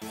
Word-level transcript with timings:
Tú 0.00 0.06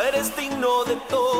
eres 0.00 0.34
digno 0.36 0.84
de 0.86 0.96
todo. 1.08 1.31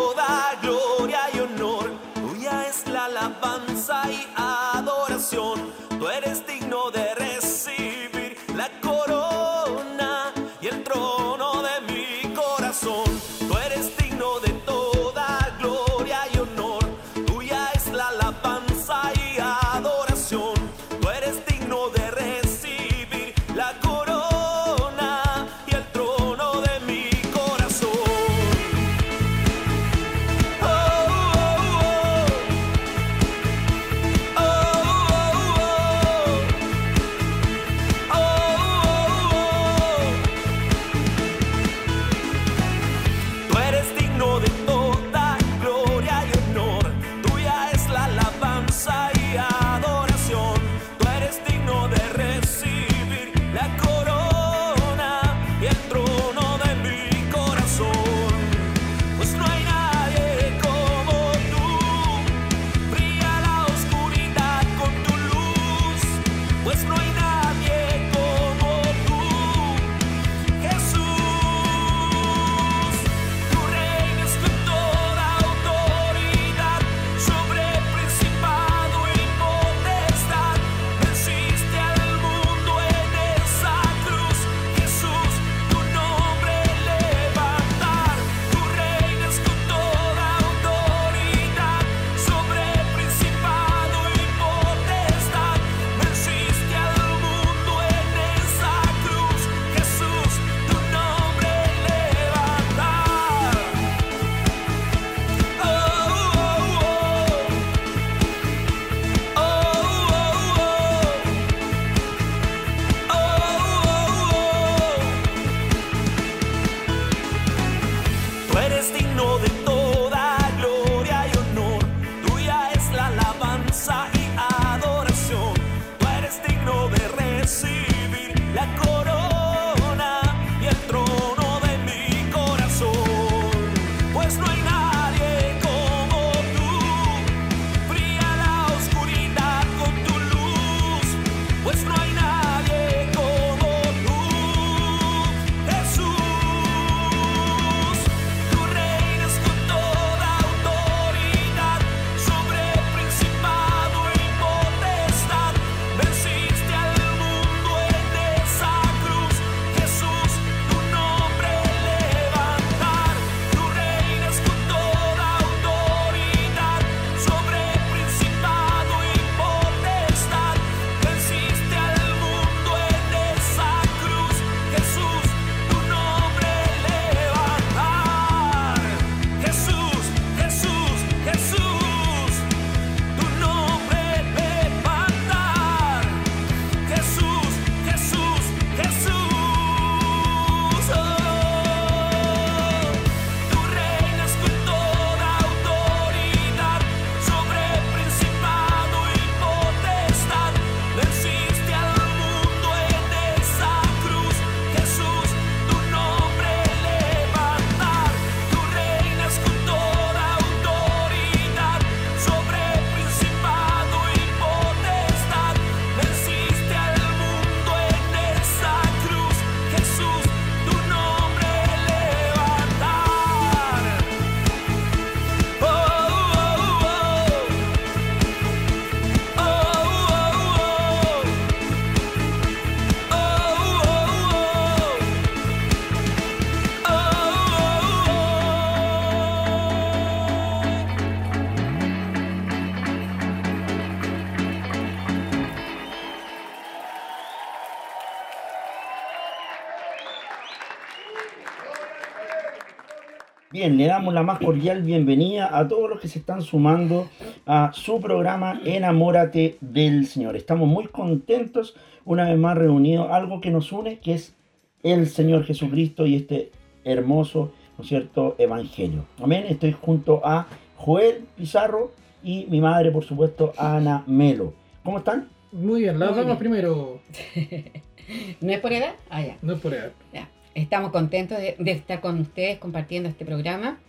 le 253.72 253.86
damos 253.86 254.12
la 254.12 254.22
más 254.22 254.38
cordial 254.38 254.82
bienvenida 254.82 255.56
a 255.56 255.66
todos 255.66 255.88
los 255.88 256.00
que 256.00 256.08
se 256.08 256.18
están 256.18 256.42
sumando 256.42 257.08
a 257.46 257.70
su 257.72 258.00
programa 258.00 258.60
Enamórate 258.64 259.56
del 259.60 260.06
Señor. 260.06 260.36
Estamos 260.36 260.68
muy 260.68 260.86
contentos, 260.86 261.74
una 262.04 262.28
vez 262.28 262.38
más 262.38 262.56
reunidos, 262.56 263.10
algo 263.10 263.40
que 263.40 263.50
nos 263.50 263.72
une, 263.72 263.98
que 263.98 264.14
es 264.14 264.34
el 264.82 265.06
Señor 265.08 265.44
Jesucristo 265.44 266.04
y 266.06 266.16
este 266.16 266.50
hermoso, 266.84 267.52
¿no 267.78 267.82
es 267.82 267.88
cierto?, 267.88 268.34
Evangelio. 268.38 269.06
Amén, 269.22 269.46
estoy 269.48 269.72
junto 269.72 270.20
a 270.24 270.46
Joel 270.76 271.24
Pizarro 271.36 271.92
y 272.22 272.46
mi 272.50 272.60
madre, 272.60 272.90
por 272.90 273.04
supuesto, 273.04 273.54
Ana 273.56 274.04
Melo. 274.06 274.52
¿Cómo 274.84 274.98
están? 274.98 275.28
Muy 275.50 275.82
bien, 275.82 275.98
las 275.98 276.14
damas 276.14 276.36
primero. 276.36 277.00
¿No 278.40 278.52
es 278.52 278.60
por 278.60 278.72
edad? 278.72 278.94
Ah, 279.08 279.22
ya. 279.22 279.36
No 279.40 279.54
es 279.54 279.60
por 279.60 279.72
edad. 279.72 279.92
Ya. 280.12 280.28
Estamos 280.54 280.92
contentos 280.92 281.38
de, 281.38 281.56
estar 281.70 282.02
con 282.02 282.20
ustedes 282.20 282.58
compartiendo 282.58 283.08
este 283.08 283.24
programa 283.24 283.80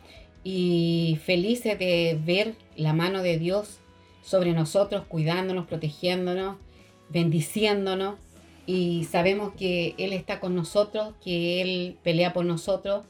y 0.45 1.19
felices 1.25 1.77
de 1.77 2.17
ver 2.23 2.55
la 2.77 2.93
mano 2.93 3.21
de 3.21 3.37
Dios 3.37 3.79
sobre 4.21 4.53
nosotros, 4.53 5.03
cuidándonos, 5.09 5.67
protegiéndonos, 5.67 6.57
bendiciéndonos. 7.09 8.15
Y 8.65 9.03
sabemos 9.11 9.53
que 9.57 9.93
Él 9.97 10.13
está 10.13 10.39
con 10.39 10.55
nosotros, 10.55 11.13
que 11.21 11.61
Él 11.61 11.97
pelea 12.01 12.31
por 12.31 12.45
nosotros 12.45 13.03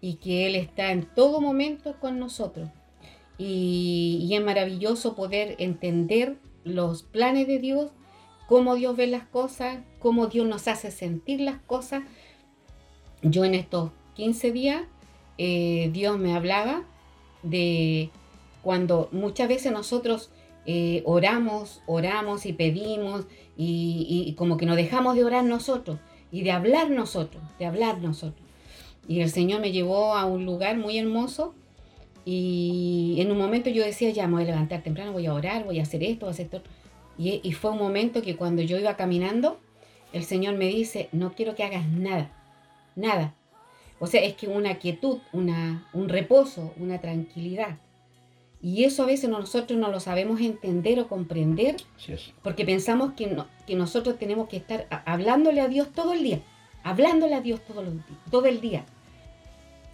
y 0.00 0.14
que 0.14 0.46
Él 0.46 0.54
está 0.54 0.90
en 0.90 1.04
todo 1.04 1.42
momento 1.42 1.96
con 2.00 2.18
nosotros. 2.18 2.70
Y, 3.36 4.26
y 4.30 4.34
es 4.34 4.42
maravilloso 4.42 5.14
poder 5.14 5.56
entender 5.58 6.36
los 6.64 7.02
planes 7.02 7.46
de 7.48 7.58
Dios, 7.58 7.90
cómo 8.48 8.76
Dios 8.76 8.96
ve 8.96 9.08
las 9.08 9.26
cosas, 9.26 9.80
cómo 9.98 10.28
Dios 10.28 10.46
nos 10.46 10.68
hace 10.68 10.90
sentir 10.90 11.40
las 11.42 11.60
cosas. 11.60 12.02
Yo 13.24 13.46
en 13.46 13.54
estos 13.54 13.90
15 14.16 14.52
días, 14.52 14.82
eh, 15.38 15.88
Dios 15.94 16.18
me 16.18 16.34
hablaba 16.34 16.84
de 17.42 18.10
cuando 18.62 19.08
muchas 19.12 19.48
veces 19.48 19.72
nosotros 19.72 20.30
eh, 20.66 21.02
oramos, 21.06 21.82
oramos 21.86 22.44
y 22.44 22.52
pedimos 22.52 23.26
y, 23.56 24.34
como 24.36 24.58
que 24.58 24.66
nos 24.66 24.76
dejamos 24.76 25.16
de 25.16 25.24
orar 25.24 25.44
nosotros 25.44 25.98
y 26.30 26.42
de 26.42 26.52
hablar 26.52 26.90
nosotros, 26.90 27.42
de 27.58 27.64
hablar 27.64 28.02
nosotros. 28.02 28.46
Y 29.08 29.20
el 29.20 29.30
Señor 29.30 29.62
me 29.62 29.72
llevó 29.72 30.14
a 30.14 30.26
un 30.26 30.44
lugar 30.44 30.76
muy 30.76 30.98
hermoso 30.98 31.54
y 32.26 33.16
en 33.18 33.32
un 33.32 33.38
momento 33.38 33.70
yo 33.70 33.84
decía, 33.84 34.10
ya 34.10 34.26
me 34.26 34.34
voy 34.34 34.42
a 34.42 34.46
levantar 34.46 34.82
temprano, 34.82 35.12
voy 35.12 35.24
a 35.24 35.32
orar, 35.32 35.64
voy 35.64 35.78
a 35.78 35.82
hacer 35.82 36.02
esto, 36.02 36.26
voy 36.26 36.32
a 36.32 36.32
hacer 36.32 36.46
esto. 36.46 36.62
Y, 37.16 37.40
y 37.42 37.52
fue 37.52 37.70
un 37.70 37.78
momento 37.78 38.20
que 38.20 38.36
cuando 38.36 38.60
yo 38.60 38.78
iba 38.78 38.96
caminando, 38.96 39.58
el 40.12 40.24
Señor 40.24 40.56
me 40.56 40.66
dice, 40.66 41.08
no 41.12 41.32
quiero 41.32 41.54
que 41.54 41.64
hagas 41.64 41.88
nada, 41.88 42.30
nada. 42.96 43.34
O 44.00 44.06
sea, 44.06 44.22
es 44.22 44.34
que 44.34 44.48
una 44.48 44.76
quietud, 44.78 45.18
una, 45.32 45.88
un 45.92 46.08
reposo, 46.08 46.72
una 46.76 47.00
tranquilidad. 47.00 47.78
Y 48.60 48.84
eso 48.84 49.02
a 49.02 49.06
veces 49.06 49.28
nosotros 49.28 49.78
no 49.78 49.90
lo 49.90 50.00
sabemos 50.00 50.40
entender 50.40 50.98
o 50.98 51.06
comprender 51.08 51.76
porque 52.42 52.64
pensamos 52.64 53.12
que, 53.12 53.26
no- 53.26 53.46
que 53.66 53.74
nosotros 53.76 54.18
tenemos 54.18 54.48
que 54.48 54.56
estar 54.56 54.86
a- 54.90 55.02
hablándole 55.12 55.60
a 55.60 55.68
Dios 55.68 55.92
todo 55.92 56.12
el 56.14 56.22
día, 56.22 56.40
hablándole 56.82 57.34
a 57.34 57.40
Dios 57.40 57.60
todo, 57.64 57.82
los 57.82 57.94
todo 58.30 58.46
el 58.46 58.60
día. 58.60 58.84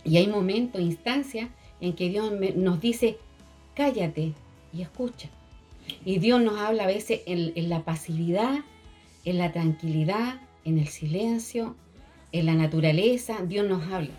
Y 0.05 0.17
hay 0.17 0.29
momentos, 0.29 0.81
instancias 0.81 1.49
en 1.81 1.94
que 1.94 2.08
Dios 2.08 2.31
me- 2.32 2.52
nos 2.52 2.81
dice, 2.81 3.19
cállate 3.75 4.35
y 4.73 4.82
escucha. 4.82 5.29
Y 6.05 6.19
Dios 6.20 6.41
nos 6.41 6.58
habla 6.58 6.85
a 6.85 6.87
veces 6.87 7.23
en, 7.26 7.52
en 7.56 7.69
la 7.69 7.85
pasividad, 7.85 8.61
en 9.25 9.38
la 9.38 9.52
tranquilidad, 9.52 10.41
en 10.64 10.79
el 10.79 10.87
silencio, 10.88 11.75
en 12.32 12.47
la 12.47 12.55
naturaleza. 12.55 13.38
Dios 13.47 13.67
nos 13.67 13.91
habla. 13.93 14.11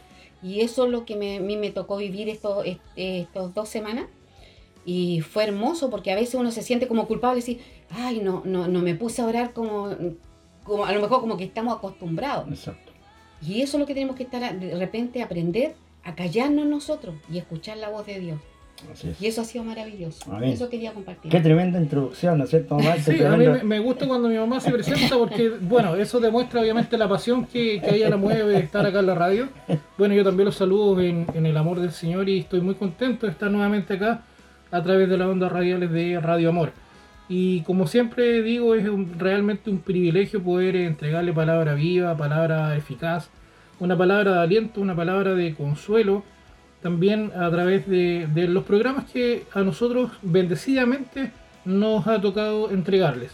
Y 0.43 0.61
eso 0.61 0.85
es 0.85 0.91
lo 0.91 1.05
que 1.05 1.15
me- 1.15 1.37
a 1.37 1.39
mí 1.39 1.55
me 1.57 1.69
tocó 1.71 1.97
vivir 1.97 2.27
estos, 2.29 2.65
est- 2.65 2.79
estos 2.95 3.53
dos 3.53 3.69
semanas. 3.69 4.05
Y 4.85 5.21
fue 5.21 5.43
hermoso 5.43 5.89
porque 5.91 6.11
a 6.11 6.15
veces 6.15 6.35
uno 6.35 6.51
se 6.51 6.63
siente 6.63 6.87
como 6.87 7.07
culpable 7.07 7.39
y 7.39 7.43
dice, 7.43 7.59
ay, 7.91 8.19
no, 8.19 8.41
no, 8.45 8.67
no 8.67 8.79
me 8.79 8.95
puse 8.95 9.21
a 9.21 9.25
orar 9.27 9.53
como, 9.53 9.89
como, 10.63 10.85
a 10.85 10.91
lo 10.91 11.01
mejor 11.01 11.19
como 11.21 11.37
que 11.37 11.43
estamos 11.43 11.77
acostumbrados. 11.77 12.47
Exacto. 12.49 12.91
Y 13.41 13.61
eso 13.61 13.77
es 13.77 13.81
lo 13.81 13.85
que 13.85 13.93
tenemos 13.93 14.15
que 14.15 14.23
estar, 14.23 14.59
de 14.59 14.75
repente 14.75 15.21
aprender 15.21 15.75
a 16.03 16.15
callarnos 16.15 16.65
nosotros 16.65 17.15
y 17.31 17.37
escuchar 17.37 17.77
la 17.77 17.89
voz 17.89 18.07
de 18.07 18.19
Dios. 18.19 18.39
Así 18.91 19.09
es. 19.09 19.21
Y 19.21 19.27
eso 19.27 19.41
ha 19.41 19.45
sido 19.45 19.63
maravilloso. 19.63 20.31
Amén. 20.33 20.51
Eso 20.51 20.69
quería 20.69 20.93
compartir. 20.93 21.31
Qué 21.31 21.39
tremenda 21.39 21.79
introducción, 21.79 22.37
¿no 22.37 22.45
es 22.45 22.49
cierto, 22.49 22.75
mamá? 22.77 22.95
Sí, 22.97 23.21
a 23.23 23.31
mí 23.37 23.45
me, 23.47 23.63
me 23.63 23.79
gusta 23.79 24.07
cuando 24.07 24.29
mi 24.29 24.35
mamá 24.37 24.59
se 24.59 24.71
presenta 24.71 25.17
porque, 25.17 25.49
bueno, 25.61 25.95
eso 25.95 26.19
demuestra 26.19 26.61
obviamente 26.61 26.97
la 26.97 27.07
pasión 27.09 27.45
que, 27.45 27.81
que 27.81 27.95
ella 27.95 28.09
la 28.09 28.17
mueve 28.17 28.43
de 28.45 28.59
estar 28.59 28.85
acá 28.85 28.99
en 28.99 29.05
la 29.07 29.15
radio. 29.15 29.49
Bueno, 29.97 30.13
yo 30.15 30.23
también 30.23 30.45
los 30.45 30.55
saludo 30.55 30.99
en, 31.01 31.25
en 31.33 31.45
el 31.45 31.57
amor 31.57 31.79
del 31.79 31.91
Señor 31.91 32.29
y 32.29 32.39
estoy 32.39 32.61
muy 32.61 32.75
contento 32.75 33.25
de 33.25 33.31
estar 33.33 33.51
nuevamente 33.51 33.93
acá 33.95 34.21
a 34.71 34.81
través 34.81 35.09
de 35.09 35.17
las 35.17 35.27
ondas 35.27 35.51
radiales 35.51 35.91
de 35.91 36.19
Radio 36.19 36.49
Amor. 36.49 36.71
Y 37.29 37.61
como 37.61 37.87
siempre 37.87 38.41
digo, 38.41 38.75
es 38.75 38.87
un- 38.89 39.17
realmente 39.17 39.69
un 39.69 39.79
privilegio 39.79 40.41
poder 40.43 40.75
entregarle 40.75 41.31
palabra 41.31 41.75
viva, 41.75 42.15
palabra 42.17 42.75
eficaz, 42.75 43.29
una 43.79 43.97
palabra 43.97 44.33
de 44.33 44.39
aliento, 44.39 44.81
una 44.81 44.95
palabra 44.95 45.33
de 45.33 45.53
consuelo, 45.55 46.23
también 46.81 47.31
a 47.35 47.49
través 47.49 47.87
de, 47.87 48.27
los 48.47 48.63
programas 48.63 49.09
que 49.11 49.45
a 49.53 49.61
nosotros 49.61 50.11
bendecidamente 50.21 51.31
nos 51.65 52.07
ha 52.07 52.19
tocado 52.19 52.71
entregarles. 52.71 53.31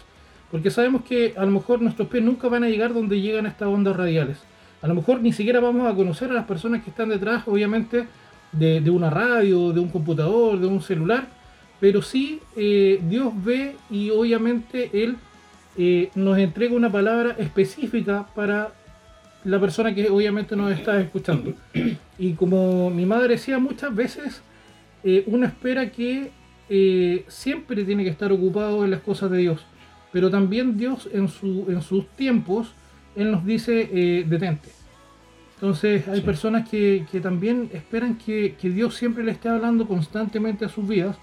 Porque 0.52 0.72
sabemos 0.72 1.04
que 1.04 1.34
a 1.38 1.46
lo 1.46 1.52
mejor 1.52 1.82
nuestros 1.82 2.08
pies 2.08 2.24
nunca 2.24 2.48
van 2.48 2.64
a 2.64 2.70
llegar 2.70 2.94
donde 2.94 3.20
llegan 3.20 3.46
estas 3.46 3.68
ondas 3.68 3.96
radiales. 3.96 4.38
A 4.82 4.88
lo 4.88 4.96
mejor 4.96 5.22
ni 5.22 5.34
siquiera 5.34 5.60
vamos 5.60 5.92
a 5.92 5.96
conocer 5.96 6.30
a 6.32 6.34
las 6.34 6.46
personas 6.46 6.84
que 6.84 6.90
están 6.90 7.10
detrás, 7.10 7.44
obviamente, 7.48 8.08
de, 8.52 8.80
de 8.82 8.90
una 8.90 9.10
radio, 9.10 9.74
de 9.74 9.80
un 9.80 9.90
computador, 9.90 10.60
de 10.60 10.68
un 10.68 10.82
celular. 10.82 11.28
Pero 11.80 12.02
sí 12.02 12.40
eh, 12.56 13.00
Dios 13.08 13.34
ve 13.44 13.76
y 13.90 14.10
obviamente 14.10 14.90
Él 14.94 15.18
eh, 15.78 16.10
nos 16.16 16.38
entrega 16.40 16.76
una 16.76 16.92
palabra 16.92 17.36
específica 17.38 18.28
para 18.34 18.72
la 19.48 19.60
persona 19.60 19.94
que 19.96 20.10
obviamente 20.10 20.56
nos 20.56 20.72
está 20.72 21.00
escuchando. 21.02 21.54
Y 22.20 22.34
como 22.34 22.90
mi 22.90 23.06
madre 23.06 23.30
decía, 23.36 23.60
muchas 23.60 23.94
veces 23.96 24.42
eh, 25.04 25.24
uno 25.28 25.46
espera 25.46 25.92
que 25.92 26.32
eh, 26.70 27.26
siempre 27.28 27.84
tiene 27.84 28.04
que 28.04 28.10
estar 28.10 28.32
ocupado 28.32 28.84
en 28.84 28.90
las 28.92 29.02
cosas 29.02 29.30
de 29.30 29.38
Dios. 29.38 29.64
Pero 30.12 30.32
también 30.32 30.78
Dios 30.78 31.08
en, 31.14 31.28
su, 31.28 31.66
en 31.70 31.82
sus 31.84 32.08
tiempos, 32.16 32.72
Él 33.16 33.32
nos 33.32 33.46
dice, 33.46 33.88
eh, 33.94 34.26
detente. 34.28 34.70
Entonces 35.56 36.08
hay 36.08 36.20
Sí. 36.22 36.26
personas 36.26 36.68
que, 36.70 37.06
que 37.12 37.20
también 37.20 37.70
esperan 37.74 38.16
que, 38.18 38.56
que 38.60 38.70
Dios 38.72 38.96
siempre 38.96 39.24
le 39.24 39.32
esté 39.32 39.50
hablando 39.50 39.88
constantemente 39.88 40.66
a 40.66 40.70
sus 40.70 40.88
vidas, 40.88 41.18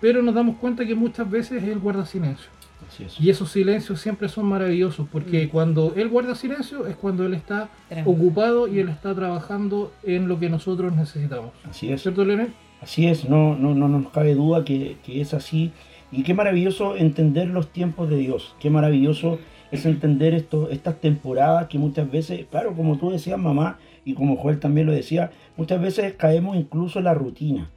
pero 0.00 0.20
nos 0.22 0.34
damos 0.34 0.56
cuenta 0.56 0.84
que 0.84 0.94
muchas 0.96 1.30
veces 1.30 1.62
Él 1.62 1.78
guarda 1.78 2.04
silencio. 2.06 2.48
Es. 2.98 3.20
Y 3.20 3.30
esos 3.30 3.50
silencios 3.50 4.00
siempre 4.00 4.28
son 4.28 4.46
maravillosos, 4.46 5.06
porque 5.10 5.48
cuando 5.48 5.92
Él 5.96 6.08
guarda 6.08 6.34
silencio 6.34 6.86
es 6.86 6.96
cuando 6.96 7.24
Él 7.24 7.34
está 7.34 7.68
ocupado 8.04 8.68
y 8.68 8.78
Él 8.78 8.88
está 8.88 9.14
trabajando 9.14 9.92
en 10.02 10.28
lo 10.28 10.38
que 10.38 10.48
nosotros 10.48 10.94
necesitamos. 10.94 11.52
Así 11.68 11.92
es. 11.92 12.02
¿Cierto, 12.02 12.24
Leonel? 12.24 12.52
Así 12.80 13.06
es, 13.06 13.28
no, 13.28 13.56
no, 13.56 13.74
no 13.74 13.88
nos 13.88 14.10
cabe 14.10 14.34
duda 14.34 14.64
que, 14.64 14.98
que 15.02 15.20
es 15.20 15.32
así. 15.32 15.72
Y 16.12 16.22
qué 16.22 16.34
maravilloso 16.34 16.96
entender 16.96 17.48
los 17.48 17.72
tiempos 17.72 18.10
de 18.10 18.18
Dios. 18.18 18.54
Qué 18.60 18.70
maravilloso 18.70 19.38
es 19.70 19.86
entender 19.86 20.34
esto, 20.34 20.70
estas 20.70 21.00
temporadas 21.00 21.66
que 21.68 21.78
muchas 21.78 22.10
veces, 22.10 22.46
claro, 22.50 22.74
como 22.74 22.98
tú 22.98 23.10
decías, 23.10 23.38
mamá, 23.38 23.78
y 24.04 24.14
como 24.14 24.36
Joel 24.36 24.60
también 24.60 24.86
lo 24.86 24.92
decía, 24.92 25.30
muchas 25.56 25.80
veces 25.80 26.14
caemos 26.14 26.56
incluso 26.56 26.98
en 26.98 27.06
la 27.06 27.14
rutina. 27.14 27.70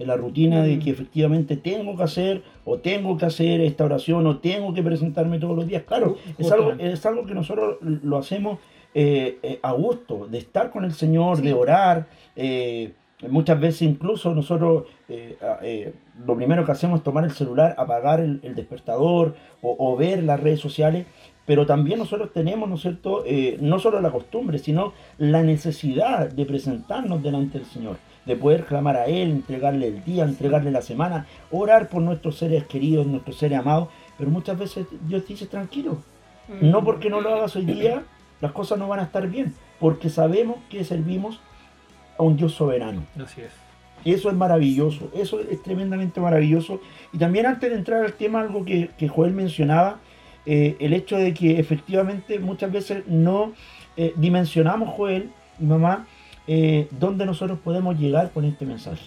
En 0.00 0.06
la 0.08 0.16
rutina 0.16 0.62
de 0.62 0.76
Mm. 0.76 0.80
que 0.80 0.90
efectivamente 0.90 1.56
tengo 1.56 1.96
que 1.96 2.02
hacer, 2.02 2.42
o 2.64 2.78
tengo 2.78 3.16
que 3.18 3.26
hacer 3.26 3.60
esta 3.60 3.84
oración, 3.84 4.26
o 4.26 4.38
tengo 4.38 4.74
que 4.74 4.82
presentarme 4.82 5.38
todos 5.38 5.54
los 5.54 5.66
días. 5.68 5.82
Claro, 5.84 6.16
es 6.38 6.50
algo, 6.50 6.72
es 6.78 7.04
algo 7.06 7.26
que 7.26 7.34
nosotros 7.34 7.76
lo 7.82 8.16
hacemos 8.18 8.58
eh, 8.92 9.38
eh, 9.44 9.60
a 9.62 9.70
gusto, 9.72 10.26
de 10.28 10.38
estar 10.38 10.70
con 10.72 10.84
el 10.84 10.92
Señor, 10.94 11.36
Sí. 11.36 11.42
de 11.44 11.52
orar. 11.52 12.06
eh, 12.34 12.92
muchas 13.28 13.60
veces 13.60 13.82
incluso 13.82 14.34
nosotros 14.34 14.84
lo 16.26 16.36
primero 16.36 16.64
que 16.64 16.72
hacemos 16.72 16.98
es 17.00 17.04
tomar 17.04 17.24
el 17.24 17.30
celular, 17.32 17.74
apagar 17.78 18.20
el, 18.20 18.40
el 18.42 18.54
despertador 18.54 19.34
o, 19.62 19.76
o 19.78 19.96
ver 19.96 20.22
las 20.22 20.40
redes 20.40 20.60
sociales, 20.60 21.06
pero 21.46 21.66
también 21.66 21.98
nosotros 21.98 22.32
tenemos, 22.32 22.68
¿no 22.68 22.76
es 22.76 22.80
cierto?, 22.82 23.22
Eh, 23.26 23.58
no 23.60 23.78
solo 23.78 24.00
la 24.00 24.10
costumbre, 24.10 24.58
sino 24.58 24.92
la 25.18 25.42
necesidad 25.42 26.30
de 26.30 26.44
presentarnos 26.46 27.22
delante 27.22 27.58
del 27.58 27.66
Señor, 27.66 27.96
de 28.26 28.36
poder 28.36 28.64
clamar 28.66 28.96
a 28.96 29.06
Él, 29.06 29.30
entregarle 29.30 29.88
el 29.88 30.04
día, 30.04 30.24
entregarle 30.24 30.70
la 30.70 30.82
semana, 30.82 31.26
orar 31.50 31.88
por 31.88 32.02
nuestros 32.02 32.36
seres 32.36 32.64
queridos, 32.64 33.06
nuestros 33.06 33.36
seres 33.36 33.58
amados, 33.58 33.88
pero 34.18 34.30
muchas 34.30 34.58
veces 34.58 34.86
Dios 35.06 35.26
dice, 35.26 35.46
tranquilo, 35.46 35.98
Mm. 36.50 36.70
no 36.70 36.84
porque 36.84 37.10
no 37.10 37.20
lo 37.20 37.32
hagas 37.34 37.54
hoy 37.56 37.64
día, 37.64 38.02
las 38.40 38.52
cosas 38.52 38.78
no 38.78 38.88
van 38.88 39.00
a 39.00 39.04
estar 39.04 39.28
bien, 39.28 39.54
porque 39.78 40.08
sabemos 40.08 40.56
que 40.68 40.82
servimos 40.84 41.40
a 42.18 42.22
un 42.22 42.36
Dios 42.36 42.52
soberano. 42.54 43.04
Así 43.22 43.42
es. 43.42 43.52
Eso 44.04 44.30
es 44.30 44.34
maravilloso, 44.34 45.10
eso 45.14 45.40
es 45.40 45.62
tremendamente 45.62 46.20
maravilloso. 46.20 46.80
Y 47.12 47.18
también 47.18 47.46
antes 47.46 47.70
de 47.70 47.76
entrar 47.76 48.04
al 48.04 48.14
tema, 48.14 48.40
algo 48.40 48.64
que, 48.64 48.90
que 48.98 49.08
Joel 49.08 49.32
mencionaba, 49.32 49.98
eh, 50.46 50.76
el 50.80 50.94
hecho 50.94 51.16
de 51.16 51.34
que 51.34 51.60
efectivamente 51.60 52.38
muchas 52.38 52.72
veces 52.72 53.06
no 53.06 53.52
eh, 53.96 54.14
dimensionamos, 54.16 54.88
Joel 54.94 55.30
y 55.60 55.64
mamá, 55.64 56.06
eh, 56.52 56.88
dónde 56.98 57.24
nosotros 57.26 57.60
podemos 57.62 57.96
llegar 57.96 58.32
con 58.32 58.44
este 58.44 58.66
mensaje. 58.66 59.04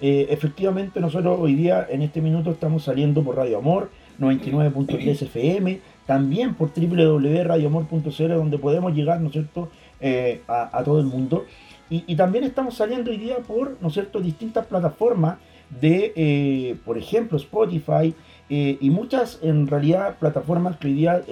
Eh, 0.00 0.28
efectivamente 0.30 1.00
nosotros 1.00 1.38
hoy 1.38 1.54
día 1.54 1.86
en 1.90 2.00
este 2.00 2.22
minuto 2.22 2.50
estamos 2.50 2.84
saliendo 2.84 3.22
por 3.22 3.36
Radio 3.36 3.58
Amor 3.58 3.90
99.3 4.18 5.22
FM, 5.22 5.80
también 6.06 6.54
por 6.54 6.70
www.radioamor.cl 6.74 8.28
donde 8.28 8.56
podemos 8.56 8.94
llegar, 8.94 9.20
¿no 9.20 9.30
cierto?, 9.30 9.68
Eh, 10.00 10.42
a, 10.46 10.82
todo 10.84 11.00
el 11.00 11.06
mundo. 11.06 11.44
Y, 11.90 12.14
también 12.14 12.44
estamos 12.44 12.74
saliendo 12.74 13.10
hoy 13.10 13.16
día 13.16 13.38
por, 13.38 13.76
¿no 13.80 13.88
es 13.88 13.94
cierto?, 13.94 14.20
distintas 14.20 14.64
plataformas 14.66 15.38
de, 15.80 16.12
eh, 16.14 16.76
por 16.84 16.96
ejemplo, 16.96 17.36
Spotify 17.36 18.14
y 18.48 18.90
muchas, 18.90 19.40
en 19.42 19.66
realidad, 19.66 20.16
plataformas 20.18 20.76
que 20.76 20.86
hoy 20.86 20.94
día, 20.94 21.22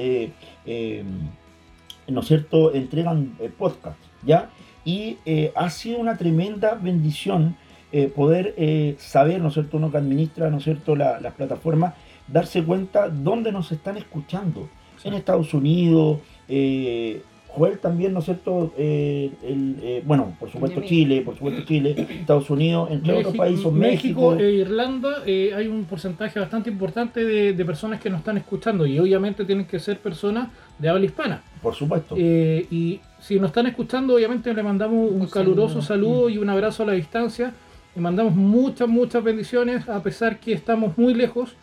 ¿no 2.09 2.23
cierto?, 2.23 2.75
entregan 2.75 3.37
eh, 3.41 3.51
podcast, 3.57 3.99
¿ya? 4.25 4.51
Y 4.87 5.19
eh, 5.26 5.52
ha 5.55 5.69
sido 5.69 5.99
una 5.99 6.16
tremenda 6.16 6.75
bendición 6.81 7.57
eh, 7.93 8.07
poder 8.09 8.55
eh, 8.57 8.95
saber, 8.99 9.40
¿no 9.43 9.49
es 9.49 9.55
cierto?, 9.55 9.76
uno 9.76 9.90
que 9.90 9.99
administra, 9.99 10.49
¿no 10.50 10.59
es 10.59 10.64
cierto?, 10.64 10.97
la- 10.97 11.21
las 11.21 11.35
plataformas, 11.35 11.95
darse 12.26 12.62
cuenta 12.62 13.09
dónde 13.09 13.52
nos 13.52 13.71
están 13.73 13.97
escuchando. 13.99 14.69
En 15.05 15.14
Estados 15.14 15.52
Unidos, 15.55 16.19
eh, 16.49 17.23
Joel 17.49 17.78
también, 17.78 18.12
¿no 18.12 18.19
es 18.19 18.25
cierto?, 18.26 18.73
Eh, 18.76 19.31
el, 19.43 20.02
bueno, 20.05 20.35
por 20.38 20.50
supuesto. 20.50 20.81
Chile, 20.83 21.23
por 21.23 21.35
supuesto 21.35 21.62
Chile, 21.64 21.95
Estados 22.21 22.50
Unidos, 22.50 22.90
entre 22.90 23.12
otros 23.19 23.37
países, 23.37 23.64
México 23.73 24.33
México. 24.33 24.37
e 24.37 24.52
Irlanda 24.52 25.23
hay 25.25 25.66
un 25.69 25.85
porcentaje 25.85 26.38
bastante 26.40 26.69
importante 26.71 27.25
de, 27.25 27.52
de 27.55 27.64
personas 27.64 28.00
que 28.00 28.11
nos 28.11 28.19
están 28.21 28.37
escuchando 28.37 28.85
y 28.87 28.99
obviamente 28.99 29.45
tienen 29.45 29.64
que 29.66 29.78
ser 29.78 29.99
personas 29.99 30.49
de 30.78 30.88
habla 30.88 31.05
hispana. 31.07 31.43
por 31.62 31.75
supuesto. 31.75 32.16
Y 32.19 33.00
si 33.26 33.40
nos 33.40 33.49
están 33.50 33.66
escuchando, 33.66 34.14
obviamente 34.14 34.52
le 34.54 34.62
mandamos 34.62 35.11
un, 35.11 35.23
Un 35.23 35.26
caluroso 35.26 35.83
saludo. 35.83 36.11
saludo 36.14 36.30
y 36.30 36.38
un 36.38 36.49
abrazo 36.49 36.83
a 36.83 36.87
la 36.87 36.92
distancia. 36.92 37.52
Le 37.95 38.00
mandamos 38.02 38.35
muchas, 38.35 38.88
muchas 38.88 39.25
bendiciones, 39.25 39.88
a 39.88 40.02
pesar 40.02 40.38
que 40.38 40.52
estamos 40.52 40.97
muy 40.97 41.14
lejos. 41.14 41.56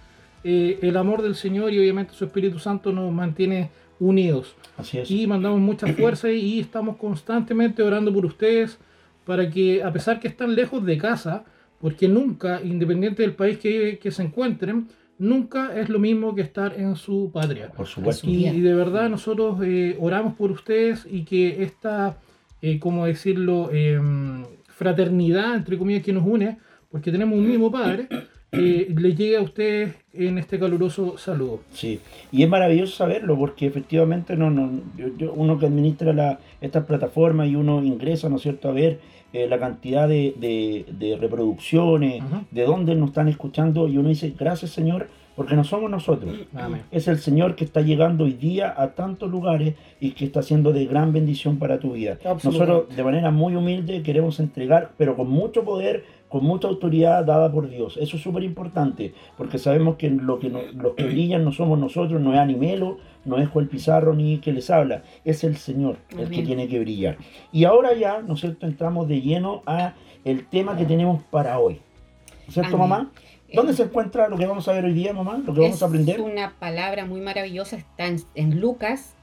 eh, 0.46 0.80
el 0.82 0.98
amor 0.98 1.22
del 1.22 1.36
Señor 1.36 1.72
y 1.72 1.80
obviamente 1.80 2.14
su 2.14 2.26
Espíritu 2.26 2.60
Santo 2.60 2.92
nos 2.92 3.10
mantiene 3.14 3.70
unidos. 4.02 4.56
Así 4.78 4.98
es. 4.98 5.10
Y 5.10 5.26
mandamos 5.26 5.62
mucha 5.62 5.88
fuerza 5.94 6.30
y 6.32 6.60
estamos 6.60 6.98
constantemente 6.98 7.82
orando 7.82 8.14
por 8.14 8.26
ustedes 8.26 8.78
para 9.26 9.50
que, 9.50 9.82
a 9.82 9.94
pesar 9.94 10.20
que 10.20 10.28
están 10.28 10.54
lejos 10.54 10.84
de 10.86 10.98
casa, 10.98 11.46
porque 11.80 12.10
nunca, 12.10 12.60
independiente 12.62 13.22
del 13.22 13.34
país 13.36 13.58
que, 13.58 14.00
que 14.02 14.12
se 14.12 14.24
encuentren, 14.24 14.88
nunca 15.20 15.80
es 15.80 15.90
lo 15.90 16.00
mismo 16.00 16.36
que 16.36 16.42
estar 16.42 16.74
en 16.80 16.96
su 16.96 17.30
patria. 17.34 17.70
Por 17.72 17.88
supuesto. 17.88 18.28
Y, 18.28 18.48
y 18.48 18.60
de 18.62 18.74
verdad 18.74 19.10
nosotros 19.10 19.60
eh, 19.64 19.96
oramos 20.00 20.34
por 20.36 20.52
ustedes 20.52 21.08
y 21.10 21.24
que 21.24 21.64
esta, 21.64 22.18
eh, 22.62 22.80
¿cómo 22.80 23.06
decirlo?, 23.06 23.70
Em, 23.72 24.44
fraternidad, 24.68 25.56
entre 25.56 25.78
comillas, 25.78 26.04
que 26.04 26.14
nos 26.14 26.26
une, 26.26 26.58
porque 26.92 27.12
tenemos 27.12 27.38
un 27.38 27.48
mismo 27.48 27.72
Padre, 27.72 28.08
eh, 28.52 28.88
le 28.98 29.16
llegue 29.16 29.38
a 29.38 29.42
ustedes 29.42 29.96
en 30.14 30.38
este 30.38 30.60
caluroso 30.60 31.18
saludo. 31.18 31.62
Sí, 31.72 32.00
y 32.32 32.44
es 32.44 32.50
maravilloso 32.50 32.96
saberlo 32.96 33.38
porque 33.38 33.66
efectivamente 33.68 34.36
no, 34.36 34.50
no, 34.50 34.82
yo- 34.98 35.16
yo- 35.18 35.34
uno 35.34 35.58
que 35.58 35.68
administra 35.68 36.12
la, 36.14 36.40
estas 36.60 36.86
plataformas 36.86 37.48
y 37.48 37.56
uno 37.56 37.84
ingresa, 37.84 38.30
¿no 38.30 38.36
es 38.38 38.42
cierto?, 38.42 38.68
a 38.70 38.72
ver 38.74 39.00
eh, 39.34 39.48
la 39.50 39.60
cantidad 39.60 40.08
de, 40.08 40.34
de- 40.40 40.86
de 40.98 41.18
reproducciones, 41.18 42.24
de 42.52 42.64
dónde 42.64 42.96
nos 42.96 43.10
están 43.10 43.28
escuchando 43.28 43.88
y 43.88 43.98
uno 43.98 44.10
dice, 44.10 44.34
gracias 44.38 44.72
Señor, 44.72 45.08
porque 45.36 45.56
no 45.56 45.64
somos 45.64 45.90
nosotros. 45.90 46.32
Amén. 46.56 46.84
Es 46.92 47.08
el 47.08 47.18
Señor 47.18 47.56
que 47.56 47.66
está 47.66 47.82
llegando 47.82 48.26
hoy 48.26 48.34
día 48.34 48.72
a 48.78 48.92
tantos 48.94 49.32
lugares 49.32 49.74
y 50.00 50.12
que 50.12 50.26
está 50.26 50.42
haciendo 50.42 50.72
de 50.72 50.86
gran 50.86 51.12
bendición 51.12 51.58
para 51.58 51.80
tu 51.80 51.94
vida. 51.94 52.20
Nosotros 52.52 52.96
de 52.96 53.04
manera 53.04 53.32
muy 53.32 53.56
humilde 53.56 54.04
queremos 54.04 54.40
entregar, 54.40 54.92
pero 54.98 55.16
con 55.16 55.28
mucho 55.30 55.64
poder, 55.64 56.04
con 56.34 56.44
mucha 56.46 56.68
autoridad 56.68 57.24
dada 57.24 57.52
por 57.52 57.70
Dios. 57.70 57.96
Eso 58.02 58.18
es 58.18 58.24
súper 58.24 58.42
importante, 58.42 59.14
porque 59.38 59.60
sabemos 59.60 59.98
que, 59.98 60.10
lo 60.10 60.40
que 60.40 60.50
no- 60.50 60.64
los 60.74 60.96
que 60.96 61.04
brillan 61.04 61.46
no 61.46 61.52
somos 61.52 61.78
nosotros, 61.78 62.20
no 62.20 62.34
es 62.34 62.40
Animelo, 62.40 62.98
no 63.24 63.38
es 63.38 63.48
Joel 63.50 63.68
Pizarro 63.68 64.16
ni 64.16 64.40
que 64.40 64.52
les 64.52 64.72
habla, 64.72 65.04
es 65.24 65.44
el 65.44 65.58
Señor 65.58 65.98
el 66.18 66.30
que 66.32 66.42
tiene 66.42 66.68
que 66.68 66.80
brillar. 66.80 67.18
Y 67.52 67.66
ahora 67.66 67.94
ya, 67.94 68.24
¿no 68.24 68.34
es 68.34 68.40
cierto?, 68.40 68.66
entramos 68.66 69.08
de 69.08 69.22
lleno 69.22 69.62
a 69.68 69.94
el 70.26 70.48
tema 70.48 70.76
que 70.76 70.86
tenemos 70.86 71.22
para 71.30 71.60
hoy. 71.60 71.76
¿No 71.76 72.48
es 72.48 72.54
¿Cierto, 72.56 72.78
Amén. 72.78 72.90
mamá? 72.90 73.12
¿Dónde 73.54 73.74
se 73.74 73.84
encuentra 73.84 74.28
lo 74.28 74.36
que 74.36 74.48
vamos 74.48 74.68
a 74.68 74.74
ver 74.74 74.86
hoy 74.86 74.94
día, 74.94 75.14
mamá? 75.14 75.38
Lo 75.46 75.54
que 75.54 75.60
vamos 75.62 75.76
es 75.76 75.84
a 75.84 75.86
aprender. 75.86 76.20
una 76.20 76.54
palabra 76.60 77.06
muy 77.06 77.22
maravillosa, 77.22 77.76
está 77.78 78.08
en, 78.08 78.18
en 78.34 78.60
Lucas, 78.60 79.14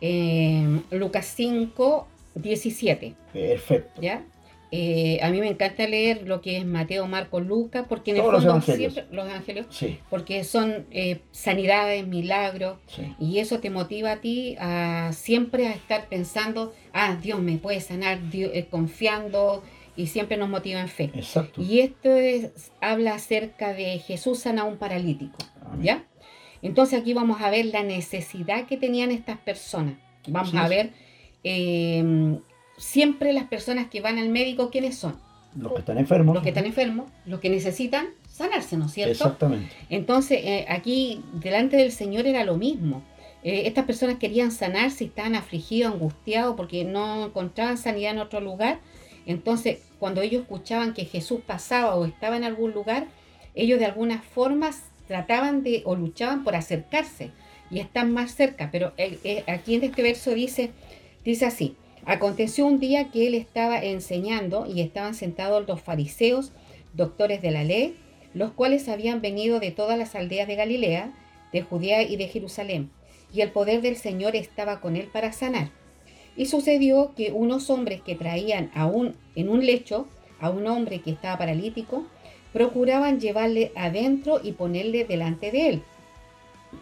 eh, 0.00 0.80
Lucas 0.92 1.26
5, 1.34 2.06
17, 2.36 3.14
Perfecto. 3.32 4.00
¿ya? 4.00 4.22
Eh, 4.74 5.18
a 5.22 5.28
mí 5.28 5.38
me 5.40 5.48
encanta 5.48 5.86
leer 5.86 6.26
lo 6.26 6.40
que 6.40 6.56
es 6.56 6.64
Mateo, 6.64 7.06
Marcos, 7.06 7.44
Lucas, 7.46 7.84
porque 7.86 8.12
en 8.12 8.16
el 8.16 8.22
Todos 8.22 8.32
los 8.32 8.42
fondo 8.44 8.56
evangelios. 8.56 8.94
siempre 8.94 9.14
los 9.16 9.26
evangelios, 9.28 9.66
Sí, 9.68 9.98
porque 10.08 10.44
son 10.44 10.86
eh, 10.90 11.20
sanidades, 11.30 12.06
milagros, 12.06 12.78
sí. 12.86 13.14
y 13.20 13.38
eso 13.38 13.60
te 13.60 13.68
motiva 13.68 14.12
a 14.12 14.16
ti 14.22 14.56
a 14.58 15.10
siempre 15.12 15.66
a 15.68 15.72
estar 15.72 16.08
pensando, 16.08 16.72
ah, 16.94 17.18
Dios 17.22 17.40
me 17.40 17.58
puede 17.58 17.82
sanar, 17.82 18.30
Dios- 18.30 18.50
eh, 18.54 18.66
confiando, 18.70 19.62
y 19.94 20.06
siempre 20.06 20.38
nos 20.38 20.48
motiva 20.48 20.80
en 20.80 20.88
fe. 20.88 21.10
Exacto. 21.14 21.60
Y 21.60 21.80
esto 21.80 22.10
es- 22.16 22.72
habla 22.80 23.14
acerca 23.16 23.74
de 23.74 23.98
Jesús 23.98 24.38
sana 24.38 24.62
a 24.62 24.64
un 24.64 24.78
paralítico, 24.78 25.36
Amén. 25.66 25.82
¿ya? 25.82 26.04
Entonces 26.62 26.98
aquí 26.98 27.12
vamos 27.12 27.42
a 27.42 27.50
ver 27.50 27.66
la 27.66 27.82
necesidad 27.82 28.64
que 28.66 28.78
tenían 28.78 29.10
estas 29.10 29.36
personas. 29.36 29.96
Vamos 30.28 30.54
a 30.54 30.66
ver 30.66 30.92
eh, 31.44 32.38
siempre 32.76 33.32
las 33.32 33.44
personas 33.44 33.88
que 33.88 34.00
van 34.00 34.18
al 34.18 34.28
médico, 34.28 34.70
¿quiénes 34.70 34.96
son? 34.96 35.16
Los 35.56 35.72
que 35.72 35.80
están 35.80 35.98
enfermos. 35.98 36.34
Los 36.34 36.42
que 36.42 36.48
están 36.50 36.66
enfermos, 36.66 37.10
los 37.26 37.40
que 37.40 37.50
necesitan 37.50 38.08
sanarse, 38.28 38.76
¿no 38.76 38.86
es 38.86 38.92
cierto? 38.92 39.12
Exactamente. 39.12 39.70
Entonces, 39.90 40.40
eh, 40.42 40.66
aquí 40.68 41.22
delante 41.34 41.76
del 41.76 41.92
Señor 41.92 42.26
era 42.26 42.44
lo 42.44 42.56
mismo. 42.56 43.02
Eh, 43.42 43.62
estas 43.66 43.84
personas 43.84 44.16
querían 44.18 44.50
sanarse, 44.50 45.04
estaban 45.04 45.34
afligidos, 45.34 45.92
angustiados 45.92 46.56
porque 46.56 46.84
no 46.84 47.26
encontraban 47.26 47.76
sanidad 47.76 48.12
en 48.12 48.18
otro 48.18 48.40
lugar. 48.40 48.78
Entonces, 49.26 49.80
cuando 49.98 50.22
ellos 50.22 50.42
escuchaban 50.42 50.94
que 50.94 51.04
Jesús 51.04 51.40
pasaba 51.46 51.94
o 51.96 52.06
estaba 52.06 52.36
en 52.36 52.44
algún 52.44 52.72
lugar, 52.72 53.06
ellos 53.54 53.78
de 53.78 53.86
alguna 53.86 54.22
forma 54.22 54.70
trataban 55.06 55.62
de 55.62 55.82
o 55.84 55.94
luchaban 55.94 56.44
por 56.44 56.56
acercarse 56.56 57.30
y 57.70 57.80
están 57.80 58.12
más 58.12 58.34
cerca. 58.34 58.70
Pero 58.72 58.92
eh, 58.96 59.44
aquí 59.46 59.74
en 59.74 59.84
este 59.84 60.02
verso 60.02 60.34
dice, 60.34 60.70
dice 61.24 61.46
así, 61.46 61.76
aconteció 62.04 62.66
un 62.66 62.78
día 62.78 63.10
que 63.10 63.26
él 63.26 63.34
estaba 63.34 63.82
enseñando 63.82 64.66
y 64.66 64.80
estaban 64.80 65.14
sentados 65.14 65.66
los 65.66 65.80
fariseos, 65.80 66.52
doctores 66.94 67.42
de 67.42 67.50
la 67.50 67.64
ley, 67.64 67.96
los 68.34 68.52
cuales 68.52 68.88
habían 68.88 69.20
venido 69.20 69.60
de 69.60 69.70
todas 69.70 69.98
las 69.98 70.14
aldeas 70.14 70.48
de 70.48 70.56
Galilea, 70.56 71.12
de 71.52 71.62
Judea 71.62 72.02
y 72.02 72.16
de 72.16 72.28
Jerusalén, 72.28 72.90
y 73.32 73.40
el 73.40 73.50
poder 73.50 73.82
del 73.82 73.96
Señor 73.96 74.36
estaba 74.36 74.80
con 74.80 74.96
él 74.96 75.08
para 75.12 75.32
sanar. 75.32 75.70
Y 76.36 76.46
sucedió 76.46 77.12
que 77.14 77.30
unos 77.32 77.68
hombres 77.70 78.00
que 78.00 78.14
traían 78.14 78.70
a 78.74 78.86
un, 78.86 79.16
en 79.34 79.48
un 79.48 79.64
lecho 79.64 80.06
a 80.42 80.50
un 80.50 80.66
hombre 80.66 81.00
que 81.00 81.12
estaba 81.12 81.38
paralítico, 81.38 82.04
procuraban 82.52 83.20
llevarle 83.20 83.72
adentro 83.76 84.40
y 84.42 84.52
ponerle 84.52 85.04
delante 85.04 85.50
de 85.50 85.68
él. 85.68 85.82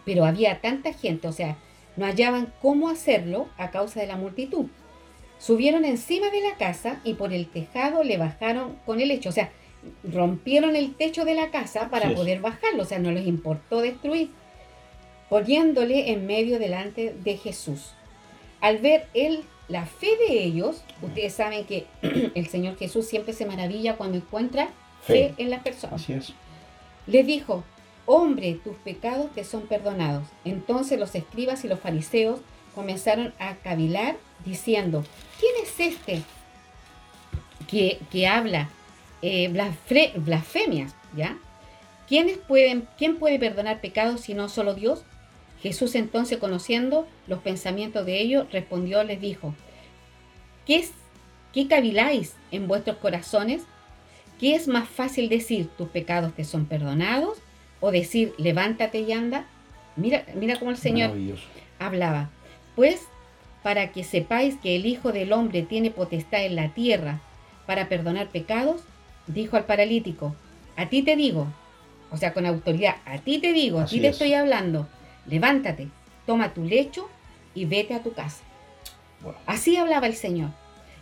Pero 0.03 0.25
había 0.25 0.59
tanta 0.61 0.93
gente, 0.93 1.27
o 1.27 1.31
sea, 1.31 1.57
no 1.95 2.05
hallaban 2.05 2.51
cómo 2.61 2.89
hacerlo 2.89 3.47
a 3.57 3.69
causa 3.69 4.01
de 4.01 4.07
la 4.07 4.17
multitud. 4.17 4.65
Subieron 5.41 5.85
encima 5.85 6.29
de 6.29 6.39
la 6.39 6.55
casa 6.55 7.01
y 7.03 7.15
por 7.15 7.33
el 7.33 7.47
tejado 7.47 8.03
le 8.03 8.17
bajaron 8.17 8.75
con 8.85 9.01
el 9.01 9.07
lecho, 9.07 9.29
o 9.29 9.31
sea, 9.31 9.51
rompieron 10.03 10.75
el 10.75 10.93
techo 10.93 11.25
de 11.25 11.33
la 11.33 11.49
casa 11.49 11.89
para 11.89 12.13
poder 12.13 12.41
bajarlo, 12.41 12.83
o 12.83 12.85
sea, 12.85 12.99
no 12.99 13.11
les 13.11 13.25
importó 13.25 13.81
destruir, 13.81 14.29
poniéndole 15.31 16.11
en 16.11 16.27
medio 16.27 16.59
delante 16.59 17.15
de 17.23 17.37
Jesús. 17.37 17.93
Al 18.59 18.77
ver 18.77 19.07
él 19.15 19.43
la 19.67 19.87
fe 19.87 20.09
de 20.27 20.43
ellos, 20.43 20.83
ustedes 21.01 21.33
saben 21.33 21.65
que 21.65 21.87
el 22.35 22.45
Señor 22.45 22.77
Jesús 22.77 23.07
siempre 23.07 23.33
se 23.33 23.47
maravilla 23.47 23.95
cuando 23.95 24.17
encuentra 24.17 24.67
fe, 25.01 25.29
Fe. 25.29 25.33
en 25.37 25.49
las 25.49 25.63
personas. 25.63 26.03
Así 26.03 26.13
es. 26.13 26.33
Les 27.07 27.25
dijo, 27.25 27.63
hombre, 28.05 28.59
tus 28.63 28.75
pecados 28.75 29.33
te 29.33 29.43
son 29.43 29.63
perdonados. 29.63 30.27
Entonces 30.45 30.99
los 30.99 31.15
escribas 31.15 31.65
y 31.65 31.67
los 31.67 31.79
fariseos 31.79 32.41
comenzaron 32.75 33.33
a 33.39 33.55
cavilar 33.55 34.17
diciendo, 34.45 35.03
¿quién 35.41 35.53
es 35.63 35.79
este 35.79 36.23
que, 37.67 37.99
que 38.11 38.27
habla 38.27 38.69
eh, 39.21 39.49
blasfemias? 39.49 40.95
¿Ya? 41.15 41.37
¿Quiénes 42.07 42.37
pueden, 42.37 42.87
¿Quién 42.97 43.17
puede 43.17 43.39
perdonar 43.39 43.81
pecados 43.81 44.21
si 44.21 44.33
no 44.33 44.47
solo 44.47 44.75
Dios? 44.75 45.03
Jesús 45.61 45.95
entonces, 45.95 46.37
conociendo 46.37 47.07
los 47.27 47.39
pensamientos 47.39 48.05
de 48.05 48.19
ellos, 48.19 48.47
respondió, 48.51 49.03
les 49.03 49.19
dijo, 49.19 49.53
¿qué, 50.65 50.77
es, 50.77 50.91
¿qué 51.53 51.67
caviláis 51.67 52.35
en 52.51 52.67
vuestros 52.67 52.97
corazones? 52.97 53.63
¿Qué 54.39 54.55
es 54.55 54.67
más 54.67 54.89
fácil 54.89 55.29
decir, 55.29 55.69
tus 55.77 55.89
pecados 55.89 56.33
te 56.33 56.43
son 56.45 56.65
perdonados? 56.65 57.37
O 57.79 57.91
decir, 57.91 58.33
levántate 58.37 59.01
y 59.01 59.11
anda. 59.11 59.45
Mira, 59.95 60.25
mira 60.35 60.57
cómo 60.57 60.71
el 60.71 60.77
Señor 60.77 61.11
hablaba. 61.77 62.29
Pues, 62.75 63.07
para 63.63 63.91
que 63.91 64.03
sepáis 64.03 64.55
que 64.57 64.75
el 64.75 64.85
Hijo 64.85 65.11
del 65.11 65.33
Hombre 65.33 65.61
tiene 65.61 65.91
potestad 65.91 66.43
en 66.45 66.55
la 66.55 66.73
tierra 66.73 67.21
para 67.65 67.87
perdonar 67.89 68.27
pecados, 68.29 68.81
dijo 69.27 69.55
al 69.57 69.65
paralítico, 69.65 70.35
a 70.75 70.89
ti 70.89 71.03
te 71.03 71.15
digo, 71.15 71.47
o 72.11 72.17
sea, 72.17 72.33
con 72.33 72.45
autoridad, 72.45 72.95
a 73.05 73.19
ti 73.19 73.39
te 73.39 73.53
digo, 73.53 73.79
a 73.79 73.83
Así 73.83 73.97
ti 73.97 74.01
te 74.01 74.07
es. 74.07 74.13
estoy 74.13 74.33
hablando, 74.33 74.87
levántate, 75.27 75.89
toma 76.25 76.53
tu 76.53 76.63
lecho 76.63 77.07
y 77.53 77.65
vete 77.65 77.93
a 77.93 78.03
tu 78.03 78.13
casa. 78.13 78.43
Wow. 79.21 79.33
Así 79.45 79.77
hablaba 79.77 80.07
el 80.07 80.15
Señor. 80.15 80.49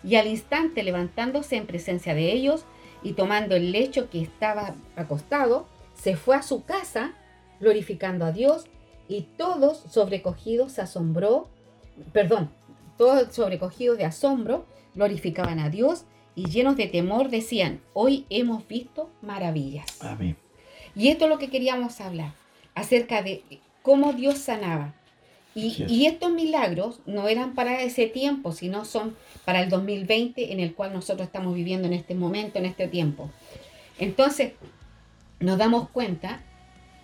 Y 0.03 0.15
al 0.15 0.27
instante 0.27 0.83
levantándose 0.83 1.55
en 1.55 1.65
presencia 1.65 2.13
de 2.13 2.31
ellos 2.31 2.65
y 3.03 3.13
tomando 3.13 3.55
el 3.55 3.71
lecho 3.71 4.09
que 4.09 4.21
estaba 4.21 4.75
acostado, 4.95 5.67
se 5.95 6.15
fue 6.15 6.35
a 6.35 6.41
su 6.41 6.63
casa 6.63 7.13
glorificando 7.59 8.25
a 8.25 8.31
Dios 8.31 8.65
y 9.07 9.21
todos 9.37 9.83
sobrecogidos 9.89 10.73
se 10.73 10.81
asombró, 10.81 11.49
perdón, 12.11 12.49
todos 12.97 13.33
sobrecogidos 13.33 13.97
de 13.97 14.05
asombro 14.05 14.65
glorificaban 14.95 15.59
a 15.59 15.69
Dios 15.69 16.05
y 16.35 16.49
llenos 16.49 16.77
de 16.77 16.87
temor 16.87 17.29
decían, 17.29 17.81
hoy 17.93 18.25
hemos 18.29 18.67
visto 18.67 19.09
maravillas. 19.21 19.85
Amén. 20.01 20.37
Y 20.95 21.09
esto 21.09 21.25
es 21.25 21.29
lo 21.29 21.37
que 21.37 21.49
queríamos 21.49 22.01
hablar, 22.01 22.33
acerca 22.75 23.21
de 23.21 23.43
cómo 23.81 24.13
Dios 24.13 24.37
sanaba. 24.37 24.93
Y, 25.55 25.83
y 25.87 26.05
estos 26.05 26.31
milagros 26.31 27.01
no 27.05 27.27
eran 27.27 27.55
para 27.55 27.81
ese 27.81 28.07
tiempo, 28.07 28.51
sino 28.51 28.85
son 28.85 29.15
para 29.45 29.61
el 29.61 29.69
2020 29.69 30.53
en 30.53 30.59
el 30.59 30.75
cual 30.75 30.93
nosotros 30.93 31.27
estamos 31.27 31.55
viviendo 31.55 31.87
en 31.87 31.93
este 31.93 32.15
momento, 32.15 32.59
en 32.59 32.65
este 32.65 32.87
tiempo. 32.87 33.29
Entonces, 33.97 34.53
nos 35.39 35.57
damos 35.57 35.89
cuenta 35.89 36.41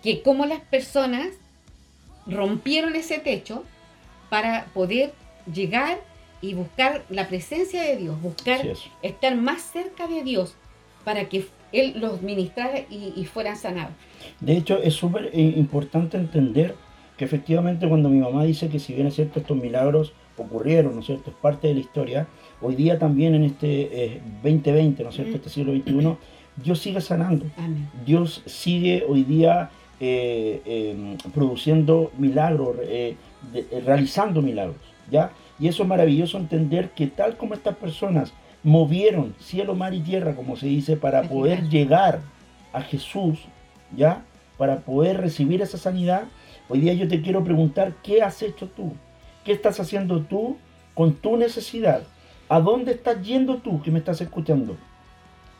que 0.02 0.22
cómo 0.22 0.46
las 0.46 0.60
personas 0.60 1.28
rompieron 2.26 2.94
ese 2.96 3.18
techo 3.18 3.64
para 4.28 4.66
poder 4.74 5.12
llegar 5.52 5.98
y 6.40 6.54
buscar 6.54 7.04
la 7.08 7.28
presencia 7.28 7.82
de 7.82 7.96
Dios, 7.96 8.20
buscar 8.20 8.60
estar 9.02 9.36
más 9.36 9.62
cerca 9.62 10.06
de 10.06 10.22
Dios 10.22 10.54
para 11.04 11.28
que 11.28 11.46
Él 11.72 11.94
los 11.96 12.22
ministrara 12.22 12.80
y, 12.90 13.12
y 13.16 13.24
fueran 13.24 13.56
sanados. 13.56 13.92
De 14.40 14.56
hecho, 14.56 14.82
es 14.82 14.94
súper 14.94 15.30
eh, 15.32 15.54
importante 15.56 16.16
entender 16.16 16.74
que 17.16 17.24
efectivamente 17.24 17.88
cuando 17.88 18.08
mi 18.08 18.18
mamá 18.18 18.44
dice 18.44 18.68
que 18.68 18.78
si 18.78 18.94
bien 18.94 19.06
es 19.06 19.14
cierto 19.14 19.40
estos 19.40 19.56
milagros 19.56 20.12
ocurrieron, 20.36 20.94
¿no 20.94 21.00
es 21.00 21.06
cierto? 21.06 21.30
Es 21.30 21.36
parte 21.36 21.68
de 21.68 21.74
la 21.74 21.80
historia. 21.80 22.26
Hoy 22.60 22.74
día 22.74 22.98
también 22.98 23.34
en 23.34 23.44
este 23.44 24.04
eh, 24.04 24.20
2020, 24.42 25.02
¿no 25.02 25.08
es 25.08 25.14
cierto? 25.14 25.36
Este 25.36 25.48
siglo 25.48 25.72
XXI, 25.72 26.16
Dios 26.62 26.78
sigue 26.78 27.00
sanando. 27.00 27.46
Amén. 27.56 27.88
Dios 28.04 28.42
sigue 28.46 29.04
hoy 29.08 29.24
día 29.24 29.70
eh, 30.00 30.62
eh, 30.64 31.16
produciendo 31.34 32.10
milagros, 32.18 32.76
eh, 32.82 33.16
de- 33.52 33.66
eh, 33.70 33.82
realizando 33.84 34.42
milagros, 34.42 34.76
¿ya? 35.10 35.30
Y 35.58 35.68
eso 35.68 35.82
es 35.84 35.88
maravilloso 35.88 36.36
entender 36.38 36.90
que 36.90 37.06
tal 37.06 37.36
como 37.36 37.54
estas 37.54 37.76
personas 37.76 38.32
movieron 38.62 39.34
cielo, 39.38 39.74
mar 39.74 39.94
y 39.94 40.00
tierra, 40.00 40.34
como 40.34 40.56
se 40.56 40.66
dice, 40.66 40.96
para 40.96 41.22
poder 41.22 41.68
llegar 41.68 42.20
a 42.72 42.82
Jesús, 42.82 43.38
¿ya? 43.96 44.22
Para 44.58 44.80
poder 44.80 45.18
recibir 45.20 45.62
esa 45.62 45.78
sanidad, 45.78 46.24
hoy 46.68 46.80
día 46.80 46.92
yo 46.94 47.08
te 47.08 47.22
quiero 47.22 47.44
preguntar, 47.44 47.94
¿qué 48.02 48.22
has 48.22 48.42
hecho 48.42 48.68
tú? 48.68 48.92
¿Qué 49.44 49.52
estás 49.52 49.78
haciendo 49.80 50.22
tú 50.22 50.56
con 50.94 51.14
tu 51.14 51.36
necesidad? 51.36 52.02
¿A 52.48 52.60
dónde 52.60 52.92
estás 52.92 53.22
yendo 53.26 53.58
tú 53.58 53.80
que 53.82 53.90
me 53.90 53.98
estás 54.00 54.20
escuchando? 54.20 54.76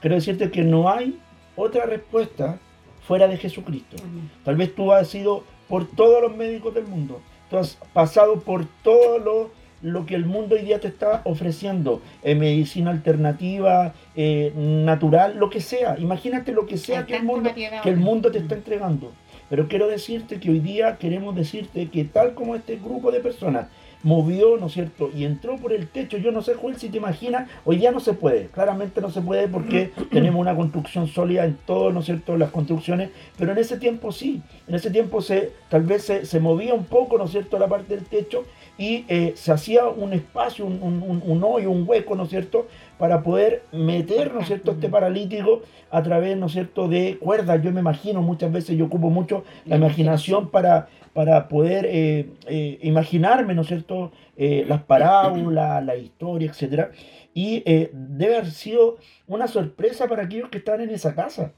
Quiero 0.01 0.17
decirte 0.17 0.51
que 0.51 0.63
no 0.63 0.91
hay 0.91 1.19
otra 1.57 1.87
respuesta 1.87 2.59
fuera 3.07 3.29
de 3.29 3.37
Jesucristo. 3.37 3.97
Amén. 4.03 4.31
Tal 4.45 4.57
vez 4.57 4.75
tú 4.75 4.93
has 4.93 5.15
ido 5.15 5.45
por 5.69 5.87
todos 5.87 6.23
los 6.23 6.37
médicos 6.37 6.75
del 6.75 6.87
mundo. 6.87 7.21
Tú 7.51 7.59
has 7.59 7.79
pasado 7.93 8.41
por 8.41 8.67
todo 8.83 9.19
lo, 9.19 9.51
lo 9.83 10.07
que 10.07 10.15
el 10.15 10.27
mundo 10.27 10.57
hoy 10.57 10.63
día 10.63 10.81
te 10.81 10.89
está 10.89 11.23
ofreciendo. 11.25 12.01
eh, 12.23 12.35
medicina 12.35 12.91
alternativa, 12.91 13.95
eh, 14.17 14.53
natural, 14.57 15.37
lo 15.39 15.51
que 15.51 15.61
sea. 15.61 15.97
Imagínate 15.99 16.53
lo 16.53 16.67
que 16.67 16.77
sea 16.77 17.07
que 17.07 17.17
el, 17.17 17.23
mundo, 17.25 17.51
que 17.55 17.89
el 17.89 17.97
mundo 17.97 18.31
te 18.31 18.39
está 18.39 18.55
entregando. 18.55 19.13
Pero 19.49 19.69
quiero 19.69 19.87
decirte 19.87 20.41
que 20.41 20.51
hoy 20.51 20.59
día 20.59 20.97
queremos 20.97 21.37
decirte 21.37 21.89
que 21.89 22.05
tal 22.05 22.35
como 22.35 22.57
este 22.57 22.77
grupo 22.77 23.13
de 23.13 23.21
personas 23.21 23.69
movió, 24.07 24.57
¿no 24.57 24.67
es 24.67 24.73
cierto? 24.73 25.11
Y 25.15 25.25
entró 25.25 25.57
por 25.57 25.73
el 25.73 25.89
techo. 25.89 26.17
Yo 26.17 26.31
no 26.31 26.41
sé, 26.41 26.55
Joel, 26.55 26.77
si 26.77 26.89
te 26.89 26.99
imaginas, 26.99 27.51
hoy 27.65 27.81
ya 27.81 27.91
no 27.91 27.99
se 27.99 28.13
puede. 28.13 28.47
Claramente 28.47 29.01
no 29.01 29.11
se 29.11 29.21
puede 29.21 29.49
porque 29.49 29.91
tenemos 30.13 30.41
una 30.41 30.55
construcción 30.55 31.09
sólida 31.09 31.45
en 31.45 31.59
todas, 31.67 31.93
¿no 31.93 32.01
es 32.01 32.07
cierto?, 32.07 32.37
las 32.37 32.51
construcciones. 32.53 33.11
Pero 33.37 33.51
en 33.51 33.59
ese 33.59 33.79
tiempo 33.79 34.13
sí. 34.13 34.43
En 34.69 34.77
ese 34.77 34.91
tiempo 34.91 35.21
se, 35.21 35.51
tal 35.69 35.83
vez 35.83 36.05
se, 36.05 36.25
se 36.25 36.39
movía 36.39 36.73
un 36.73 36.85
poco, 36.85 37.19
¿no 37.19 37.25
es 37.25 37.33
cierto?, 37.33 37.59
la 37.59 37.67
parte 37.67 37.97
del 37.97 38.05
techo 38.05 38.45
y 38.79 39.05
eh, 39.09 39.33
se 39.37 39.53
hacía 39.53 39.87
un 39.89 40.13
espacio, 40.13 40.67
un- 40.67 41.23
un 41.25 41.45
hoyo, 41.45 41.71
un 41.71 41.85
hueco, 41.89 42.15
¿no 42.15 42.25
es 42.25 42.29
cierto?, 42.31 42.69
para 42.99 43.23
poder 43.23 43.63
meter, 43.73 44.33
¿no 44.33 44.41
es 44.41 44.47
cierto?, 44.47 44.71
este 44.73 44.89
paralítico 44.89 45.63
a 45.91 46.03
través, 46.03 46.37
¿no 46.37 46.47
es 46.47 46.53
cierto?, 46.53 46.87
de 46.87 47.17
cuerdas. 47.19 47.61
Yo 47.63 47.73
me 47.73 47.81
imagino, 47.81 48.23
muchas 48.23 48.53
veces 48.53 48.77
yo 48.77 48.85
ocupo 48.85 49.11
mucho 49.11 49.43
la 49.65 49.77
imaginación 49.77 50.49
para, 50.51 50.89
para 51.17 51.49
poder 51.49 51.87
eh, 51.89 52.29
eh, 52.47 52.79
imaginarme, 52.83 53.55
¿no 53.55 53.63
es 53.63 53.69
cierto?, 53.69 54.13
eh, 54.37 54.65
las 54.69 54.83
parábolas, 54.83 55.83
la 55.85 55.97
historia, 55.97 56.51
etcétera. 56.51 56.91
Y 57.33 57.63
eh, 57.65 57.91
debe 57.95 58.37
haber 58.37 58.51
sido 58.51 58.99
una 59.27 59.49
sorpresa 59.49 60.07
para 60.09 60.25
aquellos 60.25 60.51
que 60.51 60.59
están 60.59 60.83
en 60.83 60.91
esa 60.91 61.15
casa. 61.15 61.53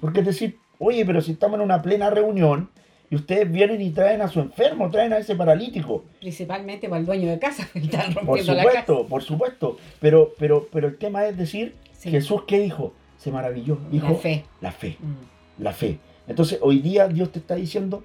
Porque 0.00 0.20
es 0.20 0.26
decir, 0.26 0.56
oye, 0.78 1.04
pero 1.04 1.20
si 1.20 1.32
estamos 1.32 1.58
en 1.58 1.64
una 1.64 1.82
plena 1.82 2.10
reunión 2.10 2.70
y 3.10 3.16
ustedes 3.16 3.50
vienen 3.50 3.80
y 3.82 3.90
traen 3.90 4.22
a 4.22 4.28
su 4.28 4.38
enfermo, 4.38 4.88
traen 4.88 5.12
a 5.12 5.18
ese 5.18 5.34
paralítico. 5.34 6.04
Principalmente 6.20 6.88
para 6.88 7.00
el 7.00 7.06
dueño 7.06 7.28
de 7.28 7.38
casa 7.40 7.68
Por 7.72 8.14
rompiendo 8.14 8.54
la 8.54 8.62
casa. 8.64 8.80
supuesto, 8.80 9.06
por 9.08 9.22
supuesto. 9.24 9.76
Pero, 10.00 10.32
pero, 10.38 10.68
pero 10.72 10.86
el 10.88 10.96
tema 10.96 11.26
es 11.26 11.36
decir, 11.36 11.74
Sí. 11.92 12.10
Jesús, 12.10 12.44
¿qué 12.46 12.60
dijo? 12.60 12.94
Se 13.18 13.30
maravilló. 13.32 13.78
Dijo, 13.90 14.08
La 14.08 14.14
fe. 14.14 14.44
La 14.60 14.72
fe 14.72 14.96
Mm. 15.00 15.62
la 15.64 15.72
fe. 15.72 15.98
Entonces, 16.28 16.58
hoy 16.62 16.78
día 16.78 17.08
Dios 17.08 17.30
te 17.32 17.40
está 17.40 17.56
diciendo, 17.56 18.02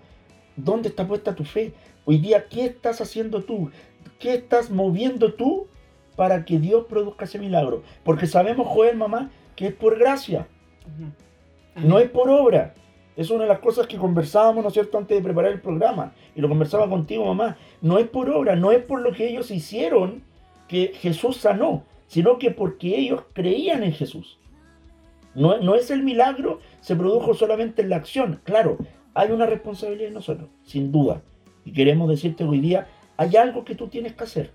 ¿dónde 0.55 0.89
está 0.89 1.07
puesta 1.07 1.35
tu 1.35 1.43
fe? 1.43 1.73
Hoy 2.05 2.17
día, 2.17 2.47
¿qué 2.47 2.65
estás 2.65 3.01
haciendo 3.01 3.43
tú? 3.43 3.71
¿Qué 4.19 4.35
estás 4.35 4.69
moviendo 4.69 5.33
tú 5.33 5.67
para 6.15 6.45
que 6.45 6.59
Dios 6.59 6.85
produzca 6.85 7.25
ese 7.25 7.39
milagro? 7.39 7.83
Porque 8.03 8.27
sabemos, 8.27 8.67
Joel, 8.67 8.97
mamá, 8.97 9.31
que 9.55 9.67
es 9.67 9.73
por 9.73 9.97
gracia, 9.97 10.47
no 11.75 11.99
es 11.99 12.09
por 12.09 12.29
obra. 12.29 12.73
Es 13.15 13.29
una 13.29 13.43
de 13.43 13.49
las 13.49 13.59
cosas 13.59 13.87
que 13.87 13.97
conversábamos, 13.97 14.61
¿no 14.61 14.67
es 14.67 14.73
cierto?, 14.73 14.97
antes 14.97 15.17
de 15.17 15.23
preparar 15.23 15.51
el 15.51 15.61
programa. 15.61 16.13
Y 16.35 16.41
lo 16.41 16.49
conversaba 16.49 16.89
contigo, 16.89 17.25
mamá. 17.25 17.57
No 17.81 17.97
es 17.97 18.07
por 18.07 18.29
obra, 18.29 18.57
no 18.57 18.71
es 18.71 18.83
por 18.83 19.01
lo 19.01 19.13
que 19.13 19.29
ellos 19.29 19.51
hicieron 19.51 20.21
que 20.67 20.91
Jesús 20.95 21.37
sanó, 21.37 21.85
sino 22.07 22.37
que 22.37 22.51
porque 22.51 22.97
ellos 22.97 23.23
creían 23.31 23.83
en 23.83 23.93
Jesús. 23.93 24.37
No, 25.33 25.57
no 25.59 25.75
es 25.75 25.91
el 25.91 26.03
milagro, 26.03 26.59
se 26.81 26.95
produjo 26.95 27.33
solamente 27.33 27.81
en 27.81 27.89
la 27.89 27.97
acción. 27.97 28.41
Claro, 28.43 28.77
hay 29.15 29.31
una 29.31 29.47
responsabilidad 29.47 30.09
en 30.09 30.13
nosotros, 30.13 30.49
sin 30.63 30.91
duda. 30.91 31.21
Y 31.63 31.71
queremos 31.71 32.07
decirte 32.09 32.43
hoy 32.43 32.59
día, 32.59 32.87
hay 33.17 33.35
algo 33.37 33.65
que 33.65 33.73
tú 33.73 33.87
tienes 33.87 34.13
que 34.13 34.25
hacer. 34.25 34.51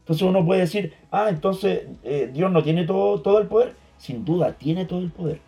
Entonces 0.00 0.26
uno 0.26 0.44
puede 0.44 0.62
decir, 0.62 0.94
ah, 1.12 1.28
entonces 1.28 1.82
eh, 2.02 2.30
Dios 2.32 2.50
no 2.50 2.64
tiene 2.64 2.84
todo, 2.84 3.20
todo 3.20 3.38
el 3.38 3.46
poder. 3.46 3.74
Sin 3.98 4.24
duda, 4.24 4.54
tiene 4.54 4.86
todo 4.86 5.00
el 5.00 5.10
poder. 5.10 5.40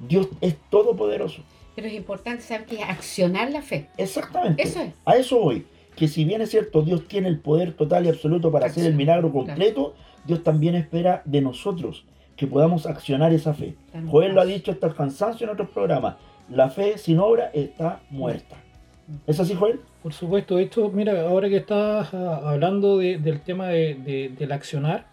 Dios 0.00 0.28
es 0.40 0.56
todopoderoso. 0.70 1.42
Pero 1.76 1.86
es 1.86 1.92
importante 1.92 2.42
saber 2.42 2.66
que 2.66 2.82
accionar 2.82 3.50
la 3.50 3.62
fe. 3.62 3.88
Exactamente. 3.98 4.62
Eso 4.62 4.80
es. 4.80 4.92
A 5.04 5.16
eso 5.16 5.38
voy. 5.38 5.66
Que 5.94 6.08
si 6.08 6.24
bien 6.24 6.40
es 6.40 6.50
cierto, 6.50 6.80
Dios 6.80 7.06
tiene 7.06 7.28
el 7.28 7.38
poder 7.38 7.74
total 7.74 8.06
y 8.06 8.08
absoluto 8.08 8.50
para 8.50 8.66
hacer 8.66 8.86
el 8.86 8.94
milagro 8.94 9.30
completo, 9.30 9.94
Dios 10.24 10.42
también 10.42 10.74
espera 10.74 11.22
de 11.26 11.42
nosotros 11.42 12.06
que 12.36 12.46
podamos 12.46 12.86
accionar 12.86 13.34
esa 13.34 13.52
fe. 13.52 13.76
Joel 14.08 14.32
lo 14.32 14.40
ha 14.40 14.46
dicho 14.46 14.72
hasta 14.72 14.86
el 14.86 14.94
cansancio 14.94 15.44
en 15.44 15.52
otros 15.52 15.68
programas. 15.68 16.16
La 16.50 16.68
fe 16.70 16.98
sin 16.98 17.18
obra 17.18 17.50
está 17.54 18.00
muerta. 18.10 18.56
¿Es 19.26 19.38
así, 19.40 19.54
Joel? 19.54 19.80
Por 20.02 20.12
supuesto, 20.12 20.58
hecho, 20.58 20.88
mira, 20.90 21.28
ahora 21.28 21.48
que 21.48 21.56
estás 21.58 22.12
ah, 22.14 22.40
hablando 22.44 22.98
de- 22.98 23.18
del 23.18 23.40
tema 23.40 23.68
de, 23.68 23.94
de- 23.94 24.28
del 24.38 24.52
accionar, 24.52 25.06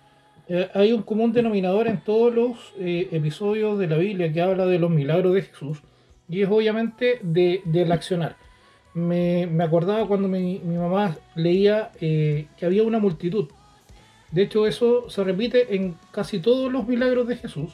eh, 0.48 0.70
hay 0.74 0.94
un 0.94 1.02
común 1.04 1.34
denominador 1.34 1.88
en 1.88 2.00
todos 2.02 2.34
los 2.34 2.74
eh, 2.80 3.10
episodios 3.12 3.78
de 3.80 3.88
la 3.88 3.98
Biblia 3.98 4.32
que 4.32 4.42
habla 4.42 4.66
de 4.66 4.80
los 4.80 4.90
milagros 4.90 5.34
de 5.34 5.42
Jesús, 5.42 5.80
y 6.30 6.42
es 6.42 6.50
obviamente 6.50 7.20
de, 7.22 7.62
del 7.66 7.92
accionar. 7.92 8.36
Me, 8.94 9.46
me 9.48 9.64
acordaba 9.64 10.08
cuando 10.08 10.28
mi, 10.28 10.60
mi 10.64 10.78
mamá 10.78 11.16
leía 11.36 11.92
eh, 12.02 12.48
que 12.58 12.66
había 12.66 12.84
una 12.84 13.00
multitud. 13.00 13.48
De 14.32 14.44
hecho, 14.44 14.66
eso 14.68 15.10
se 15.10 15.24
repite 15.24 15.76
en 15.76 15.96
casi 16.12 16.40
todos 16.40 16.72
los 16.72 16.88
milagros 16.88 17.28
de 17.28 17.36
Jesús, 17.38 17.74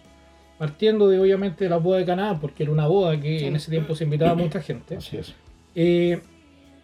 partiendo 0.63 1.10
de 1.10 1.19
obviamente 1.19 1.67
la 1.67 1.76
boda 1.76 1.97
de 1.97 2.06
Caná, 2.06 2.39
porque 2.39 2.63
era 2.63 2.71
una 2.71 2.88
boda 2.88 3.19
que 3.19 3.39
Sí. 3.39 3.45
en 3.47 3.58
ese 3.58 3.69
tiempo 3.69 3.95
se 3.95 4.06
invitaba 4.06 4.32
a 4.32 4.36
mucha 4.36 4.62
gente. 4.62 4.95
Así 4.95 5.17
es. 5.17 5.34
Eh, 5.76 6.21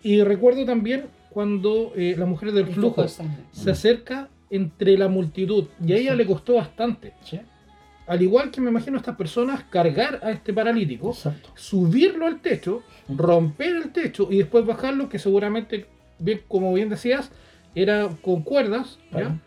y 0.04 0.22
recuerdo 0.22 0.66
también 0.66 1.06
cuando 1.30 1.94
eh, 1.96 2.14
la 2.18 2.26
mujer 2.26 2.52
del 2.52 2.68
El 2.68 2.74
flujo 2.74 3.02
de 3.04 3.08
se 3.54 3.72
acerca 3.72 4.28
entre 4.50 4.98
la 4.98 5.08
multitud 5.08 5.68
y 5.86 5.94
a 5.94 5.96
ella 5.96 6.12
Sí. 6.12 6.18
le 6.18 6.26
costó 6.26 6.56
bastante. 6.56 7.14
¿Sí? 7.24 7.40
Al 8.06 8.22
igual 8.22 8.52
que 8.52 8.60
me 8.60 8.70
imagino 8.70 8.98
a 8.98 9.00
estas 9.00 9.16
personas 9.16 9.64
cargar 9.70 10.20
a 10.24 10.32
este 10.32 10.52
paralítico, 10.52 11.12
Exacto. 11.12 11.52
subirlo 11.56 12.26
al 12.28 12.42
techo, 12.42 12.84
romper 13.08 13.78
el 13.78 13.92
techo 13.94 14.28
y 14.30 14.40
después 14.40 14.66
bajarlo, 14.66 15.08
que 15.08 15.20
seguramente, 15.20 15.86
bien, 16.18 16.42
como 16.50 16.74
bien 16.74 16.90
decías, 16.90 17.32
era 17.76 18.10
con 18.22 18.42
cuerdas, 18.42 19.00
¿ya? 19.14 19.40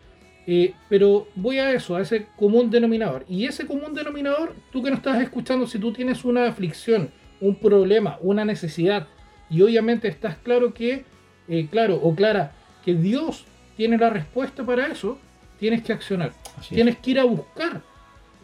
Eh, 0.45 0.73
pero 0.89 1.27
voy 1.35 1.59
a 1.59 1.71
eso, 1.71 1.95
a 1.95 2.01
ese 2.01 2.27
común 2.35 2.69
denominador. 2.69 3.25
Y 3.29 3.45
ese 3.45 3.65
común 3.65 3.93
denominador, 3.93 4.53
tú 4.71 4.83
que 4.83 4.89
nos 4.89 4.99
estás 4.99 5.21
escuchando, 5.21 5.67
si 5.67 5.79
tú 5.79 5.93
tienes 5.93 6.25
una 6.25 6.47
aflicción, 6.47 7.11
un 7.39 7.55
problema, 7.55 8.17
una 8.21 8.43
necesidad, 8.43 9.07
y 9.49 9.61
obviamente 9.61 10.07
estás 10.07 10.37
claro 10.37 10.73
que, 10.73 11.05
eh, 11.47 11.67
claro 11.71 11.95
o 11.95 12.15
clara, 12.15 12.51
que 12.83 12.93
Dios 12.93 13.45
tiene 13.77 13.97
la 13.97 14.09
respuesta 14.09 14.65
para 14.65 14.87
eso, 14.87 15.17
tienes 15.59 15.81
que 15.83 15.93
accionar. 15.93 16.31
Así 16.57 16.69
es. 16.73 16.75
Tienes 16.75 16.97
que 16.97 17.11
ir 17.11 17.19
a 17.19 17.23
buscar 17.23 17.81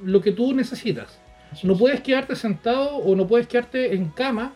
lo 0.02 0.22
que 0.22 0.32
tú 0.32 0.54
necesitas. 0.54 1.20
Así 1.52 1.68
No 1.68 1.74
es. 1.74 1.80
puedes 1.80 2.02
quedarte 2.02 2.36
sentado 2.36 2.96
o 2.98 3.16
no 3.16 3.28
puedes 3.28 3.48
quedarte 3.48 3.94
en 3.94 4.10
cama 4.10 4.54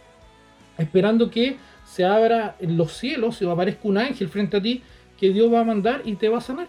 esperando 0.78 1.30
que 1.30 1.58
se 1.86 2.06
abra 2.06 2.56
en 2.60 2.78
los 2.78 2.94
cielos 2.94 3.42
y 3.42 3.50
aparezca 3.50 3.82
un 3.88 3.98
ángel 3.98 4.30
frente 4.30 4.58
a 4.58 4.62
ti 4.62 4.82
que 5.20 5.30
Dios 5.32 5.52
va 5.54 5.60
a 5.60 5.64
mandar 5.64 6.02
y 6.06 6.16
te 6.16 6.30
va 6.30 6.38
a 6.38 6.42
sanar. 6.42 6.68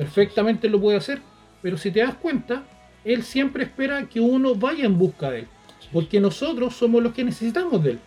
Perfectamente 0.00 0.66
lo 0.70 0.80
puede 0.80 0.96
hacer. 0.96 1.20
Pero 1.60 1.76
si 1.76 1.90
te 1.90 2.00
das 2.00 2.14
cuenta, 2.14 2.64
Él 3.04 3.22
siempre 3.22 3.64
espera 3.64 4.08
que 4.08 4.18
uno 4.18 4.54
vaya 4.54 4.86
en 4.86 4.96
busca 4.96 5.30
de 5.30 5.40
Él. 5.40 5.46
Porque 5.92 6.20
nosotros 6.20 6.74
somos 6.74 7.02
los 7.02 7.12
que 7.12 7.22
necesitamos 7.22 7.84
de 7.84 7.90
Él. 7.90 7.98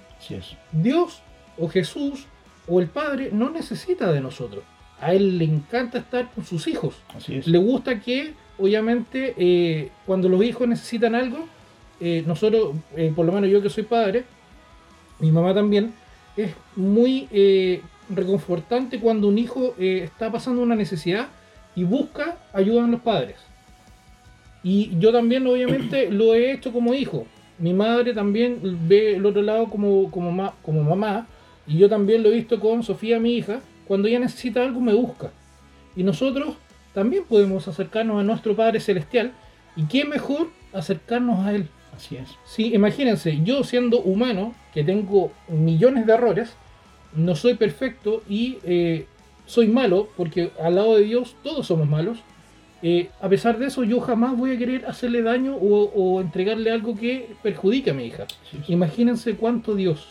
Dios 0.71 1.21
o 1.56 1.67
Jesús 1.67 2.25
o 2.67 2.79
el 2.79 2.88
Padre 2.88 3.29
no 3.32 3.51
necesita 3.51 4.12
de 4.12 4.21
nosotros. 4.21 4.63
A 4.99 5.13
Él 5.13 5.38
le 5.38 5.45
encanta 5.45 5.99
estar 5.99 6.32
con 6.32 6.43
sus 6.43 6.67
hijos. 6.67 6.95
Así 7.15 7.36
es. 7.36 7.45
Le 7.45 7.60
gusta 7.60 7.99
que, 7.99 8.34
obviamente, 8.58 9.36
eh, 9.38 9.91
cuando 10.08 10.29
los 10.29 10.43
hijos 10.43 10.67
necesitan 10.67 11.13
algo, 11.13 11.47
eh, 11.99 12.23
nosotros, 12.25 12.75
eh, 12.95 13.13
por 13.15 13.23
lo 13.23 13.34
menos 13.34 13.51
yo 13.51 13.62
que 13.62 13.69
soy 13.69 13.84
padre, 13.84 14.23
mi 15.19 15.32
mamá 15.32 15.53
también, 15.53 15.93
es 16.36 16.56
muy 16.75 17.27
reconfortante 18.10 18.99
cuando 18.99 19.27
un 19.27 19.38
hijo 19.38 19.75
está 19.77 20.32
pasando 20.32 20.63
una 20.63 20.75
necesidad 20.75 21.27
y 21.75 21.83
busca 21.83 22.38
ayuda 22.53 22.86
en 22.86 22.91
los 22.91 23.01
padres. 23.01 23.36
Y 24.63 24.97
yo 24.99 25.12
también, 25.12 25.45
obviamente, 25.47 26.09
lo 26.12 26.33
he 26.33 26.51
hecho 26.53 26.71
como 26.71 26.93
hijo. 26.93 27.25
Mi 27.59 27.73
madre 27.73 28.13
también 28.13 28.59
ve 28.88 29.15
el 29.15 29.25
otro 29.25 29.41
lado 29.41 29.67
como, 29.69 30.09
como, 30.12 30.31
ma- 30.31 30.53
como 30.62 30.83
mamá. 30.83 31.27
Y 31.67 31.77
yo 31.77 31.89
también 31.89 32.23
lo 32.23 32.29
he 32.29 32.36
visto 32.36 32.59
con 32.59 32.83
Sofía, 32.83 33.19
mi 33.19 33.33
hija. 33.36 33.62
Cuando 33.88 34.07
ella 34.07 34.19
necesita 34.19 34.63
algo, 34.63 34.79
me 34.79 34.93
busca. 34.93 35.31
Y 35.95 36.03
nosotros 36.03 36.55
también 36.93 37.23
podemos 37.25 37.67
acercarnos 37.67 38.19
a 38.19 38.23
nuestro 38.23 38.55
Padre 38.55 38.79
Celestial. 38.79 39.31
Y 39.75 39.83
qué 39.86 40.05
mejor 40.05 40.49
acercarnos 40.73 41.45
a 41.45 41.53
Él. 41.53 41.67
Así 41.95 42.15
es. 42.15 42.27
Sí, 42.45 42.73
imagínense, 42.73 43.39
yo 43.43 43.63
siendo 43.63 43.99
humano, 43.99 44.55
que 44.73 44.83
tengo 44.83 45.31
millones 45.47 46.07
de 46.07 46.13
errores, 46.13 46.55
no 47.15 47.36
soy 47.36 47.53
perfecto 47.53 48.23
y 48.27 48.57
eh, 48.63 49.05
soy 49.45 49.67
malo, 49.67 50.10
porque 50.17 50.51
al 50.62 50.75
lado 50.75 50.95
de 50.95 51.03
Dios 51.03 51.36
todos 51.43 51.67
somos 51.67 51.88
malos. 51.88 52.19
eh, 52.82 53.10
a 53.21 53.29
pesar 53.29 53.58
de 53.60 53.67
eso, 53.67 53.84
yo 53.84 53.99
jamás 54.01 54.38
voy 54.38 54.51
a 54.51 54.58
querer 54.58 54.86
hacerle 54.86 55.21
daño 55.21 55.56
o, 55.56 55.91
o 55.95 56.21
entregarle 56.21 56.69
algo 56.69 56.95
que 56.97 57.29
perjudique 57.41 57.91
a 57.91 57.93
mi 57.93 58.06
hija. 58.06 58.25
Imagínense 58.67 59.36
cuánto 59.36 59.73
Dios. 59.75 60.08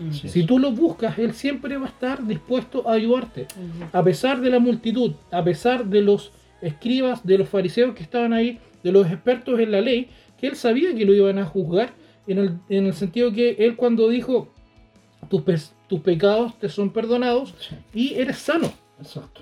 Mm. 0.00 0.12
Sí. 0.12 0.28
Si 0.28 0.42
tú 0.44 0.58
lo 0.58 0.72
buscas, 0.72 1.18
Él 1.18 1.34
siempre 1.34 1.76
va 1.76 1.86
a 1.86 1.88
estar 1.90 2.26
dispuesto 2.26 2.88
a 2.88 2.94
ayudarte. 2.94 3.46
A 3.92 4.02
pesar 4.02 4.40
de 4.40 4.50
la 4.50 4.58
multitud, 4.58 5.12
a 5.30 5.42
pesar 5.44 5.84
de 5.86 6.00
los 6.02 6.32
escribas, 6.62 7.24
de 7.24 7.38
los 7.38 7.48
fariseos 7.48 7.94
que 7.94 8.02
estaban 8.02 8.32
ahí, 8.32 8.58
de 8.82 8.92
los 8.92 9.06
expertos 9.06 9.60
en 9.60 9.70
la 9.70 9.80
ley, 9.80 10.08
que 10.38 10.48
Él 10.48 10.56
sabía 10.56 10.94
que 10.94 11.04
lo 11.04 11.14
iban 11.14 11.38
a 11.38 11.44
juzgar, 11.44 11.92
en 12.26 12.38
el, 12.38 12.58
en 12.68 12.86
el 12.86 12.94
sentido 12.94 13.32
que 13.32 13.56
Él 13.58 13.76
cuando 13.76 14.08
dijo, 14.08 14.52
tus, 15.30 15.40
pe- 15.42 15.56
tus 15.88 16.00
pecados 16.00 16.58
te 16.58 16.68
son 16.68 16.90
perdonados 16.90 17.54
Sí. 17.58 17.74
y 17.94 18.14
eres 18.20 18.36
sano. 18.36 18.70
Exacto. 19.00 19.40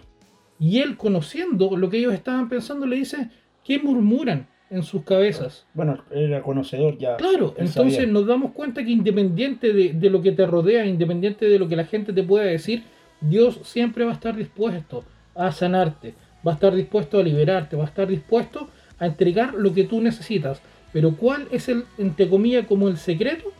Y 0.60 0.78
Él 0.78 0.96
conociendo 0.96 1.76
lo 1.76 1.90
que 1.90 1.98
ellos 1.98 2.14
estaban 2.14 2.48
pensando, 2.48 2.86
le 2.86 2.96
dice, 2.96 3.30
¿qué 3.64 3.78
murmuran 3.80 4.46
en 4.70 4.82
sus 4.82 5.02
cabezas? 5.02 5.66
Bueno, 5.74 6.04
era 6.10 6.42
conocedor 6.42 6.98
ya. 6.98 7.16
Claro, 7.16 7.54
entonces 7.58 7.94
sabía. 7.96 8.12
nos 8.12 8.26
damos 8.26 8.52
cuenta 8.52 8.84
que 8.84 8.90
independiente 8.90 9.72
de, 9.72 9.92
de 9.94 10.10
lo 10.10 10.20
que 10.22 10.32
te 10.32 10.46
rodea, 10.46 10.84
independiente 10.86 11.46
de 11.46 11.58
lo 11.58 11.68
que 11.68 11.76
la 11.76 11.84
gente 11.84 12.12
te 12.12 12.22
pueda 12.22 12.44
decir, 12.44 12.82
Dios 13.20 13.60
siempre 13.64 14.04
va 14.04 14.10
a 14.12 14.14
estar 14.14 14.36
dispuesto 14.36 15.04
a 15.34 15.50
sanarte, 15.52 16.14
va 16.46 16.52
a 16.52 16.54
estar 16.54 16.74
dispuesto 16.74 17.18
a 17.18 17.22
liberarte, 17.22 17.76
va 17.76 17.84
a 17.84 17.88
estar 17.88 18.06
dispuesto 18.06 18.68
a 18.98 19.06
entregar 19.06 19.54
lo 19.54 19.72
que 19.72 19.84
tú 19.84 20.00
necesitas. 20.00 20.60
Pero 20.92 21.14
¿cuál 21.16 21.46
es 21.52 21.68
el, 21.68 21.84
entre 21.98 22.28
comillas, 22.28 22.66
como 22.66 22.88
el 22.88 22.96
secreto? 22.96 23.52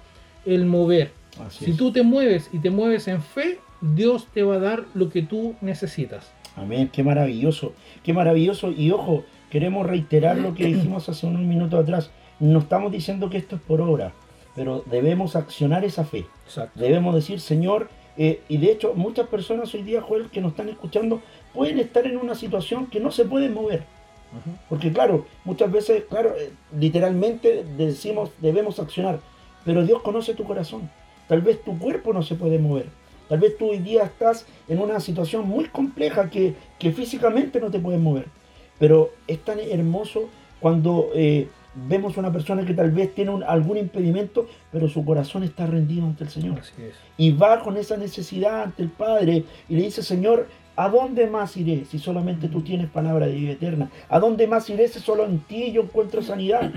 El 0.45 0.65
mover. 0.67 1.11
Así 1.47 1.65
Si 1.67 1.71
es. 1.73 1.77
tú 1.77 1.93
te 1.93 2.03
mueves 2.03 2.51
y 2.53 2.59
te 2.59 2.71
mueves 2.71 3.09
en 3.09 3.23
fe, 3.23 3.59
Dios 3.81 4.27
te 4.35 4.43
va 4.43 4.57
a 4.57 4.59
dar 4.59 4.85
lo 4.95 5.09
que 5.11 5.23
tú 5.23 5.55
necesitas. 5.61 6.31
Amén, 6.57 6.91
qué 6.93 7.05
maravilloso, 7.05 7.73
qué 8.03 8.13
maravilloso. 8.13 8.71
Y 8.73 8.91
ojo, 8.91 9.25
queremos 9.51 9.87
reiterar 9.87 10.37
lo 10.39 10.55
que 10.55 10.67
dijimos 10.67 11.09
hace 11.09 11.27
unos 11.27 11.43
minutos 11.43 11.81
atrás. 11.81 12.11
No 12.41 12.59
estamos 12.61 12.91
diciendo 12.93 13.31
que 13.31 13.39
esto 13.39 13.57
es 13.57 13.63
por 13.63 13.81
obra, 13.81 14.13
pero 14.57 14.83
debemos 14.87 15.37
accionar 15.37 15.85
esa 15.85 16.05
fe. 16.05 16.27
Exacto. 16.47 16.81
Debemos 16.81 17.15
decir, 17.15 17.41
Señor, 17.41 17.89
eh, 18.17 18.41
y 18.49 18.57
de 18.57 18.73
hecho 18.73 18.95
muchas 18.95 19.29
personas 19.29 19.73
hoy 19.75 19.83
día, 19.85 20.03
Joel, 20.03 20.29
que 20.31 20.41
nos 20.41 20.51
están 20.53 20.69
escuchando, 20.69 21.23
pueden 21.55 21.79
estar 21.79 22.05
en 22.07 22.17
una 22.17 22.35
situación 22.35 22.87
que 22.87 22.99
no 22.99 23.13
se 23.13 23.25
pueden 23.25 23.55
mover. 23.55 23.85
Porque 24.69 24.93
claro, 24.93 25.25
muchas 25.45 25.73
veces, 25.73 26.05
claro, 26.11 26.35
eh, 26.39 26.51
literalmente 26.79 27.65
decimos, 27.79 28.31
debemos 28.43 28.79
accionar, 28.79 29.21
pero 29.65 29.87
Dios 29.87 30.03
conoce 30.03 30.35
tu 30.35 30.45
corazón. 30.45 30.91
Tal 31.29 31.43
vez 31.43 31.63
tu 31.63 31.79
cuerpo 31.79 32.13
no 32.13 32.23
se 32.23 32.35
puede 32.35 32.59
mover. 32.59 32.87
Tal 33.29 33.39
vez 33.39 33.57
tú 33.59 33.71
hoy 33.71 33.79
día 33.79 34.05
estás 34.05 34.47
en 34.69 34.79
una 34.81 35.01
situación 35.01 35.47
muy 35.47 35.67
compleja 35.67 36.31
que, 36.31 36.55
que 36.79 36.93
físicamente 36.93 37.61
no 37.61 37.71
te 37.71 37.79
puedes 37.79 38.01
mover. 38.01 38.27
Pero 38.79 39.11
es 39.27 39.39
tan 39.45 39.59
hermoso 39.61 40.29
cuando 40.61 41.11
eh, 41.15 41.49
vemos 41.75 42.17
una 42.17 42.33
persona 42.33 42.65
que 42.65 42.73
tal 42.75 42.91
vez 42.91 43.15
tiene 43.15 43.31
un- 43.31 43.43
algún 43.43 43.77
impedimento, 43.77 44.47
pero 44.73 44.89
su 44.89 45.05
corazón 45.05 45.43
está 45.45 45.67
rendido 45.67 46.07
ante 46.07 46.25
el 46.25 46.31
Señor 46.31 46.59
y 47.19 47.33
va 47.33 47.61
con 47.61 47.77
esa 47.77 47.97
necesidad 47.97 48.63
ante 48.63 48.83
el 48.83 48.89
Padre 48.89 49.45
y 49.69 49.77
le 49.77 49.83
dice, 49.83 50.03
Señor, 50.03 50.49
¿a 50.77 50.89
dónde 50.89 51.27
más 51.27 51.57
iré 51.57 51.85
si 51.85 51.99
solamente 51.99 52.49
tú 52.49 52.63
tienes 52.63 52.89
palabra 52.89 53.27
de 53.27 53.35
vida 53.35 53.53
eterna? 53.53 53.91
¿A 54.09 54.19
dónde 54.21 54.47
más 54.47 54.71
iré 54.71 54.89
si 54.89 55.01
solo 55.01 55.27
en 55.27 55.41
ti 55.41 55.71
yo 55.73 55.83
encuentro 55.83 56.23
sanidad? 56.23 56.73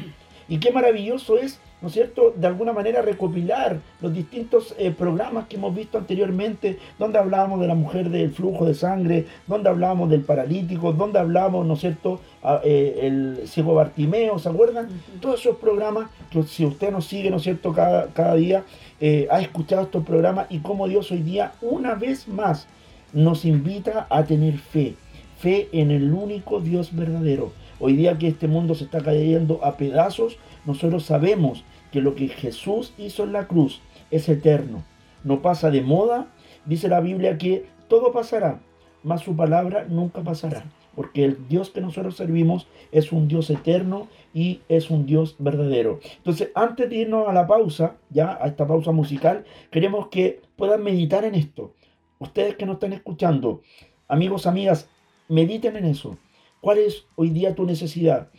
Y 0.49 0.57
qué 0.59 0.71
maravilloso 0.71 1.37
es, 1.37 1.59
¿no 1.81 1.87
es 1.87 1.93
cierto?, 1.93 2.33
de 2.37 2.45
alguna 2.47 2.73
manera 2.73 3.01
recopilar 3.01 3.79
los 4.01 4.13
distintos 4.13 4.75
eh, 4.77 4.91
programas 4.91 5.47
que 5.47 5.55
hemos 5.55 5.75
visto 5.75 5.97
anteriormente, 5.97 6.77
donde 6.99 7.17
hablábamos 7.17 7.59
de 7.59 7.67
la 7.67 7.75
mujer 7.75 8.09
del 8.09 8.31
flujo 8.31 8.65
de 8.65 8.75
sangre, 8.75 9.25
donde 9.47 9.69
hablábamos 9.69 10.09
del 10.09 10.21
paralítico, 10.21 10.93
donde 10.93 11.19
hablábamos, 11.19 11.65
¿no 11.65 11.73
es 11.73 11.79
cierto?, 11.79 12.21
a- 12.43 12.61
eh, 12.63 12.99
el 13.01 13.47
ciego 13.47 13.73
Bartimeo, 13.73 14.37
¿se 14.39 14.49
acuerdan? 14.49 14.87
Todos 15.19 15.39
esos 15.39 15.57
programas 15.57 16.09
que 16.29 16.43
si 16.43 16.65
usted 16.65 16.91
nos 16.91 17.05
sigue, 17.05 17.29
¿no 17.31 17.37
es 17.37 17.43
cierto?, 17.43 17.73
cada, 17.73 18.07
cada 18.07 18.35
día, 18.35 18.63
eh, 18.99 19.27
ha 19.31 19.41
escuchado 19.41 19.81
estos 19.83 20.03
programas 20.05 20.45
y 20.49 20.59
cómo 20.59 20.87
Dios 20.87 21.11
hoy 21.11 21.23
día, 21.23 21.53
una 21.61 21.95
vez 21.95 22.27
más, 22.27 22.67
nos 23.13 23.43
invita 23.43 24.05
a 24.09 24.23
tener 24.23 24.57
fe, 24.59 24.95
fe 25.39 25.67
en 25.73 25.89
el 25.91 26.13
único 26.13 26.61
Dios 26.61 26.95
verdadero. 26.95 27.51
Hoy 27.79 27.93
día 27.95 28.17
que 28.19 28.27
este 28.27 28.47
mundo 28.47 28.75
se 28.75 28.83
está 28.83 29.01
cayendo 29.01 29.59
a 29.65 29.75
pedazos, 29.75 30.37
nosotros 30.65 31.03
sabemos 31.03 31.63
que 31.91 32.01
lo 32.01 32.15
que 32.15 32.27
Jesús 32.27 32.93
hizo 32.97 33.23
en 33.23 33.33
la 33.33 33.47
cruz 33.47 33.81
es 34.09 34.29
eterno, 34.29 34.83
no 35.23 35.41
pasa 35.41 35.69
de 35.69 35.81
moda. 35.81 36.27
Dice 36.65 36.87
la 36.87 37.01
Biblia 37.01 37.37
que 37.37 37.65
todo 37.87 38.11
pasará, 38.11 38.59
mas 39.03 39.21
su 39.21 39.35
palabra 39.35 39.85
nunca 39.89 40.21
pasará, 40.21 40.63
porque 40.95 41.25
el 41.25 41.47
Dios 41.47 41.69
que 41.69 41.81
nosotros 41.81 42.15
servimos 42.15 42.67
es 42.91 43.11
un 43.11 43.27
Dios 43.27 43.49
eterno 43.49 44.07
y 44.33 44.61
es 44.69 44.89
un 44.89 45.05
Dios 45.05 45.35
verdadero. 45.39 45.99
Entonces, 46.17 46.51
antes 46.55 46.89
de 46.89 46.97
irnos 46.97 47.27
a 47.27 47.33
la 47.33 47.47
pausa, 47.47 47.97
ya 48.09 48.37
a 48.41 48.47
esta 48.47 48.67
pausa 48.67 48.91
musical, 48.91 49.45
queremos 49.71 50.07
que 50.07 50.41
puedan 50.55 50.83
meditar 50.83 51.25
en 51.25 51.35
esto. 51.35 51.73
Ustedes 52.19 52.55
que 52.55 52.65
nos 52.65 52.75
están 52.75 52.93
escuchando, 52.93 53.61
amigos, 54.07 54.45
amigas, 54.45 54.89
mediten 55.27 55.75
en 55.75 55.85
eso. 55.85 56.17
¿Cuál 56.61 56.77
es 56.77 57.05
hoy 57.15 57.31
día 57.31 57.55
tu 57.55 57.65
necesidad? 57.65 58.29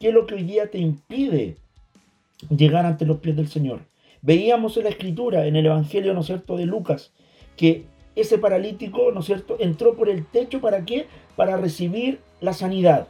¿Qué 0.00 0.08
es 0.08 0.14
lo 0.14 0.26
que 0.26 0.34
hoy 0.34 0.44
día 0.44 0.70
te 0.70 0.78
impide 0.78 1.56
llegar 2.56 2.86
ante 2.86 3.06
los 3.06 3.18
pies 3.18 3.36
del 3.36 3.48
Señor? 3.48 3.80
Veíamos 4.22 4.76
en 4.76 4.84
la 4.84 4.90
escritura, 4.90 5.46
en 5.46 5.56
el 5.56 5.66
Evangelio, 5.66 6.14
¿no 6.14 6.22
cierto?, 6.22 6.56
de 6.56 6.66
Lucas, 6.66 7.12
que 7.56 7.84
ese 8.14 8.38
paralítico, 8.38 9.12
¿no 9.12 9.20
es 9.20 9.26
cierto?, 9.26 9.56
entró 9.60 9.94
por 9.94 10.08
el 10.08 10.26
techo, 10.26 10.60
¿para 10.60 10.84
qué? 10.84 11.06
Para 11.36 11.56
recibir 11.56 12.20
la 12.40 12.52
sanidad. 12.52 13.08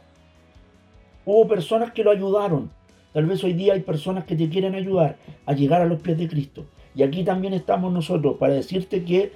Hubo 1.25 1.47
personas 1.47 1.91
que 1.91 2.03
lo 2.03 2.11
ayudaron. 2.11 2.71
Tal 3.13 3.25
vez 3.25 3.43
hoy 3.43 3.53
día 3.53 3.73
hay 3.73 3.81
personas 3.81 4.25
que 4.25 4.35
te 4.35 4.49
quieren 4.49 4.75
ayudar 4.75 5.17
a 5.45 5.53
llegar 5.53 5.81
a 5.81 5.85
los 5.85 6.01
pies 6.01 6.17
de 6.17 6.27
Cristo. 6.27 6.65
Y 6.93 7.03
aquí 7.03 7.23
también 7.23 7.53
estamos 7.53 7.91
nosotros 7.91 8.37
para 8.37 8.53
decirte 8.53 9.03
que 9.03 9.31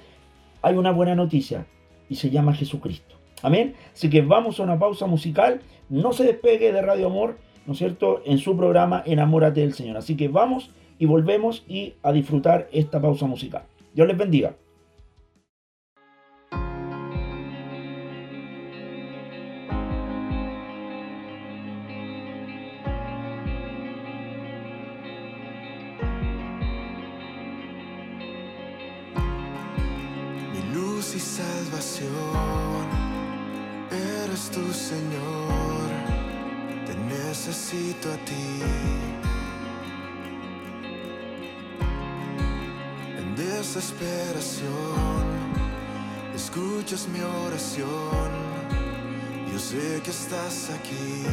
hay 0.62 0.76
una 0.76 0.92
buena 0.92 1.14
noticia 1.14 1.66
y 2.08 2.14
se 2.14 2.30
llama 2.30 2.54
Jesucristo. 2.54 3.16
Amén. 3.42 3.74
Así 3.92 4.08
que 4.08 4.20
vamos 4.20 4.60
a 4.60 4.62
una 4.62 4.78
pausa 4.78 5.06
musical. 5.06 5.60
No 5.88 6.12
se 6.12 6.24
despegue 6.24 6.72
de 6.72 6.80
Radio 6.80 7.06
Amor, 7.06 7.38
¿no 7.66 7.72
es 7.72 7.78
cierto?, 7.78 8.22
en 8.24 8.38
su 8.38 8.56
programa 8.56 9.02
Enamórate 9.06 9.60
del 9.60 9.74
Señor. 9.74 9.96
Así 9.96 10.16
que 10.16 10.28
vamos 10.28 10.70
y 10.98 11.06
volvemos 11.06 11.64
y 11.68 11.94
a 12.02 12.12
disfrutar 12.12 12.68
esta 12.72 13.00
pausa 13.00 13.26
musical. 13.26 13.62
Dios 13.94 14.08
les 14.08 14.16
bendiga. 14.16 14.54
Mi 30.52 30.74
luz 30.74 31.14
y 31.14 31.20
salvación, 31.20 32.08
eres 33.90 34.50
tu 34.50 34.72
Señor, 34.72 35.91
necesito 37.44 38.08
a 38.12 38.16
ti. 38.18 38.60
En 43.18 43.34
desesperación, 43.34 45.24
escuchas 46.36 47.08
mi 47.08 47.20
oración, 47.20 48.30
yo 49.52 49.58
sé 49.58 50.00
que 50.04 50.10
estás 50.10 50.70
aquí. 50.70 51.26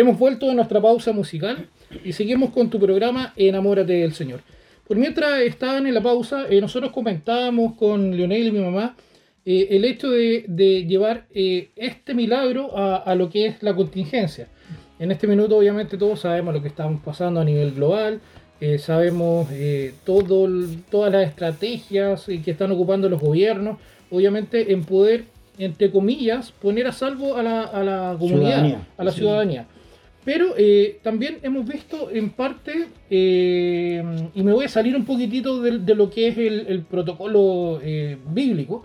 Hemos 0.00 0.18
vuelto 0.18 0.46
de 0.46 0.54
nuestra 0.54 0.80
pausa 0.80 1.12
musical 1.12 1.68
y 2.02 2.14
seguimos 2.14 2.52
con 2.52 2.70
tu 2.70 2.80
programa 2.80 3.34
Enamórate 3.36 3.92
del 3.92 4.14
Señor. 4.14 4.40
Por 4.88 4.96
mientras 4.96 5.42
estaban 5.42 5.86
en 5.86 5.92
la 5.92 6.00
pausa, 6.02 6.46
eh, 6.48 6.58
nosotros 6.58 6.90
comentábamos 6.90 7.74
con 7.74 8.16
Leonel 8.16 8.46
y 8.46 8.50
mi 8.50 8.60
mamá 8.60 8.96
eh, 9.44 9.66
el 9.72 9.84
hecho 9.84 10.10
de, 10.10 10.46
de 10.48 10.86
llevar 10.86 11.26
eh, 11.34 11.68
este 11.76 12.14
milagro 12.14 12.78
a, 12.78 12.96
a 12.96 13.14
lo 13.14 13.28
que 13.28 13.44
es 13.44 13.62
la 13.62 13.76
contingencia. 13.76 14.48
En 14.98 15.10
este 15.10 15.26
minuto 15.26 15.58
obviamente 15.58 15.98
todos 15.98 16.20
sabemos 16.20 16.54
lo 16.54 16.62
que 16.62 16.68
estamos 16.68 17.02
pasando 17.04 17.38
a 17.38 17.44
nivel 17.44 17.72
global, 17.72 18.22
sabemos 18.78 19.48
todo, 20.04 20.48
todas 20.90 21.12
las 21.12 21.28
estrategias 21.28 22.24
que 22.24 22.50
están 22.50 22.72
ocupando 22.72 23.06
los 23.10 23.20
gobiernos, 23.20 23.76
obviamente 24.10 24.72
en 24.72 24.82
poder, 24.82 25.24
entre 25.58 25.90
comillas, 25.90 26.52
poner 26.52 26.86
a 26.86 26.92
salvo 26.92 27.36
a 27.36 27.42
la, 27.42 27.64
a 27.64 27.82
la 27.84 28.16
comunidad, 28.18 28.62
Ciudadanía. 28.62 28.86
a 28.96 29.04
la 29.04 29.12
Sí. 29.12 29.20
Pero 30.24 30.54
eh, 30.56 30.98
también 31.02 31.38
hemos 31.42 31.66
visto 31.66 32.10
en 32.10 32.30
parte, 32.30 32.88
eh, 33.08 34.02
y 34.34 34.42
me 34.42 34.52
voy 34.52 34.66
a 34.66 34.68
salir 34.68 34.94
un 34.94 35.04
poquitito 35.04 35.62
de, 35.62 35.94
lo 35.94 36.10
que 36.10 36.28
es 36.28 36.36
el, 36.36 36.82
protocolo 36.82 37.80
eh, 37.82 38.18
bíblico, 38.30 38.84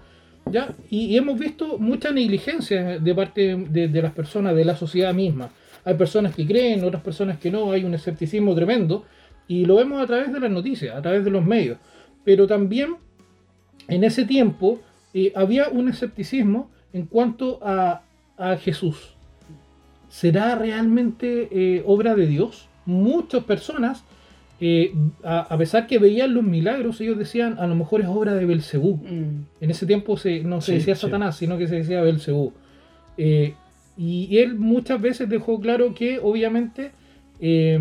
¿ya? 0.50 0.74
Y, 0.90 1.18
hemos 1.18 1.38
visto 1.38 1.78
mucha 1.78 2.12
negligencia 2.12 3.00
de 3.00 3.16
parte 3.16 3.56
de, 3.58 4.02
las 4.02 4.14
personas, 4.14 4.56
de 4.56 4.64
la 4.64 4.78
sociedad 4.78 5.14
misma. 5.14 5.52
Hay 5.84 5.96
personas 5.96 6.34
que 6.34 6.48
creen, 6.48 6.84
otras 6.86 7.04
personas 7.04 7.38
que 7.38 7.52
no, 7.52 7.72
hay 7.72 7.84
un 7.84 7.94
escepticismo 7.94 8.56
tremendo, 8.56 9.04
y 9.48 9.66
lo 9.66 9.76
vemos 9.76 10.02
a 10.02 10.08
través 10.08 10.32
de 10.32 10.40
las 10.40 10.50
noticias, 10.50 10.96
a 10.96 11.02
través 11.02 11.26
de 11.26 11.32
los 11.32 11.46
medios. 11.46 11.78
Pero 12.24 12.48
también 12.48 12.96
en 13.90 14.04
ese 14.04 14.26
tiempo 14.26 14.82
había 15.36 15.68
un 15.70 15.90
escepticismo 15.90 16.72
en 16.94 17.06
cuanto 17.06 17.60
a 17.62 18.02
Jesús. 18.62 19.15
¿Será 20.16 20.56
realmente 20.56 21.50
eh, 21.52 21.84
obra 21.86 22.16
de 22.16 22.26
Dios? 22.26 22.70
Muchas 22.86 23.44
personas, 23.44 24.06
eh, 24.62 24.94
a, 25.26 25.40
a 25.42 25.58
pesar 25.58 25.88
que 25.88 26.00
veían 26.00 26.34
los 26.34 26.44
milagros, 26.46 27.02
ellos 27.02 27.18
decían, 27.18 27.58
a 27.60 27.68
lo 27.68 27.76
mejor 27.76 28.00
es 28.00 28.08
obra 28.08 28.34
de 28.34 28.46
Belcebú. 28.46 28.96
Mm. 28.96 29.46
En 29.60 29.72
ese 29.72 29.86
tiempo 29.86 30.16
se, 30.16 30.42
no 30.42 30.62
se 30.62 30.72
Sí, 30.72 30.78
decía 30.78 30.96
sí. 30.96 31.02
Satanás, 31.02 31.36
sino 31.36 31.58
que 31.58 31.68
se 31.68 31.76
decía 31.76 32.02
Belcebú. 32.02 32.54
Eh, 33.18 33.56
y 33.98 34.38
él 34.38 34.56
muchas 34.56 35.02
veces 35.02 35.28
dejó 35.28 35.60
claro 35.60 35.94
que 35.94 36.20
obviamente 36.20 36.92
eh, 37.42 37.78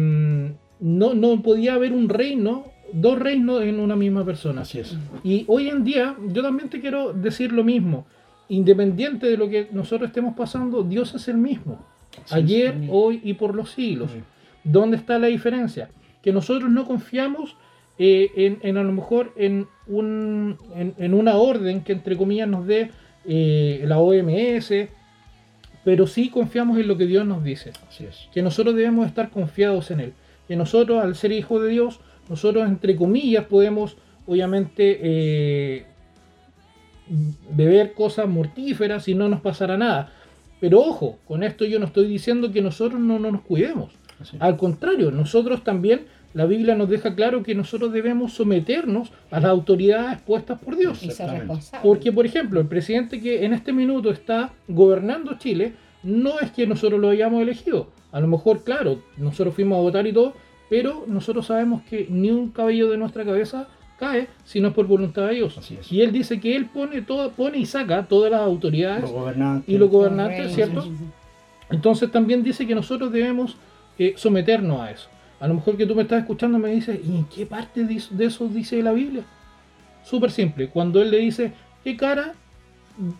no, 0.80 1.14
no 1.14 1.40
podía 1.40 1.74
haber 1.74 1.92
un 1.92 2.08
reino, 2.08 2.64
dos 2.92 3.16
reinos 3.16 3.62
en 3.62 3.78
una 3.78 3.94
misma 3.94 4.24
persona. 4.24 4.62
Así 4.62 4.80
es. 4.80 4.96
Y 5.22 5.44
hoy 5.46 5.68
en 5.68 5.84
día, 5.84 6.16
yo 6.32 6.42
también 6.42 6.68
te 6.68 6.80
quiero 6.80 7.12
decir 7.12 7.52
lo 7.52 7.62
mismo. 7.62 8.06
Independiente 8.48 9.28
de 9.28 9.36
lo 9.36 9.48
que 9.48 9.68
nosotros 9.70 10.08
estemos 10.08 10.34
pasando, 10.34 10.82
Dios 10.82 11.14
es 11.14 11.28
el 11.28 11.36
mismo. 11.38 11.93
Ayer, 12.30 12.74
hoy 12.90 13.20
y 13.24 13.34
por 13.34 13.54
los 13.54 13.70
siglos. 13.70 14.10
¿Dónde 14.62 14.96
está 14.96 15.18
la 15.18 15.26
diferencia? 15.26 15.90
Que 16.22 16.32
nosotros 16.32 16.70
no 16.70 16.84
confiamos 16.86 17.56
eh, 17.98 18.30
en, 18.36 18.58
en 18.62 18.76
a 18.76 18.82
lo 18.82 18.92
mejor 18.92 19.32
en, 19.36 19.66
un, 19.86 20.56
en, 20.74 20.94
en 20.98 21.14
una 21.14 21.36
orden 21.36 21.82
que 21.82 21.92
entre 21.92 22.16
comillas 22.16 22.48
nos 22.48 22.66
dé 22.66 22.90
eh, 23.26 23.82
la 23.86 23.98
OMS, 23.98 24.72
pero 25.84 26.06
sí 26.06 26.30
confiamos 26.30 26.78
en 26.78 26.88
lo 26.88 26.96
que 26.96 27.06
Dios 27.06 27.26
nos 27.26 27.44
dice 27.44 27.72
Así 27.88 28.04
es. 28.04 28.28
que 28.32 28.42
nosotros 28.42 28.74
debemos 28.74 29.06
estar 29.06 29.30
confiados 29.30 29.90
en 29.90 30.00
Él. 30.00 30.12
Que 30.48 30.56
nosotros, 30.56 31.02
al 31.02 31.14
ser 31.14 31.32
hijos 31.32 31.62
de 31.62 31.68
Dios, 31.68 32.00
nosotros, 32.28 32.66
entre 32.66 32.96
comillas, 32.96 33.44
podemos, 33.44 33.96
obviamente, 34.26 34.98
eh, 35.02 35.86
beber 37.50 37.92
cosas 37.92 38.28
mortíferas 38.28 39.08
y 39.08 39.14
no 39.14 39.28
nos 39.28 39.40
pasará 39.40 39.76
nada. 39.76 40.12
Pero 40.64 40.80
ojo, 40.80 41.18
con 41.28 41.42
esto 41.42 41.66
yo 41.66 41.78
no 41.78 41.84
estoy 41.84 42.06
diciendo 42.06 42.50
que 42.50 42.62
nosotros 42.62 42.98
no, 42.98 43.18
no 43.18 43.30
nos 43.30 43.42
cuidemos. 43.42 43.92
Así. 44.18 44.38
Al 44.40 44.56
contrario, 44.56 45.10
nosotros 45.10 45.62
también, 45.62 46.06
la 46.32 46.46
Biblia 46.46 46.74
nos 46.74 46.88
deja 46.88 47.14
claro 47.14 47.42
que 47.42 47.54
nosotros 47.54 47.92
debemos 47.92 48.32
someternos 48.32 49.12
a 49.30 49.40
las 49.40 49.50
autoridades 49.50 50.22
puestas 50.22 50.58
por 50.58 50.78
Dios. 50.78 51.02
Y 51.02 51.10
ser. 51.10 51.46
Porque, 51.82 52.12
por 52.12 52.24
ejemplo, 52.24 52.60
el 52.60 52.66
presidente 52.66 53.20
que 53.20 53.44
en 53.44 53.52
este 53.52 53.74
minuto 53.74 54.10
está 54.10 54.54
gobernando 54.66 55.36
Chile 55.36 55.74
no 56.02 56.40
es 56.40 56.50
que 56.50 56.66
nosotros 56.66 56.98
lo 56.98 57.10
hayamos 57.10 57.42
elegido. 57.42 57.90
A 58.10 58.20
lo 58.20 58.26
mejor, 58.26 58.64
claro, 58.64 59.02
nosotros 59.18 59.54
fuimos 59.54 59.76
a 59.76 59.82
votar 59.82 60.06
y 60.06 60.14
todo, 60.14 60.32
pero 60.70 61.04
nosotros 61.06 61.44
sabemos 61.44 61.82
que 61.82 62.06
ni 62.08 62.30
un 62.30 62.52
cabello 62.52 62.88
de 62.88 62.96
nuestra 62.96 63.22
cabeza 63.26 63.68
cae 64.04 64.28
si 64.44 64.60
no 64.60 64.68
es 64.68 64.74
por 64.74 64.86
voluntad 64.86 65.26
de 65.28 65.34
Dios. 65.34 65.58
Y 65.90 66.00
él 66.00 66.12
dice 66.12 66.40
que 66.40 66.56
él 66.56 66.66
pone, 66.66 67.02
todo, 67.02 67.30
pone 67.32 67.58
y 67.58 67.66
saca 67.66 68.04
todas 68.06 68.30
las 68.30 68.40
autoridades 68.40 69.02
Los 69.02 69.12
gobernantes. 69.12 69.68
y 69.74 69.78
los 69.78 69.90
gobernantes. 69.90 70.54
¿cierto? 70.54 70.84
Entonces 71.70 72.10
también 72.10 72.42
dice 72.42 72.66
que 72.66 72.74
nosotros 72.74 73.10
debemos 73.12 73.56
eh, 73.98 74.14
someternos 74.16 74.80
a 74.80 74.90
eso. 74.90 75.08
A 75.40 75.48
lo 75.48 75.54
mejor 75.54 75.76
que 75.76 75.86
tú 75.86 75.94
me 75.94 76.02
estás 76.02 76.20
escuchando 76.20 76.58
me 76.58 76.70
dices, 76.70 77.00
¿y 77.04 77.16
en 77.16 77.24
qué 77.24 77.46
parte 77.46 77.84
de 77.84 77.94
eso, 77.94 78.14
de 78.14 78.26
eso 78.26 78.48
dice 78.48 78.82
la 78.82 78.92
Biblia? 78.92 79.24
Súper 80.04 80.30
simple. 80.30 80.68
Cuando 80.68 81.00
él 81.02 81.10
le 81.10 81.18
dice, 81.18 81.52
¿qué 81.82 81.96
cara 81.96 82.34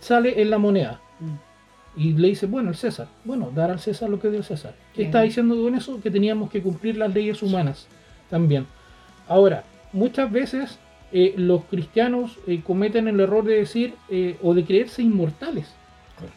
sale 0.01 0.41
en 0.41 0.51
la 0.51 0.59
moneda? 0.59 1.01
Y 1.97 2.13
le 2.13 2.29
dice, 2.29 2.47
bueno, 2.47 2.71
el 2.71 2.77
César. 2.77 3.09
Bueno, 3.25 3.51
dar 3.55 3.71
al 3.71 3.79
César 3.81 4.09
lo 4.11 4.19
que 4.21 4.27
es 4.29 4.33
del 4.33 4.45
César. 4.45 4.75
¿Qué 4.93 4.99
Bien. 5.03 5.09
está 5.09 5.23
diciendo 5.23 5.55
con 5.61 5.75
eso? 5.75 6.01
Que 6.01 6.11
teníamos 6.11 6.51
que 6.51 6.61
cumplir 6.63 6.97
las 6.97 7.13
leyes 7.15 7.43
humanas 7.43 7.87
también. 8.31 8.67
Ahora, 9.29 9.65
muchas 9.95 10.31
veces 10.31 10.79
eh, 11.13 11.33
los 11.39 11.65
cristianos 11.65 12.39
eh, 12.47 12.61
cometen 12.63 13.09
el 13.09 13.19
error 13.21 13.45
de 13.45 13.55
decir 13.55 13.95
eh, 14.11 14.37
o 14.43 14.53
de 14.53 14.65
creerse 14.65 15.01
inmortales. 15.03 15.73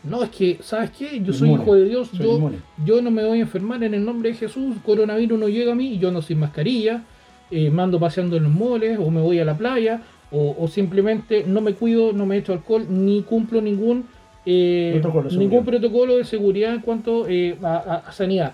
No, 0.04 0.24
es 0.24 0.30
que, 0.32 0.58
¿sabes 0.62 0.90
qué? 0.92 1.22
Yo 1.24 1.34
soy 1.34 1.50
Inmune. 1.50 1.64
hijo 1.64 1.76
de 1.76 1.86
Dios, 1.90 2.12
yo, 2.14 2.36
inmune. 2.38 2.58
yo 2.86 3.02
no 3.02 3.12
me 3.12 3.24
voy 3.26 3.38
a 3.40 3.42
enfermar 3.42 3.84
en 3.84 3.94
el 3.94 4.04
nombre 4.06 4.30
de 4.32 4.36
Jesús, 4.36 4.76
coronavirus 4.86 5.38
no 5.40 5.48
llega 5.50 5.74
a 5.74 5.76
mí, 5.76 6.00
yo 6.00 6.12
no 6.12 6.22
sin 6.22 6.40
mascarilla, 6.40 7.04
eh, 7.52 7.70
mando 7.70 8.00
paseando 8.00 8.38
en 8.38 8.44
los 8.44 8.52
moles, 8.52 8.98
o 9.00 9.12
me 9.12 9.22
voy 9.22 9.38
a 9.40 9.46
la 9.46 9.56
playa, 9.58 10.02
o, 10.32 10.56
o 10.60 10.68
simplemente 10.68 11.44
no 11.48 11.62
me 11.62 11.74
cuido, 11.74 12.12
no 12.12 12.26
me 12.26 12.38
echo 12.38 12.54
alcohol, 12.54 12.86
ni 12.90 13.22
cumplo 13.22 13.62
ningún, 13.62 14.06
eh, 14.46 14.92
Protocolo 15.00 15.30
de 15.30 15.38
ningún 15.38 15.60
seguridad. 15.60 15.80
protocolo 15.82 16.18
de 16.18 16.24
seguridad 16.26 16.74
en 16.74 16.82
cuanto 16.82 17.28
eh, 17.28 17.56
a, 17.62 17.76
a- 17.78 17.96
a 18.10 18.12
sanidad. 18.12 18.54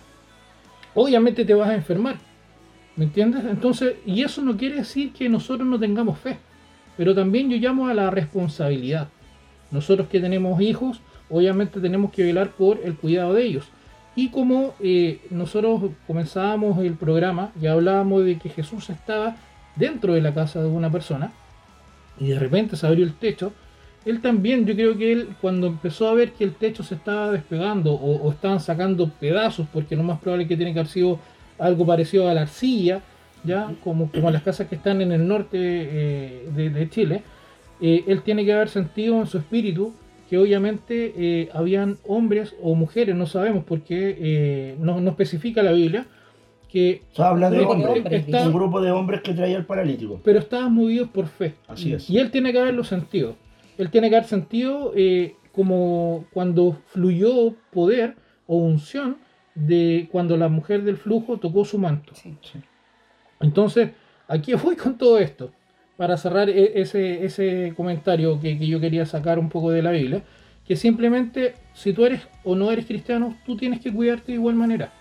Obviamente 0.94 1.46
te 1.46 1.54
vas 1.54 1.70
a 1.70 1.76
enfermar, 1.76 2.18
¿me 2.96 3.06
entiendes? 3.06 3.44
Entonces, 3.46 3.96
y 4.06 4.24
eso 4.24 4.42
no 4.42 4.58
quiere 4.58 4.76
decir 4.76 5.14
que 5.14 5.30
nosotros 5.30 5.68
no 5.68 5.80
tengamos 5.80 6.20
fe, 6.20 6.38
pero 6.98 7.16
también 7.16 7.50
yo 7.50 7.58
llamo 7.58 7.88
a 7.88 7.94
la 7.94 8.10
responsabilidad. 8.10 9.10
Nosotros 9.72 10.08
que 10.08 10.20
tenemos 10.20 10.62
hijos, 10.62 11.02
obviamente 11.30 11.80
tenemos 11.80 12.12
que 12.12 12.24
velar 12.24 12.52
por 12.52 12.80
el 12.84 12.96
cuidado 12.96 13.34
de 13.34 13.44
ellos. 13.44 13.66
Y 14.16 14.30
como 14.30 14.76
eh, 14.80 15.22
nosotros 15.32 15.92
comenzábamos 16.06 16.78
el 16.80 16.94
programa 16.94 17.52
y 17.60 17.66
hablábamos 17.66 18.24
de 18.24 18.38
que 18.38 18.50
Jesús 18.50 18.90
estaba 18.92 19.36
dentro 19.76 20.14
de 20.14 20.22
la 20.22 20.34
casa 20.34 20.62
de 20.62 20.68
una 20.68 20.92
persona 20.92 21.34
y 22.20 22.28
de 22.28 22.38
repente 22.38 22.76
se 22.76 22.86
abrió 22.86 23.04
el 23.04 23.16
techo, 23.16 23.54
él 24.06 24.22
también, 24.22 24.66
yo 24.66 24.76
creo 24.76 24.98
que 24.98 25.12
él 25.12 25.30
cuando 25.42 25.66
empezó 25.66 26.10
a 26.10 26.14
ver 26.14 26.34
que 26.34 26.44
el 26.44 26.54
techo 26.54 26.84
se 26.84 26.96
estaba 26.96 27.32
despegando 27.32 27.94
o, 27.94 28.22
o 28.22 28.32
estaban 28.32 28.60
sacando 28.60 29.10
pedazos, 29.10 29.66
porque 29.72 29.96
lo 29.96 30.04
más 30.04 30.20
probable 30.20 30.44
es 30.44 30.50
que 30.50 30.58
tiene 30.58 30.74
que 30.74 30.80
haber 30.80 30.92
sido 30.92 31.20
algo 31.64 31.86
parecido 31.86 32.28
a 32.30 32.34
la 32.34 32.42
arcilla, 32.42 33.02
ya 33.44 33.74
como, 33.84 34.10
como 34.12 34.32
las 34.32 34.44
casas 34.44 34.68
que 34.68 34.76
están 34.76 35.02
en 35.02 35.12
el 35.12 35.28
norte 35.28 35.58
eh, 35.60 36.50
de, 36.56 36.70
de 36.70 36.90
Chile, 36.90 37.24
eh, 37.82 38.04
él 38.08 38.22
tiene 38.22 38.46
que 38.46 38.54
haber 38.54 38.70
sentido 38.70 39.20
en 39.20 39.28
su 39.28 39.38
espíritu 39.38 39.94
que 40.30 40.38
obviamente 40.38 41.14
eh, 41.18 41.50
habían 41.54 41.98
hombres 42.08 42.56
o 42.62 42.74
mujeres, 42.76 43.16
no 43.16 43.26
sabemos 43.26 43.64
porque 43.66 44.16
eh, 44.20 44.76
no, 44.80 45.00
no 45.02 45.10
especifica 45.12 45.62
la 45.62 45.74
Biblia, 45.74 46.06
que 46.70 47.02
O 47.12 47.16
sea, 47.18 47.28
habla 47.30 47.50
de 47.52 47.60
hombres. 47.60 48.04
está- 48.26 48.48
Un 48.48 48.54
grupo 48.54 48.82
de 48.82 48.90
hombres 48.92 49.22
que 49.22 49.34
traía 49.34 49.58
al 49.58 49.66
paralítico. 49.66 50.20
pero 50.24 50.40
estaban 50.40 50.74
movidos 50.74 51.10
por 51.10 51.28
fe. 51.28 51.54
Así 51.68 51.94
es. 51.94 52.10
Y 52.10 52.18
él 52.18 52.32
tiene 52.32 52.52
que 52.52 52.60
haberlo 52.60 52.84
sentido. 52.84 53.36
Él 53.78 53.90
tiene 53.92 54.10
que 54.10 54.16
haber 54.16 54.28
sentido 54.28 54.92
eh, 54.96 55.36
como 55.52 56.26
cuando 56.34 56.78
fluyó 56.88 57.54
poder 57.72 58.16
o 58.48 58.58
unción 58.58 59.18
de 59.56 60.08
cuando 60.12 60.38
la 60.38 60.50
mujer 60.50 60.84
del 60.84 60.98
flujo 60.98 61.38
tocó 61.38 61.66
su 61.66 61.78
manto. 61.78 62.14
Sí. 62.16 62.36
Entonces, 63.40 63.92
aquí 64.28 64.54
voy 64.64 64.76
con 64.76 64.98
todo 64.98 65.20
esto. 65.20 65.52
Para 65.98 66.18
cerrar 66.18 66.50
e- 66.50 66.82
ese, 66.82 67.24
ese 67.24 67.74
comentario 67.76 68.40
que, 68.40 68.58
que 68.58 68.68
yo 68.68 68.80
quería 68.80 69.06
sacar 69.06 69.38
un 69.38 69.50
poco 69.50 69.70
de 69.70 69.84
la 69.84 69.92
Biblia, 69.92 70.24
que 70.68 70.76
simplemente 70.76 71.56
si 71.74 71.94
tú 71.94 72.06
eres 72.06 72.22
o 72.44 72.56
no 72.56 72.72
eres 72.72 72.86
cristiano, 72.86 73.38
tú 73.46 73.56
tienes 73.56 73.80
que 73.80 73.94
cuidarte 73.94 74.32
de 74.32 74.38
igual 74.38 74.56
manera. 74.56 74.92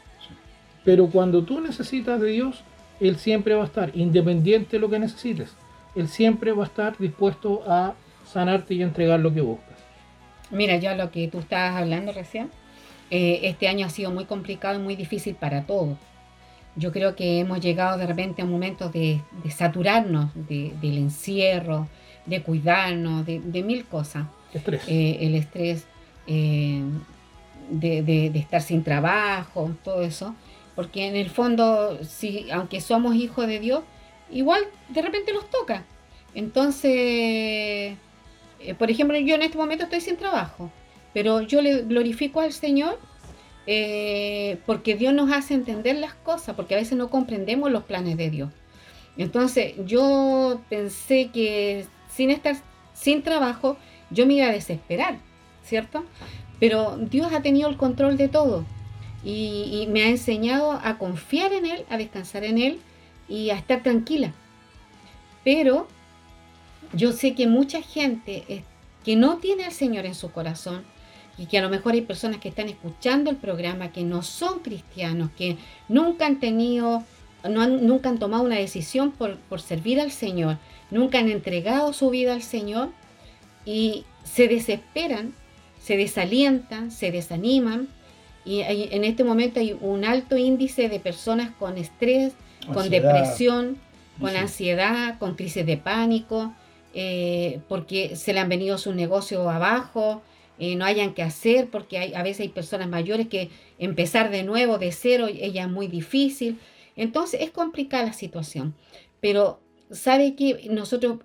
Pero 0.84 1.06
cuando 1.08 1.44
tú 1.44 1.60
necesitas 1.60 2.20
de 2.20 2.30
Dios, 2.30 2.62
Él 3.00 3.16
siempre 3.16 3.54
va 3.54 3.62
a 3.62 3.66
estar, 3.66 3.90
independiente 3.94 4.76
de 4.76 4.80
lo 4.80 4.90
que 4.90 4.98
necesites. 4.98 5.56
Él 5.94 6.08
siempre 6.08 6.52
va 6.52 6.64
a 6.64 6.66
estar 6.66 6.98
dispuesto 6.98 7.62
a 7.66 7.94
sanarte 8.26 8.74
y 8.74 8.82
entregar 8.82 9.20
lo 9.20 9.32
que 9.32 9.40
buscas. 9.40 9.78
Mira, 10.50 10.76
yo 10.76 10.90
a 10.90 10.94
lo 10.94 11.10
que 11.10 11.28
tú 11.28 11.38
estabas 11.38 11.76
hablando 11.80 12.12
recién, 12.12 12.50
eh, 13.16 13.40
este 13.50 13.68
año 13.68 13.84
ha 13.86 13.90
sido 13.90 14.10
muy 14.10 14.24
complicado 14.24 14.78
y 14.80 14.82
muy 14.82 14.96
difícil 14.96 15.34
para 15.34 15.66
todos. 15.66 15.96
Yo 16.76 16.90
creo 16.90 17.14
que 17.14 17.38
hemos 17.40 17.60
llegado 17.60 17.98
de 17.98 18.06
repente 18.06 18.40
a 18.40 18.46
momentos 18.46 18.90
de, 18.92 19.20
de 19.44 19.50
saturarnos 19.50 20.30
de- 20.48 20.72
del 20.80 20.96
encierro, 20.96 21.86
de 22.24 22.40
cuidarnos, 22.42 23.26
de, 23.26 23.40
de 23.40 23.62
mil 23.62 23.84
cosas. 23.84 24.24
Estrés. 24.54 24.82
Eh, 24.88 25.18
el 25.20 25.34
estrés, 25.34 25.84
eh, 26.26 26.82
de, 27.70 28.02
de- 28.02 28.30
de 28.30 28.38
estar 28.38 28.62
sin 28.62 28.82
trabajo, 28.82 29.70
todo 29.84 30.02
eso. 30.02 30.34
Porque 30.74 31.06
en 31.06 31.16
el 31.16 31.28
fondo, 31.28 31.98
si, 32.04 32.50
aunque 32.50 32.80
somos 32.80 33.14
hijos 33.14 33.46
de 33.46 33.60
Dios, 33.60 33.82
igual 34.30 34.62
de 34.88 35.02
repente 35.02 35.34
nos 35.34 35.50
toca. 35.50 35.84
Entonces, 36.34 36.90
eh, 38.60 38.74
por 38.78 38.90
ejemplo, 38.90 39.18
yo 39.18 39.34
en 39.34 39.42
este 39.42 39.58
momento 39.58 39.84
estoy 39.84 40.00
sin 40.00 40.16
trabajo, 40.16 40.70
pero 41.12 41.42
yo 41.42 41.62
le 41.62 41.82
glorifico 41.82 42.40
al 42.40 42.52
Señor 42.52 42.98
eh, 43.66 44.58
porque 44.66 44.96
Dios 44.96 45.14
nos 45.14 45.30
hace 45.30 45.54
entender 45.54 45.96
las 45.96 46.14
cosas, 46.14 46.56
porque 46.56 46.74
a 46.74 46.78
veces 46.78 46.98
no 46.98 47.10
comprendemos 47.10 47.70
los 47.70 47.84
planes 47.84 48.16
de 48.16 48.30
Dios. 48.30 48.50
Entonces, 49.16 49.74
yo 49.86 50.60
pensé 50.68 51.30
que 51.32 51.86
sin 52.08 52.30
estar 52.30 52.56
sin 52.94 53.22
trabajo, 53.22 53.76
yo 54.10 54.26
me 54.26 54.34
iba 54.34 54.46
a 54.46 54.52
desesperar, 54.52 55.18
¿cierto? 55.64 56.04
Pero 56.60 56.96
Dios 56.96 57.32
ha 57.32 57.42
tenido 57.42 57.68
el 57.68 57.76
control 57.76 58.16
de 58.16 58.28
todo 58.28 58.64
y, 59.24 59.86
me 59.90 60.02
ha 60.04 60.08
enseñado 60.08 60.72
a 60.72 60.98
confiar 60.98 61.52
en 61.52 61.66
Él, 61.66 61.84
a 61.88 61.96
descansar 61.96 62.44
en 62.44 62.58
Él 62.58 62.80
y 63.28 63.50
a 63.50 63.54
estar 63.54 63.82
tranquila. 63.82 64.32
Pero 65.44 65.88
yo 66.92 67.12
sé 67.12 67.34
que 67.34 67.46
mucha 67.46 67.82
gente 67.82 68.64
que 69.04 69.16
no 69.16 69.38
tiene 69.38 69.64
al 69.64 69.72
Señor 69.72 70.06
en 70.06 70.14
su 70.14 70.30
corazón 70.30 70.84
y 71.38 71.46
que 71.46 71.58
a 71.58 71.62
lo 71.62 71.68
mejor 71.70 71.94
hay 71.94 72.02
personas 72.02 72.38
que 72.38 72.48
están 72.48 72.68
escuchando 72.68 73.30
el 73.30 73.36
programa 73.36 73.90
que 73.92 74.02
no 74.04 74.22
son 74.22 74.60
cristianos, 74.60 75.30
que 75.36 75.56
nunca 75.88 76.26
han 76.26 76.38
tenido, 76.40 77.02
no 77.48 77.62
han- 77.62 77.86
nunca 77.86 78.08
han 78.10 78.18
tomado 78.18 78.42
una 78.44 78.56
decisión 78.56 79.10
por, 79.12 79.36
por 79.36 79.60
servir 79.60 80.00
al 80.00 80.10
Señor, 80.12 80.58
nunca 80.90 81.18
han 81.18 81.30
entregado 81.30 81.92
su 81.92 82.10
vida 82.10 82.34
al 82.34 82.42
Señor 82.42 82.90
y 83.64 84.04
se 84.24 84.48
desesperan, 84.48 85.34
se 85.80 85.96
desalientan, 85.96 86.90
se 86.90 87.10
desaniman 87.10 87.88
y 88.44 88.60
hay- 88.62 88.88
en 88.92 89.04
este 89.04 89.24
momento 89.24 89.60
hay 89.60 89.76
un 89.80 90.04
alto 90.04 90.36
índice 90.36 90.88
de 90.88 91.00
personas 91.00 91.50
con 91.58 91.78
estrés, 91.78 92.34
con 92.72 92.90
depresión, 92.90 93.78
con 94.20 94.30
sí. 94.30 94.36
ansiedad, 94.36 95.18
con 95.18 95.34
crisis 95.34 95.64
de 95.66 95.76
pánico, 95.76 96.52
eh, 96.94 97.60
porque 97.68 98.14
se 98.16 98.32
le 98.32 98.40
han 98.40 98.48
venido 98.48 98.76
sus 98.78 98.94
negocios 98.94 99.46
abajo, 99.48 100.22
eh, 100.62 100.76
no 100.76 100.84
hayan 100.84 101.12
que 101.12 101.24
hacer, 101.24 101.70
porque 101.70 102.14
a 102.14 102.22
veces 102.22 102.42
hay 102.42 102.48
personas 102.50 102.88
mayores 102.88 103.26
que 103.26 103.50
empezar 103.80 104.30
de 104.30 104.44
nuevo, 104.44 104.78
de 104.78 104.92
cero, 104.92 105.26
ella 105.26 105.62
es 105.62 105.68
muy 105.68 105.88
difícil. 105.88 106.60
Entonces 106.94 107.40
es 107.40 107.50
complicada 107.50 108.04
la 108.04 108.12
situación. 108.12 108.72
Pero 109.20 109.58
sabe 109.90 110.36
que 110.36 110.68
nosotros, 110.70 111.18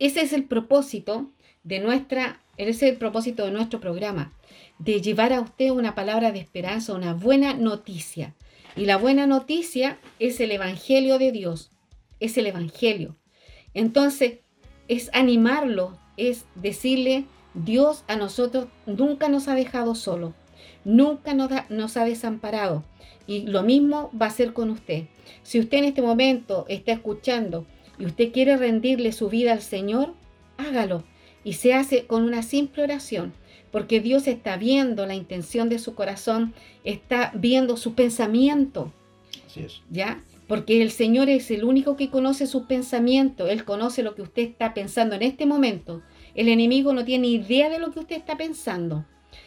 ese 0.00 0.22
es 0.22 0.32
el 0.32 0.42
propósito 0.46 1.30
de 1.62 1.78
nuestra, 1.78 2.42
ese 2.56 2.70
es 2.70 2.82
el 2.82 2.96
propósito 2.96 3.44
de 3.44 3.52
nuestro 3.52 3.78
programa, 3.78 4.32
de 4.80 5.00
llevar 5.00 5.32
a 5.32 5.42
usted 5.42 5.70
una 5.70 5.94
palabra 5.94 6.32
de 6.32 6.40
esperanza, 6.40 6.92
una 6.92 7.14
buena 7.14 7.54
noticia. 7.54 8.34
Y 8.74 8.86
la 8.86 8.96
buena 8.96 9.28
noticia 9.28 10.00
es 10.18 10.40
el 10.40 10.50
Evangelio 10.50 11.20
de 11.20 11.30
Dios, 11.30 11.70
es 12.18 12.36
el 12.36 12.48
Evangelio. 12.48 13.14
Entonces, 13.74 14.40
es 14.88 15.08
animarlo, 15.14 15.96
es 16.16 16.46
decirle, 16.56 17.26
Dios 17.64 18.04
a 18.08 18.16
nosotros 18.16 18.66
nunca 18.86 19.28
nos 19.28 19.48
ha 19.48 19.54
dejado 19.54 19.94
solo, 19.94 20.34
nunca 20.84 21.34
nos, 21.34 21.48
da- 21.48 21.66
nos 21.68 21.96
ha 21.96 22.04
desamparado. 22.04 22.84
Y 23.26 23.42
lo 23.42 23.62
mismo 23.62 24.10
va 24.20 24.26
a 24.26 24.30
ser 24.30 24.52
con 24.52 24.70
usted. 24.70 25.04
Si 25.42 25.58
usted 25.58 25.78
en 25.78 25.84
este 25.84 26.02
momento 26.02 26.64
está 26.68 26.92
escuchando 26.92 27.66
y 27.98 28.06
usted 28.06 28.30
quiere 28.32 28.56
rendirle 28.56 29.10
su 29.12 29.28
vida 29.28 29.52
al 29.52 29.62
Señor, 29.62 30.14
hágalo. 30.58 31.02
Y 31.42 31.54
se 31.54 31.74
hace 31.74 32.06
con 32.06 32.22
una 32.24 32.42
simple 32.42 32.82
oración, 32.82 33.32
porque 33.72 34.00
Dios 34.00 34.26
está 34.26 34.56
viendo 34.56 35.06
la 35.06 35.14
intención 35.14 35.68
de 35.68 35.78
su 35.78 35.94
corazón, 35.94 36.54
está 36.84 37.32
viendo 37.34 37.76
su 37.76 37.94
pensamiento. 37.94 38.92
Así 39.46 39.60
es. 39.60 39.82
¿ya? 39.90 40.22
Porque 40.48 40.82
el 40.82 40.90
Señor 40.90 41.28
es 41.28 41.50
el 41.50 41.64
único 41.64 41.96
que 41.96 42.10
conoce 42.10 42.46
sus 42.46 42.64
pensamientos, 42.64 43.48
Él 43.50 43.64
conoce 43.64 44.02
lo 44.02 44.14
que 44.14 44.22
usted 44.22 44.42
está 44.42 44.74
pensando 44.74 45.14
en 45.16 45.22
este 45.22 45.46
momento. 45.46 46.02
El 46.36 46.48
enemigo 46.48 46.92
no 46.92 47.04
tiene 47.04 47.26
idea 47.26 47.68
de 47.68 47.78
lo 47.78 47.90
que 47.90 48.00
usted 48.00 48.16
está 48.16 48.36
pensando, 48.36 49.04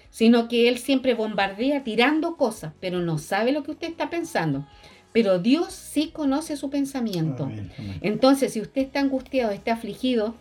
sino 0.10 0.48
que 0.48 0.68
Él 0.68 0.80
siempre 0.80 1.14
bombardea 1.14 1.84
tirando 1.84 2.36
cosas, 2.36 2.74
pero 2.82 3.00
no 3.00 3.20
sabe 3.20 3.52
lo 3.52 3.64
que 3.64 3.72
usted 3.72 3.90
está 3.90 4.10
pensando. 4.10 4.68
Pero 5.14 5.40
Dios 5.40 5.72
sí 5.72 6.10
conoce 6.12 6.58
su 6.58 6.70
pensamiento. 6.70 7.44
Amén, 7.44 7.72
amén. 7.78 8.00
Entonces, 8.02 8.54
si 8.54 8.62
usted 8.62 8.82
está 8.82 9.00
angustiado, 9.00 9.52
está 9.52 9.74
afligido, 9.74 10.36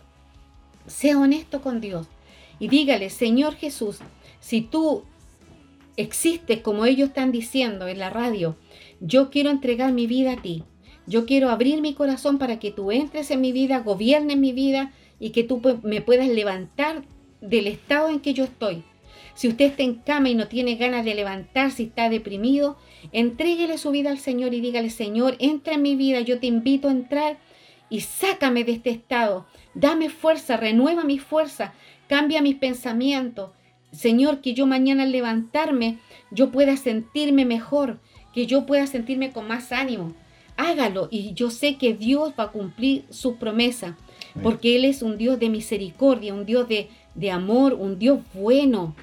sea 0.87 1.19
honesto 1.19 1.61
con 1.61 1.81
Dios 1.81 2.07
y 2.59 2.67
dígale, 2.67 3.09
Señor 3.09 3.55
Jesús, 3.55 3.99
si 4.39 4.61
tú 4.61 5.03
existes 5.97 6.61
como 6.61 6.85
ellos 6.85 7.09
están 7.09 7.31
diciendo 7.31 7.87
en 7.87 7.99
la 7.99 8.09
radio, 8.09 8.55
yo 8.99 9.29
quiero 9.29 9.49
entregar 9.49 9.93
mi 9.93 10.07
vida 10.07 10.33
a 10.33 10.41
ti. 10.41 10.63
Yo 11.07 11.25
quiero 11.25 11.49
abrir 11.49 11.81
mi 11.81 11.93
corazón 11.93 12.37
para 12.37 12.59
que 12.59 12.71
tú 12.71 12.91
entres 12.91 13.31
en 13.31 13.41
mi 13.41 13.51
vida, 13.51 13.79
gobiernes 13.79 14.37
mi 14.37 14.53
vida 14.53 14.93
y 15.19 15.31
que 15.31 15.43
tú 15.43 15.61
me 15.83 16.01
puedas 16.01 16.27
levantar 16.27 17.03
del 17.41 17.67
estado 17.67 18.09
en 18.09 18.19
que 18.19 18.33
yo 18.33 18.43
estoy. 18.43 18.83
Si 19.33 19.47
usted 19.47 19.65
está 19.65 19.83
en 19.83 19.95
cama 19.95 20.29
y 20.29 20.35
no 20.35 20.47
tiene 20.47 20.75
ganas 20.75 21.05
de 21.05 21.15
levantarse 21.15 21.83
y 21.83 21.85
está 21.85 22.09
deprimido, 22.09 22.77
entréguele 23.11 23.77
su 23.77 23.91
vida 23.91 24.09
al 24.09 24.19
Señor 24.19 24.53
y 24.53 24.59
dígale, 24.59 24.89
Señor, 24.89 25.35
entra 25.39 25.75
en 25.75 25.81
mi 25.81 25.95
vida, 25.95 26.19
yo 26.19 26.39
te 26.39 26.47
invito 26.47 26.89
a 26.89 26.91
entrar 26.91 27.37
y 27.89 28.01
sácame 28.01 28.63
de 28.63 28.73
este 28.73 28.89
estado. 28.89 29.45
Dame 29.73 30.09
fuerza, 30.09 30.57
renueva 30.57 31.03
mi 31.03 31.19
fuerza, 31.19 31.73
cambia 32.07 32.41
mis 32.41 32.55
pensamientos. 32.55 33.51
Señor, 33.91 34.41
que 34.41 34.53
yo 34.53 34.67
mañana 34.67 35.03
al 35.03 35.11
levantarme, 35.11 35.99
yo 36.31 36.51
pueda 36.51 36.77
sentirme 36.77 37.45
mejor, 37.45 37.99
que 38.33 38.45
yo 38.45 38.65
pueda 38.65 38.87
sentirme 38.87 39.31
con 39.31 39.47
más 39.47 39.71
ánimo. 39.71 40.13
Hágalo 40.57 41.07
y 41.09 41.33
yo 41.33 41.49
sé 41.49 41.77
que 41.77 41.93
Dios 41.93 42.33
va 42.37 42.45
a 42.45 42.51
cumplir 42.51 43.05
su 43.09 43.37
promesa. 43.37 43.97
Porque 44.41 44.75
Él 44.75 44.85
es 44.85 45.01
un 45.01 45.17
Dios 45.17 45.39
de 45.39 45.49
misericordia, 45.49 46.33
un 46.33 46.45
Dios 46.45 46.67
de, 46.67 46.89
de 47.15 47.31
amor, 47.31 47.73
un 47.73 47.99
Dios 47.99 48.19
bueno. 48.33 48.95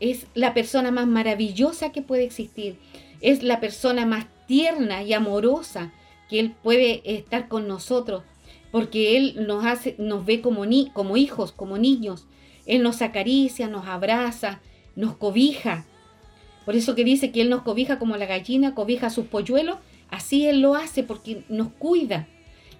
Es 0.00 0.26
la 0.34 0.54
persona 0.54 0.90
más 0.90 1.06
maravillosa 1.06 1.92
que 1.92 2.02
puede 2.02 2.24
existir. 2.24 2.76
Es 3.20 3.42
la 3.42 3.60
persona 3.60 4.06
más 4.06 4.26
tierna 4.46 5.02
y 5.02 5.12
amorosa 5.12 5.92
que 6.28 6.40
Él 6.40 6.54
puede 6.62 7.02
estar 7.04 7.48
con 7.48 7.68
nosotros, 7.68 8.22
porque 8.70 9.16
Él 9.16 9.46
nos 9.46 9.64
hace, 9.64 9.94
nos 9.98 10.24
ve 10.24 10.40
como, 10.40 10.66
ni, 10.66 10.90
como 10.90 11.16
hijos, 11.16 11.52
como 11.52 11.78
niños. 11.78 12.26
Él 12.66 12.82
nos 12.82 13.02
acaricia, 13.02 13.68
nos 13.68 13.86
abraza, 13.86 14.60
nos 14.96 15.16
cobija. 15.16 15.84
Por 16.64 16.76
eso 16.76 16.94
que 16.94 17.04
dice 17.04 17.32
que 17.32 17.42
Él 17.42 17.50
nos 17.50 17.62
cobija 17.62 17.98
como 17.98 18.16
la 18.16 18.26
gallina 18.26 18.74
cobija 18.74 19.08
a 19.08 19.10
sus 19.10 19.26
polluelos, 19.26 19.78
así 20.10 20.46
Él 20.46 20.60
lo 20.60 20.74
hace 20.74 21.02
porque 21.02 21.44
nos 21.48 21.68
cuida. 21.72 22.28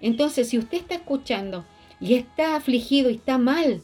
Entonces, 0.01 0.49
si 0.49 0.57
usted 0.57 0.79
está 0.79 0.95
escuchando 0.95 1.65
y 2.03 2.15
está 2.15 2.57
afligido 2.57 3.09
y 3.09 3.15
está 3.15 3.37
mal, 3.37 3.81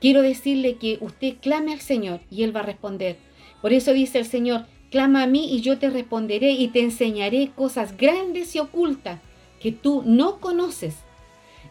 quiero 0.00 0.22
decirle 0.22 0.76
que 0.76 0.98
usted 1.00 1.34
clame 1.40 1.72
al 1.72 1.80
Señor 1.80 2.20
y 2.30 2.44
Él 2.44 2.54
va 2.54 2.60
a 2.60 2.66
responder. 2.66 3.16
Por 3.60 3.72
eso 3.72 3.92
dice 3.92 4.20
el 4.20 4.26
Señor, 4.26 4.66
clama 4.92 5.24
a 5.24 5.26
mí 5.26 5.52
y 5.52 5.60
yo 5.60 5.78
te 5.78 5.90
responderé 5.90 6.52
y 6.52 6.68
te 6.68 6.80
enseñaré 6.80 7.50
cosas 7.56 7.96
grandes 7.96 8.54
y 8.54 8.60
ocultas 8.60 9.18
que 9.60 9.72
tú 9.72 10.04
no 10.06 10.38
conoces. 10.38 10.94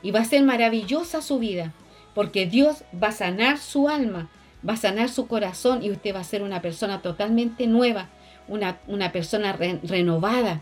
Y 0.04 0.12
va 0.12 0.20
a 0.20 0.26
ser 0.26 0.44
maravillosa 0.44 1.22
su 1.22 1.40
vida, 1.40 1.74
porque 2.14 2.46
Dios 2.46 2.84
va 3.02 3.08
a 3.08 3.14
sanar 3.14 3.60
su 3.60 3.88
alma, 3.88 4.30
va 4.68 4.74
a 4.74 4.78
sanar 4.78 5.08
su 5.08 5.28
corazón 5.28 5.84
y 5.84 5.92
usted 5.92 6.14
va 6.14 6.20
a 6.20 6.26
ser 6.26 6.44
una 6.44 6.62
persona 6.62 7.02
totalmente 7.02 7.66
nueva, 7.66 8.10
una, 8.50 8.80
una 8.88 9.14
persona 9.14 9.54
re- 9.54 9.80
renovada. 9.84 10.62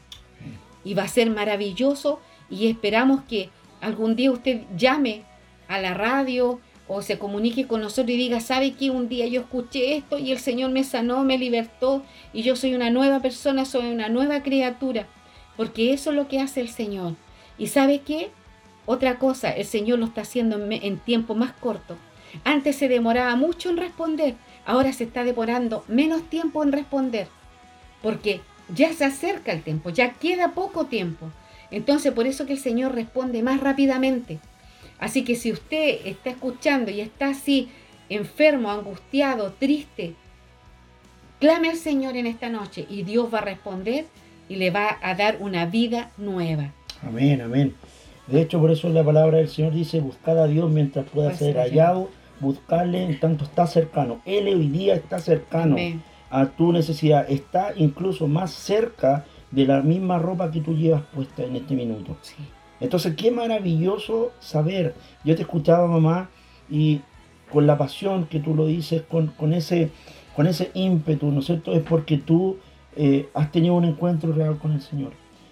Y 0.84 0.94
va 0.94 1.04
a 1.04 1.08
ser 1.08 1.32
maravilloso 1.32 2.20
y 2.48 2.68
esperamos 2.68 3.24
que 3.24 3.50
algún 3.86 4.16
día 4.16 4.32
usted 4.32 4.64
llame 4.76 5.24
a 5.68 5.80
la 5.80 5.94
radio 5.94 6.60
o 6.88 7.02
se 7.02 7.18
comunique 7.18 7.68
con 7.68 7.82
nosotros 7.82 8.12
y 8.12 8.18
diga, 8.18 8.40
¿sabe 8.40 8.74
que 8.74 8.90
un 8.90 9.10
día 9.10 9.28
yo 9.28 9.42
escuché 9.42 9.96
esto 9.96 10.18
y 10.18 10.32
el 10.32 10.40
Señor 10.40 10.72
me 10.72 10.84
sanó, 10.84 11.24
me 11.24 11.38
libertó 11.38 12.04
y 12.34 12.44
yo 12.44 12.56
soy 12.56 12.76
una 12.76 12.90
nueva 12.90 13.20
persona, 13.22 13.66
soy 13.66 13.92
una 13.92 14.10
nueva 14.10 14.42
criatura? 14.44 15.08
Porque 15.56 15.94
eso 15.94 16.10
es 16.10 16.16
lo 16.16 16.28
que 16.28 16.40
hace 16.40 16.62
el 16.62 16.70
Señor. 16.70 17.14
¿Y 17.58 17.68
sabe 17.68 18.02
qué? 18.02 18.30
Otra 18.86 19.18
cosa, 19.18 19.52
el 19.52 19.66
Señor 19.66 20.00
lo 20.00 20.06
está 20.06 20.22
haciendo 20.22 20.58
en, 20.70 20.98
tiempo 21.00 21.34
más 21.34 21.54
corto. 21.54 21.96
Antes 22.44 22.76
se 22.76 22.88
demoraba 22.88 23.36
mucho 23.36 23.70
en 23.70 23.78
responder, 23.78 24.36
ahora 24.66 24.94
se 24.94 25.06
está 25.06 25.24
demorando 25.24 25.86
menos 25.88 26.24
tiempo 26.30 26.64
en 26.64 26.72
responder, 26.72 27.28
porque 28.02 28.42
ya 28.74 28.94
se 28.94 29.06
acerca 29.06 29.54
el 29.54 29.64
tiempo, 29.64 29.90
ya 29.90 30.14
queda 30.14 30.52
poco 30.52 30.86
tiempo. 30.86 31.32
Entonces, 31.72 32.14
por 32.14 32.28
eso 32.28 32.46
que 32.46 32.54
el 32.54 32.60
Señor 32.60 32.94
responde 32.96 33.44
más 33.44 33.60
rápidamente. 33.60 34.40
Así 35.00 35.24
que 35.24 35.36
si 35.36 35.52
usted 35.52 36.00
está 36.06 36.30
escuchando 36.30 36.92
y 36.92 37.02
está 37.02 37.30
así 37.30 37.70
enfermo, 38.10 38.72
angustiado, 38.72 39.54
triste, 39.60 40.14
clame 41.40 41.70
al 41.70 41.78
Señor 41.78 42.16
en 42.16 42.28
esta 42.28 42.50
noche 42.50 42.86
y 42.90 43.04
Dios 43.04 43.34
va 43.34 43.40
a 43.40 43.46
responder 43.46 44.06
y 44.48 44.56
le 44.56 44.72
va 44.72 44.98
a 45.02 45.16
dar 45.16 45.38
una 45.40 45.66
vida 45.66 46.12
nueva. 46.18 46.72
Amén, 47.06 47.42
amén. 47.42 47.76
De 48.28 48.42
hecho, 48.42 48.60
por 48.60 48.72
eso 48.72 48.90
la 48.90 49.04
palabra 49.04 49.38
del 49.38 49.50
Señor 49.50 49.74
dice, 49.74 50.00
buscad 50.00 50.40
a 50.40 50.48
Dios 50.48 50.72
mientras 50.72 51.06
pueda 51.10 51.30
Pues 51.30 51.40
ser 51.40 51.58
hallado, 51.58 52.10
buscarle 52.40 53.04
en 53.04 53.20
tanto 53.20 53.44
está 53.44 53.68
cercano. 53.68 54.22
Él 54.26 54.48
hoy 54.48 54.68
día 54.70 54.96
está 54.96 55.20
cercano 55.20 55.74
Amén. 55.74 56.02
a 56.30 56.48
tu 56.48 56.72
necesidad, 56.72 57.30
está 57.30 57.74
incluso 57.76 58.28
más 58.28 58.52
cerca 58.52 59.26
de 59.52 59.66
la 59.66 59.82
misma 59.82 60.20
ropa 60.20 60.52
que 60.52 60.62
tú 60.62 60.76
llevas 60.76 61.04
puesta 61.14 61.44
en 61.44 61.56
este 61.56 61.76
minuto. 61.76 62.18
Sí. 62.22 62.36
Entonces, 62.80 63.16
qué 63.16 63.32
maravilloso 63.32 64.32
saber. 64.40 64.96
Yo 65.24 65.36
te 65.36 65.44
escuchaba, 65.44 65.88
mamá, 65.88 66.30
y 66.70 67.02
con 67.52 67.68
la 67.68 67.78
pasión 67.78 68.26
que 68.26 68.40
tú 68.40 68.54
lo 68.56 68.66
dices, 68.68 69.04
con, 69.04 69.28
con 69.28 69.54
ese, 69.54 69.92
con 70.36 70.48
ese 70.48 70.72
ímpetu, 70.74 71.32
¿no 71.32 71.40
es 71.40 71.46
cierto? 71.46 71.74
Es 71.74 71.82
porque 71.84 72.18
tú 72.18 72.58
eh, 72.98 73.30
has 73.34 73.52
tenido 73.52 73.76
un 73.76 73.86
encuentro 73.86 74.34
real 74.34 74.58
con 74.58 74.74
el 74.74 74.82
Señor. 74.82 75.12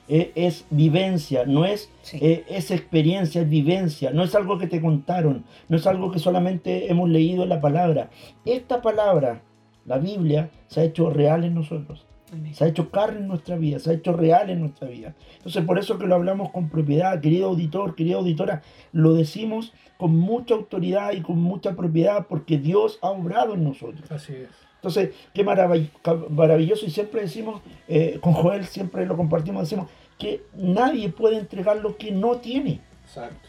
Eh, 0.09 0.33
es 0.35 0.65
vivencia, 0.69 1.45
no 1.45 1.63
es, 1.63 1.89
Sí. 2.01 2.17
eh, 2.21 2.43
es 2.49 2.71
experiencia, 2.71 3.41
es 3.41 3.49
vivencia, 3.49 4.11
no 4.11 4.23
es 4.23 4.35
algo 4.35 4.57
que 4.57 4.67
te 4.67 4.81
contaron, 4.81 5.45
no 5.69 5.77
es 5.77 5.87
algo 5.87 6.11
que 6.11 6.19
solamente 6.19 6.91
hemos 6.91 7.07
leído 7.09 7.43
en 7.43 7.49
la 7.49 7.61
palabra. 7.61 8.09
Esta 8.43 8.81
palabra, 8.81 9.41
la 9.85 9.99
Biblia, 9.99 10.49
se 10.67 10.81
ha 10.81 10.83
hecho 10.83 11.09
real 11.09 11.45
en 11.45 11.55
nosotros. 11.55 12.05
Se 12.53 12.63
ha 12.63 12.67
hecho 12.67 12.89
carne 12.89 13.19
en 13.19 13.27
nuestra 13.27 13.55
vida, 13.55 13.79
se 13.79 13.91
ha 13.91 13.93
hecho 13.93 14.13
real 14.13 14.49
en 14.49 14.61
nuestra 14.61 14.87
vida. 14.87 15.13
Entonces, 15.37 15.63
por 15.65 15.79
eso 15.79 15.97
que 15.97 16.07
lo 16.07 16.15
hablamos 16.15 16.51
con 16.51 16.69
propiedad, 16.69 17.19
querido 17.21 17.47
auditor, 17.47 17.95
querida 17.95 18.17
auditora, 18.17 18.61
lo 18.91 19.13
decimos 19.13 19.73
con 19.97 20.17
mucha 20.17 20.55
autoridad 20.55 21.13
y 21.13 21.21
con 21.21 21.39
mucha 21.39 21.75
propiedad 21.75 22.27
porque 22.27 22.57
Dios 22.57 22.99
ha 23.01 23.09
obrado 23.09 23.53
en 23.53 23.63
nosotros. 23.63 24.11
Así 24.11 24.33
es. 24.33 24.49
Entonces, 24.75 25.11
qué 25.33 25.45
maravilloso 25.45 26.85
y 26.85 26.89
siempre 26.89 27.21
decimos, 27.21 27.61
eh, 27.87 28.19
con 28.19 28.33
Joel 28.33 28.65
siempre 28.65 29.05
lo 29.05 29.15
compartimos, 29.15 29.63
decimos 29.63 29.89
que 30.19 30.43
nadie 30.55 31.07
puede 31.07 31.37
entregar 31.37 31.77
lo 31.77 31.95
que 31.95 32.11
no 32.11 32.37
tiene. 32.37 32.81
Exacto. 33.05 33.47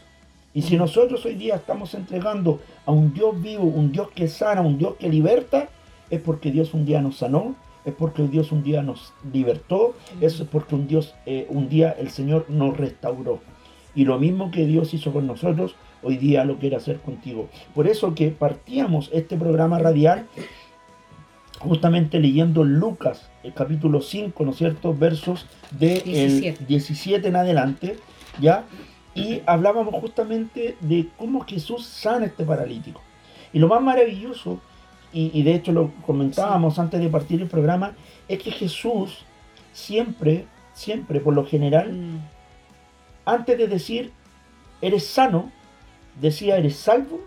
Y 0.53 0.61
si 0.61 0.77
nosotros 0.77 1.25
hoy 1.25 1.35
día 1.35 1.55
estamos 1.55 1.93
entregando 1.93 2.61
a 2.85 2.93
un 2.93 3.13
Dios 3.13 3.41
vivo, 3.41 3.63
un 3.63 3.91
Dios 3.91 4.09
que 4.11 4.29
sana, 4.29 4.61
un 4.61 4.77
Dios 4.77 4.95
que 4.95 5.09
liberta, 5.09 5.67
es 6.09 6.21
porque 6.21 6.51
Dios 6.51 6.73
un 6.73 6.85
día 6.85 7.01
nos 7.01 7.17
sanó, 7.17 7.55
es 7.85 7.93
porque 7.93 8.27
Dios 8.27 8.51
un 8.51 8.63
día 8.63 8.81
nos 8.81 9.13
libertó, 9.31 9.95
es 10.21 10.41
porque 10.51 10.75
un 10.75 10.87
Dios, 10.87 11.15
eh, 11.25 11.45
un 11.49 11.69
día 11.69 11.91
el 11.91 12.09
Señor 12.09 12.45
nos 12.49 12.75
restauró. 12.75 13.39
Y 13.93 14.05
lo 14.05 14.19
mismo 14.19 14.51
que 14.51 14.65
Dios 14.65 14.93
hizo 14.93 15.13
con 15.13 15.27
nosotros, 15.27 15.75
hoy 16.03 16.17
día 16.17 16.43
lo 16.43 16.57
quiere 16.57 16.75
hacer 16.75 16.99
contigo. 16.99 17.49
Por 17.73 17.87
eso 17.87 18.13
que 18.13 18.29
partíamos 18.29 19.09
este 19.13 19.37
programa 19.37 19.79
radial 19.79 20.27
justamente 21.59 22.19
leyendo 22.19 22.63
Lucas, 22.63 23.29
el 23.43 23.53
capítulo 23.53 24.01
5, 24.01 24.43
¿no 24.43 24.51
es 24.51 24.57
cierto? 24.57 24.93
Versos 24.93 25.45
de 25.71 25.97
el 26.05 26.41
17. 26.41 26.65
17 26.65 27.27
en 27.27 27.35
adelante, 27.35 27.97
¿ya? 28.39 28.65
Y 29.13 29.41
hablábamos 29.45 29.95
justamente 29.95 30.75
de 30.81 31.07
cómo 31.17 31.45
Jesús 31.45 31.85
sana 31.85 32.25
a 32.25 32.27
este 32.27 32.43
paralítico. 32.43 33.01
Y 33.53 33.59
lo 33.59 33.67
más 33.67 33.81
maravilloso, 33.81 34.59
y, 35.15 35.31
y 35.33 35.43
de 35.43 35.55
hecho 35.55 35.71
lo 35.71 35.91
comentábamos 36.05 36.77
antes 36.77 36.99
de 36.99 37.09
partir 37.09 37.41
el 37.41 37.47
programa, 37.47 37.93
es 38.27 38.37
que 38.43 38.51
Jesús 38.51 39.23
siempre, 39.73 40.45
siempre, 40.73 41.19
por 41.19 41.33
lo 41.33 41.45
general, 41.45 41.91
Mm. 41.93 42.19
antes 43.25 43.57
de 43.57 43.67
decir, 43.67 44.11
eres 44.81 45.07
sano, 45.07 45.51
decía, 46.19 46.57
eres 46.57 46.75
salvo 46.75 47.19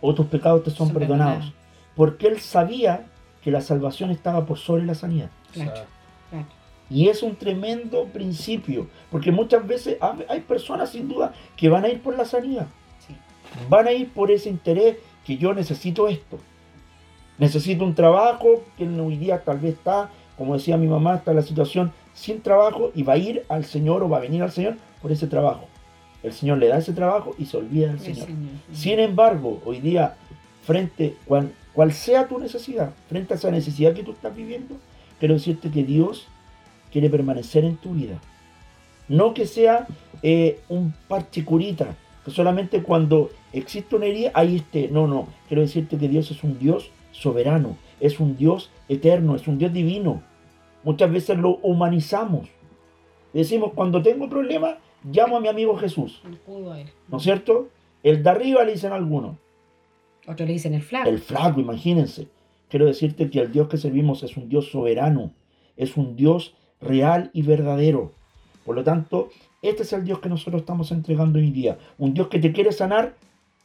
o 0.00 0.14
tus 0.14 0.26
pecados 0.26 0.64
te 0.64 0.70
son, 0.70 0.88
Son 0.88 0.96
perdonados. 0.96 1.34
perdonados. 1.36 1.54
Porque 1.96 2.26
él 2.26 2.40
sabía 2.40 3.06
que 3.42 3.50
la 3.50 3.60
salvación 3.60 4.10
estaba 4.10 4.44
por 4.46 4.58
sobre 4.58 4.84
la 4.84 4.94
sanidad. 4.94 5.30
Claro. 5.52 5.72
Y 6.90 7.08
es 7.08 7.22
un 7.22 7.36
tremendo 7.36 8.04
principio, 8.06 8.88
porque 9.10 9.30
muchas 9.32 9.66
veces 9.66 9.96
ha- 10.02 10.16
hay 10.28 10.40
personas 10.40 10.90
sin 10.90 11.08
duda 11.08 11.32
que 11.56 11.68
van 11.68 11.84
a 11.84 11.88
ir 11.88 12.02
por 12.02 12.16
la 12.16 12.24
sanidad, 12.24 12.66
Sí. 13.06 13.14
van 13.70 13.86
a 13.86 13.92
ir 13.92 14.10
por 14.10 14.30
ese 14.30 14.48
interés 14.50 14.96
que 15.24 15.36
yo 15.38 15.54
necesito 15.54 16.08
esto. 16.08 16.38
Necesito 17.38 17.84
un 17.84 17.94
trabajo 17.94 18.62
que 18.76 18.86
hoy 18.86 19.16
día 19.16 19.42
tal 19.42 19.58
vez 19.58 19.74
está, 19.74 20.10
como 20.38 20.54
decía 20.54 20.76
mi 20.76 20.86
mamá, 20.86 21.16
está 21.16 21.32
la 21.32 21.42
situación 21.42 21.92
sin 22.12 22.40
trabajo 22.40 22.92
y 22.94 23.02
va 23.02 23.14
a 23.14 23.18
ir 23.18 23.44
al 23.48 23.64
Señor 23.64 24.02
o 24.02 24.08
va 24.08 24.18
a 24.18 24.20
venir 24.20 24.42
al 24.42 24.52
Señor 24.52 24.76
por 25.02 25.10
ese 25.10 25.26
trabajo. 25.26 25.66
El 26.22 26.32
Señor 26.32 26.58
le 26.58 26.68
da 26.68 26.78
ese 26.78 26.92
trabajo 26.92 27.34
y 27.38 27.46
se 27.46 27.56
olvida 27.56 27.88
del 27.88 27.96
El 27.96 28.00
Señor. 28.00 28.26
Señor. 28.26 28.50
Sin 28.72 29.00
embargo, 29.00 29.60
hoy 29.64 29.80
día, 29.80 30.16
frente, 30.62 31.16
cual, 31.26 31.52
cual 31.72 31.92
sea 31.92 32.28
tu 32.28 32.38
necesidad, 32.38 32.92
frente 33.08 33.34
a 33.34 33.36
esa 33.36 33.50
necesidad 33.50 33.94
que 33.94 34.04
tú 34.04 34.12
estás 34.12 34.34
viviendo, 34.34 34.76
quiero 35.18 35.34
decirte 35.34 35.70
que 35.70 35.82
Dios 35.82 36.28
quiere 36.92 37.10
permanecer 37.10 37.64
en 37.64 37.76
tu 37.76 37.94
vida. 37.94 38.20
No 39.08 39.34
que 39.34 39.46
sea 39.46 39.86
eh, 40.22 40.60
un 40.68 40.94
parche 41.08 41.44
curita, 41.44 41.94
que 42.24 42.30
solamente 42.30 42.82
cuando 42.82 43.30
existe 43.52 43.96
una 43.96 44.06
herida, 44.06 44.30
ahí 44.32 44.56
esté. 44.56 44.88
No, 44.88 45.06
no. 45.06 45.28
Quiero 45.48 45.60
decirte 45.60 45.98
que 45.98 46.08
Dios 46.08 46.30
es 46.30 46.42
un 46.42 46.58
Dios 46.58 46.90
soberano, 47.14 47.76
es 48.00 48.20
un 48.20 48.36
Dios 48.36 48.70
eterno, 48.88 49.36
es 49.36 49.48
un 49.48 49.58
Dios 49.58 49.72
divino. 49.72 50.22
Muchas 50.82 51.10
veces 51.10 51.38
lo 51.38 51.56
humanizamos. 51.62 52.48
Decimos, 53.32 53.72
cuando 53.74 54.02
tengo 54.02 54.28
problemas, 54.28 54.76
llamo 55.04 55.38
a 55.38 55.40
mi 55.40 55.48
amigo 55.48 55.76
Jesús. 55.76 56.20
No 56.28 56.36
pudo 56.36 56.72
a 56.72 56.80
él. 56.80 56.88
¿No 57.08 57.16
es 57.16 57.22
cierto? 57.22 57.68
El 58.02 58.22
de 58.22 58.30
arriba 58.30 58.64
le 58.64 58.72
dicen 58.72 58.92
algunos. 58.92 59.36
Otro 60.26 60.44
le 60.46 60.52
dicen 60.52 60.74
el 60.74 60.82
flaco. 60.82 61.08
El 61.08 61.18
flaco, 61.18 61.60
imagínense. 61.60 62.28
Quiero 62.68 62.86
decirte 62.86 63.30
que 63.30 63.40
el 63.40 63.52
Dios 63.52 63.68
que 63.68 63.76
servimos 63.76 64.22
es 64.22 64.36
un 64.36 64.48
Dios 64.48 64.70
soberano, 64.70 65.32
es 65.76 65.96
un 65.96 66.16
Dios 66.16 66.54
real 66.80 67.30
y 67.32 67.42
verdadero. 67.42 68.12
Por 68.64 68.74
lo 68.74 68.84
tanto, 68.84 69.30
este 69.62 69.82
es 69.82 69.92
el 69.92 70.04
Dios 70.04 70.18
que 70.18 70.28
nosotros 70.28 70.62
estamos 70.62 70.90
entregando 70.90 71.38
hoy 71.38 71.50
día. 71.50 71.78
Un 71.98 72.14
Dios 72.14 72.28
que 72.28 72.38
te 72.38 72.52
quiere 72.52 72.72
sanar, 72.72 73.14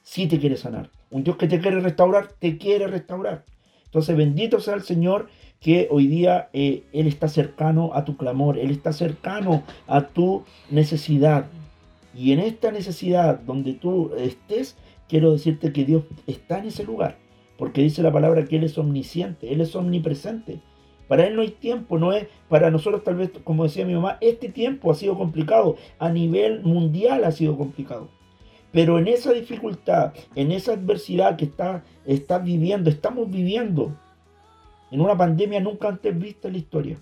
sí 0.03 0.27
te 0.27 0.39
quiere 0.39 0.57
sanar. 0.57 0.89
Un 1.11 1.23
Dios 1.23 1.37
que 1.37 1.47
te 1.47 1.59
quiere 1.59 1.79
restaurar, 1.79 2.33
te 2.39 2.57
quiere 2.57 2.87
restaurar. 2.87 3.45
Entonces, 3.85 4.15
bendito 4.15 4.59
sea 4.59 4.75
el 4.75 4.83
Señor 4.83 5.29
que 5.59 5.87
hoy 5.91 6.07
día 6.07 6.49
eh, 6.53 6.83
Él 6.93 7.07
está 7.07 7.27
cercano 7.27 7.91
a 7.93 8.05
tu 8.05 8.17
clamor, 8.17 8.57
Él 8.57 8.71
está 8.71 8.93
cercano 8.93 9.63
a 9.87 10.07
tu 10.07 10.43
necesidad. 10.69 11.47
Y 12.15 12.31
en 12.31 12.39
esta 12.39 12.71
necesidad 12.71 13.39
donde 13.39 13.73
tú 13.73 14.11
estés, 14.17 14.77
quiero 15.07 15.31
decirte 15.31 15.73
que 15.73 15.85
Dios 15.85 16.03
está 16.27 16.59
en 16.59 16.67
ese 16.67 16.83
lugar. 16.83 17.17
Porque 17.57 17.81
dice 17.81 18.03
la 18.03 18.11
palabra 18.11 18.45
que 18.45 18.55
Él 18.57 18.63
es 18.63 18.77
omnisciente, 18.77 19.51
Él 19.51 19.61
es 19.61 19.75
omnipresente. 19.75 20.59
Para 21.07 21.25
Él 21.25 21.35
no 21.35 21.41
hay 21.41 21.49
tiempo, 21.49 21.97
no 21.97 22.13
es 22.13 22.27
para 22.47 22.69
nosotros 22.69 23.03
tal 23.03 23.15
vez, 23.15 23.31
como 23.43 23.63
decía 23.63 23.85
mi 23.85 23.95
mamá, 23.95 24.17
este 24.21 24.49
tiempo 24.49 24.91
ha 24.91 24.95
sido 24.95 25.17
complicado, 25.17 25.75
a 25.97 26.09
nivel 26.09 26.61
mundial 26.61 27.23
ha 27.23 27.31
sido 27.31 27.57
complicado. 27.57 28.09
Pero 28.71 28.99
en 28.99 29.07
esa 29.07 29.33
dificultad, 29.33 30.13
en 30.35 30.51
esa 30.51 30.73
adversidad 30.73 31.35
que 31.35 31.45
está, 31.45 31.83
estás 32.05 32.43
viviendo, 32.43 32.89
estamos 32.89 33.29
viviendo, 33.29 33.95
en 34.91 35.01
una 35.01 35.17
pandemia 35.17 35.59
nunca 35.59 35.87
antes 35.87 36.17
vista 36.17 36.47
en 36.47 36.53
la 36.53 36.59
historia. 36.59 36.97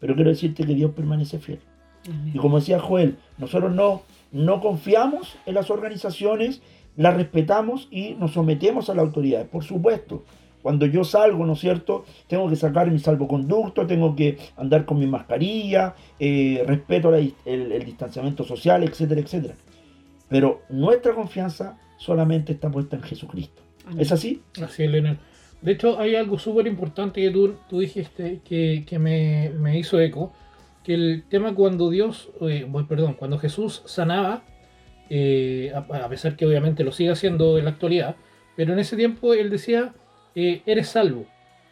Pero 0.00 0.14
quiero 0.14 0.30
decirte 0.30 0.64
que 0.64 0.74
Dios 0.74 0.90
permanece 0.92 1.38
fiel. 1.38 1.60
Amén. 2.06 2.32
Y 2.34 2.38
como 2.38 2.58
decía 2.58 2.80
Joel, 2.80 3.16
nosotros 3.38 3.72
no, 3.72 4.02
no 4.32 4.60
confiamos 4.60 5.36
en 5.46 5.54
las 5.54 5.70
organizaciones, 5.70 6.62
las 6.96 7.14
respetamos 7.14 7.88
y 7.90 8.14
nos 8.14 8.32
sometemos 8.32 8.90
a 8.90 8.94
la 8.94 9.02
autoridad. 9.02 9.46
Por 9.46 9.64
supuesto, 9.64 10.24
cuando 10.62 10.86
yo 10.86 11.04
salgo, 11.04 11.44
¿no 11.44 11.52
es 11.52 11.60
cierto? 11.60 12.04
Tengo 12.26 12.48
que 12.48 12.56
sacar 12.56 12.90
mi 12.90 12.98
salvoconducto, 12.98 13.86
tengo 13.86 14.16
que 14.16 14.38
andar 14.56 14.84
con 14.84 14.98
mi 14.98 15.06
mascarilla, 15.06 15.94
eh, 16.18 16.64
respeto 16.66 17.10
la 17.10 17.18
el, 17.18 17.34
el 17.44 17.84
distanciamiento 17.84 18.44
social, 18.44 18.82
etcétera, 18.82 19.20
etcétera. 19.20 19.54
Pero 20.34 20.62
nuestra 20.68 21.14
confianza 21.14 21.78
solamente 21.96 22.50
está 22.54 22.68
puesta 22.68 22.96
en 22.96 23.02
Jesucristo. 23.02 23.62
Amén. 23.86 24.00
¿Es 24.00 24.10
así? 24.10 24.42
Así 24.60 24.82
es, 24.82 24.90
Leonel. 24.90 25.18
De 25.62 25.70
hecho, 25.72 25.96
hay 26.00 26.16
algo 26.16 26.40
súper 26.40 26.66
importante 26.66 27.20
que 27.20 27.30
tú, 27.30 27.54
tú 27.68 27.78
dijiste 27.78 28.40
que, 28.44 28.82
que 28.84 28.98
me, 28.98 29.50
me 29.50 29.78
hizo 29.78 30.00
eco, 30.00 30.32
que 30.82 30.94
el 30.94 31.22
tema 31.28 31.54
cuando 31.54 31.88
Dios, 31.88 32.30
eh, 32.40 32.66
perdón, 32.88 33.14
cuando 33.14 33.38
Jesús 33.38 33.82
sanaba, 33.86 34.42
eh, 35.08 35.72
a, 35.72 35.78
a 36.04 36.08
pesar 36.08 36.34
que 36.34 36.46
obviamente 36.46 36.82
lo 36.82 36.90
sigue 36.90 37.10
haciendo 37.12 37.56
en 37.56 37.66
la 37.66 37.70
actualidad, 37.70 38.16
pero 38.56 38.72
en 38.72 38.80
ese 38.80 38.96
tiempo 38.96 39.34
él 39.34 39.50
decía, 39.50 39.94
eh, 40.34 40.62
eres 40.66 40.88
salvo. 40.88 41.26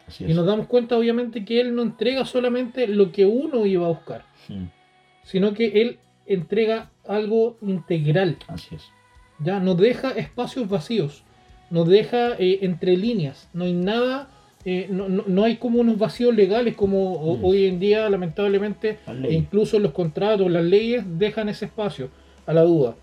Así 0.07 0.23
Y 0.23 0.31
es. 0.31 0.35
nos 0.37 0.45
damos 0.45 0.67
cuenta 0.67 0.97
obviamente 0.97 1.43
que 1.43 1.59
él 1.59 1.75
no 1.75 1.81
entrega 1.81 2.23
solamente 2.23 2.87
lo 2.87 3.11
que 3.11 3.25
uno 3.25 3.65
iba 3.65 3.85
a 3.87 3.89
buscar, 3.89 4.23
Mm, 4.47 4.67
sino 5.23 5.53
que 5.53 5.81
él 5.81 5.99
entrega 6.25 6.89
algo 7.07 7.57
integral. 7.61 8.37
Así 8.47 8.75
es. 8.75 8.83
Ya 9.39 9.59
nos 9.59 9.77
deja 9.77 10.11
espacios 10.11 10.69
vacíos, 10.69 11.23
nos 11.69 11.87
deja 11.87 12.33
eh, 12.39 12.59
entre 12.61 12.95
líneas, 12.97 13.49
no 13.53 13.65
hay 13.65 13.73
nada, 13.73 14.29
eh, 14.65 14.87
no, 14.89 15.09
no- 15.09 15.23
no 15.27 15.43
hay 15.43 15.57
como 15.57 15.79
unos 15.81 15.97
vacíos 15.97 16.33
legales 16.35 16.75
como 16.75 17.37
Mm. 17.37 17.43
hoy 17.43 17.65
en 17.65 17.79
día 17.79 18.09
lamentablemente, 18.09 18.99
La 19.07 19.27
e 19.27 19.33
incluso 19.33 19.79
los 19.79 19.91
contratos, 19.91 20.49
las 20.49 20.63
leyes 20.63 21.03
dejan 21.17 21.49
ese 21.49 21.65
espacio 21.65 22.09
a 22.45 22.53
la 22.53 22.61
duda. 22.61 22.95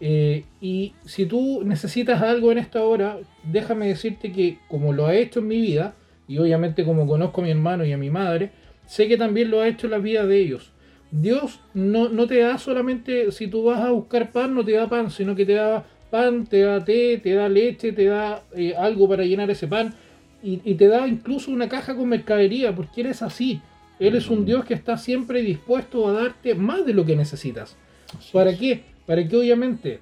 Eh, 0.00 0.44
y 0.60 0.92
si 1.04 1.24
tú 1.26 1.62
necesitas 1.64 2.20
algo 2.20 2.50
en 2.50 2.58
esta 2.58 2.82
hora, 2.82 3.18
déjame 3.44 3.86
decirte 3.86 4.32
que 4.32 4.58
como 4.68 4.92
lo 4.92 5.06
ha 5.06 5.14
hecho 5.14 5.38
en 5.40 5.48
mi 5.48 5.60
vida, 5.60 5.94
y 6.26 6.38
obviamente 6.38 6.84
como 6.84 7.06
conozco 7.06 7.40
a 7.40 7.44
mi 7.44 7.50
hermano 7.50 7.84
y 7.84 7.92
a 7.92 7.96
mi 7.98 8.10
madre, 8.10 8.50
sé 8.86 9.06
que 9.06 9.16
también 9.16 9.50
lo 9.50 9.60
ha 9.60 9.68
hecho 9.68 9.86
en 9.86 9.92
la 9.92 9.98
vida 9.98 10.26
de 10.26 10.40
ellos. 10.40 10.72
Dios 11.20 11.60
no, 11.74 12.08
no 12.08 12.26
te 12.26 12.40
da 12.40 12.58
solamente, 12.58 13.30
si 13.30 13.46
tú 13.46 13.62
vas 13.64 13.80
a 13.80 13.92
buscar 13.92 14.32
pan, 14.32 14.52
no 14.52 14.64
te 14.64 14.72
da 14.72 14.88
pan, 14.88 15.12
sino 15.12 15.36
que 15.36 15.46
te 15.46 15.54
da 15.54 15.84
pan, 16.10 16.44
te 16.44 16.62
da 16.62 16.84
té, 16.84 17.20
te 17.22 17.34
da 17.34 17.48
leche, 17.48 17.92
te 17.92 18.06
da 18.06 18.42
eh, 18.56 18.74
algo 18.76 19.08
para 19.08 19.24
llenar 19.24 19.48
ese 19.48 19.68
pan 19.68 19.94
y, 20.42 20.60
y 20.64 20.74
te 20.74 20.88
da 20.88 21.06
incluso 21.06 21.52
una 21.52 21.68
caja 21.68 21.94
con 21.94 22.08
mercadería, 22.08 22.74
porque 22.74 23.02
Él 23.02 23.06
es 23.08 23.22
así. 23.22 23.60
Él 24.00 24.16
es 24.16 24.28
un 24.28 24.44
Dios 24.44 24.64
que 24.64 24.74
está 24.74 24.98
siempre 24.98 25.42
dispuesto 25.42 26.08
a 26.08 26.12
darte 26.12 26.56
más 26.56 26.84
de 26.84 26.94
lo 26.94 27.04
que 27.04 27.14
necesitas. 27.14 27.76
¿Para 28.32 28.56
qué? 28.56 28.82
Para 29.06 29.26
que 29.26 29.36
obviamente 29.36 30.00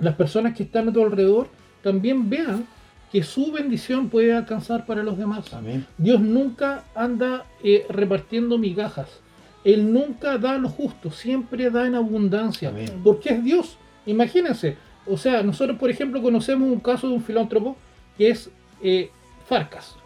las 0.00 0.16
personas 0.16 0.56
que 0.56 0.64
están 0.64 0.88
a 0.88 0.92
tu 0.92 1.00
alrededor 1.00 1.46
también 1.80 2.28
vean 2.28 2.66
que 3.12 3.22
su 3.22 3.52
bendición 3.52 4.08
puede 4.08 4.32
alcanzar 4.32 4.84
para 4.84 5.04
los 5.04 5.16
demás. 5.16 5.54
Amén. 5.54 5.86
Dios 5.96 6.20
nunca 6.20 6.82
anda 6.96 7.46
eh, 7.62 7.86
repartiendo 7.88 8.58
migajas. 8.58 9.20
Él 9.64 9.92
nunca 9.92 10.36
da 10.36 10.58
lo 10.58 10.68
justo, 10.68 11.10
siempre 11.10 11.70
da 11.70 11.86
en 11.86 11.94
abundancia. 11.94 12.68
Amén. 12.68 13.00
Porque 13.02 13.30
es 13.30 13.42
Dios. 13.42 13.78
Imagínense. 14.06 14.76
O 15.06 15.16
sea, 15.16 15.42
nosotros, 15.42 15.78
por 15.78 15.90
ejemplo, 15.90 16.22
conocemos 16.22 16.70
un 16.70 16.80
caso 16.80 17.08
de 17.08 17.14
un 17.14 17.22
filántropo 17.22 17.76
que 18.16 18.28
es 18.28 18.50
eh, 18.82 19.10
Farcas. 19.46 19.96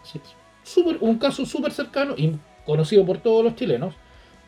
Un 1.01 1.17
caso 1.17 1.45
súper 1.45 1.71
cercano 1.71 2.13
y 2.17 2.31
conocido 2.65 3.05
por 3.05 3.17
todos 3.17 3.43
los 3.43 3.55
chilenos. 3.55 3.95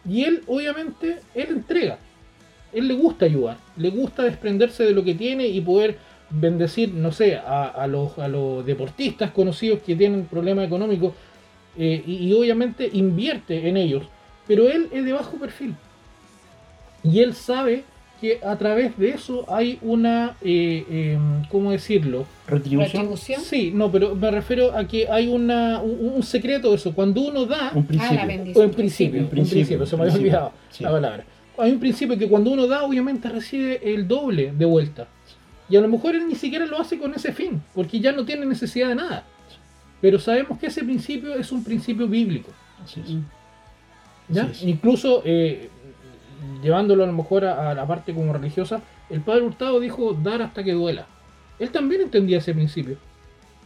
Y 0.07 0.23
él, 0.23 0.43
obviamente, 0.47 1.19
él 1.35 1.47
entrega. 1.49 1.97
Él 2.73 2.87
le 2.87 2.93
gusta 2.93 3.25
ayudar, 3.25 3.57
le 3.75 3.89
gusta 3.89 4.23
desprenderse 4.23 4.85
de 4.85 4.93
lo 4.93 5.03
que 5.03 5.13
tiene 5.13 5.47
y 5.47 5.59
poder 5.59 5.97
bendecir, 6.29 6.93
no 6.93 7.11
sé, 7.11 7.35
a, 7.35 7.65
a 7.65 7.85
los, 7.87 8.17
a 8.17 8.29
los 8.29 8.65
deportistas 8.65 9.31
conocidos 9.31 9.79
que 9.85 9.95
tienen 9.95 10.25
problemas 10.25 10.67
económicos 10.67 11.13
eh, 11.77 12.01
y, 12.05 12.27
y 12.27 12.33
obviamente 12.33 12.89
invierte 12.93 13.67
en 13.67 13.75
ellos. 13.75 14.03
Pero 14.47 14.67
él 14.69 14.89
es 14.91 15.05
de 15.05 15.13
bajo 15.13 15.37
perfil. 15.37 15.75
Y 17.03 17.19
él 17.19 17.33
sabe 17.33 17.83
que 18.19 18.39
a 18.43 18.55
través 18.55 18.95
de 18.99 19.09
eso 19.09 19.45
hay 19.51 19.79
una, 19.81 20.35
eh, 20.41 20.85
eh, 20.89 21.17
¿cómo 21.49 21.71
decirlo? 21.71 22.25
Retribución. 22.47 22.91
Retribución. 23.03 23.41
Sí, 23.41 23.71
no, 23.73 23.91
pero 23.91 24.15
me 24.15 24.29
refiero 24.29 24.77
a 24.77 24.85
que 24.87 25.07
hay 25.09 25.27
una, 25.27 25.81
un, 25.81 26.13
un 26.15 26.23
secreto 26.23 26.69
de 26.69 26.75
eso. 26.75 26.93
Cuando 26.93 27.21
uno 27.21 27.45
da, 27.47 27.71
Un 27.73 27.83
Ah, 27.83 27.87
principio. 27.87 28.15
la 28.17 28.23
o 28.23 28.27
bendición. 28.27 28.65
en 28.65 28.71
principio, 28.75 29.29
principio, 29.29 29.29
principio, 29.29 29.85
se 29.87 29.97
me 29.97 30.03
había 30.03 30.13
olvidado 30.15 30.51
sí. 30.69 30.83
la 30.83 30.91
palabra. 30.91 31.25
Hay 31.57 31.71
un 31.71 31.79
principio 31.79 32.17
que 32.17 32.27
cuando 32.29 32.51
uno 32.51 32.67
da, 32.67 32.83
obviamente 32.83 33.27
recibe 33.29 33.81
el 33.93 34.07
doble 34.07 34.51
de 34.55 34.65
vuelta. 34.65 35.07
Y 35.67 35.75
a 35.77 35.81
lo 35.81 35.87
mejor 35.87 36.15
él 36.15 36.27
ni 36.27 36.35
siquiera 36.35 36.65
lo 36.65 36.79
hace 36.79 36.97
con 36.99 37.13
ese 37.15 37.31
fin, 37.33 37.61
porque 37.73 37.99
ya 37.99 38.11
no 38.11 38.23
tiene 38.25 38.45
necesidad 38.45 38.89
de 38.89 38.95
nada. 38.95 39.23
Pero 39.99 40.19
sabemos 40.19 40.59
que 40.59 40.67
ese 40.67 40.83
principio 40.83 41.33
es 41.35 41.51
un 41.51 41.63
principio 41.63 42.07
bíblico. 42.07 42.51
Así 42.83 42.99
es. 42.99 43.11
Incluso 44.63 45.21
eh, 45.25 45.69
llevándolo 46.63 47.03
a 47.03 47.07
lo 47.07 47.13
mejor 47.13 47.45
a, 47.45 47.71
a 47.71 47.73
la 47.73 47.85
parte 47.85 48.13
como 48.13 48.33
religiosa, 48.33 48.81
el 49.09 49.21
padre 49.21 49.43
Hurtado 49.43 49.79
dijo 49.79 50.13
dar 50.13 50.41
hasta 50.41 50.63
que 50.63 50.71
duela. 50.73 51.05
Él 51.59 51.69
también 51.71 52.01
entendía 52.01 52.37
ese 52.39 52.53
principio. 52.53 52.97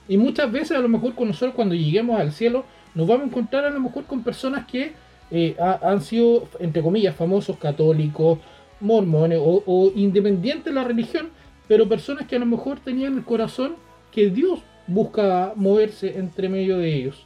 Y 0.07 0.17
muchas 0.17 0.51
veces 0.51 0.77
a 0.77 0.81
lo 0.81 0.89
mejor 0.89 1.15
con 1.15 1.27
nosotros 1.27 1.55
cuando 1.55 1.73
lleguemos 1.75 2.19
al 2.19 2.31
cielo 2.31 2.65
nos 2.93 3.07
vamos 3.07 3.23
a 3.23 3.27
encontrar 3.27 3.65
a 3.65 3.69
lo 3.69 3.79
mejor 3.79 4.05
con 4.05 4.23
personas 4.23 4.65
que 4.67 4.93
eh, 5.31 5.55
ha- 5.59 5.79
han 5.81 6.01
sido, 6.01 6.47
entre 6.59 6.81
comillas, 6.81 7.15
famosos 7.15 7.57
católicos, 7.57 8.39
mormones 8.79 9.39
o, 9.41 9.63
o 9.65 9.91
independientes 9.95 10.65
de 10.65 10.73
la 10.73 10.83
religión, 10.83 11.29
pero 11.67 11.89
personas 11.89 12.27
que 12.27 12.35
a 12.35 12.39
lo 12.39 12.45
mejor 12.45 12.79
tenían 12.79 13.17
el 13.17 13.23
corazón 13.23 13.75
que 14.11 14.29
Dios 14.29 14.59
busca 14.87 15.53
moverse 15.55 16.17
entre 16.19 16.47
medio 16.49 16.77
de 16.77 16.93
ellos. 16.93 17.25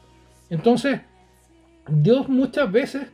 Entonces, 0.50 1.02
Dios 1.88 2.30
muchas 2.30 2.72
veces 2.72 3.08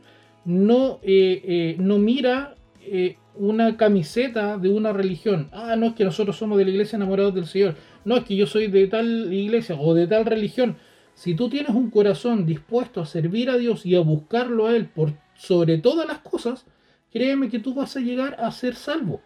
no, 0.46 1.00
eh, 1.02 1.42
eh, 1.44 1.76
no 1.78 1.98
mira 1.98 2.54
eh, 2.80 3.16
una 3.34 3.76
camiseta 3.76 4.56
de 4.56 4.70
una 4.70 4.92
religión. 4.92 5.50
Ah, 5.52 5.76
no 5.76 5.86
es 5.86 5.94
que 5.94 6.04
nosotros 6.04 6.36
somos 6.36 6.56
de 6.56 6.64
la 6.64 6.70
iglesia 6.70 6.96
enamorados 6.96 7.34
del 7.34 7.46
Señor. 7.46 7.74
No 8.04 8.16
es 8.16 8.24
que 8.24 8.36
yo 8.36 8.46
soy 8.46 8.68
de 8.68 8.86
tal 8.86 9.32
iglesia 9.32 9.76
o 9.78 9.92
de 9.92 10.06
tal 10.06 10.24
religión. 10.24 10.76
Si 11.14 11.34
tú 11.34 11.48
tienes 11.48 11.70
un 11.70 11.90
corazón 11.90 12.46
dispuesto 12.46 13.00
a 13.00 13.06
servir 13.06 13.50
a 13.50 13.58
Dios 13.58 13.84
y 13.84 13.96
a 13.96 14.00
buscarlo 14.00 14.66
a 14.66 14.76
Él 14.76 14.86
por 14.86 15.12
sobre 15.34 15.78
todas 15.78 16.06
las 16.06 16.18
cosas, 16.18 16.64
créeme 17.12 17.48
que 17.48 17.58
tú 17.58 17.74
vas 17.74 17.96
a 17.96 18.00
llegar 18.00 18.36
a 18.38 18.50
ser 18.52 18.74
salvo. 18.74 19.20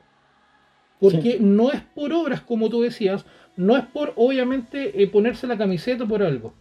Porque 0.98 1.38
no 1.40 1.70
es 1.70 1.82
por 1.82 2.12
obras, 2.12 2.40
como 2.42 2.68
tú 2.68 2.82
decías, 2.82 3.24
no 3.56 3.76
es 3.76 3.84
por, 3.86 4.12
obviamente, 4.16 5.02
eh, 5.02 5.06
ponerse 5.06 5.46
la 5.46 5.58
camiseta 5.58 6.06
por 6.06 6.22
algo. 6.22 6.54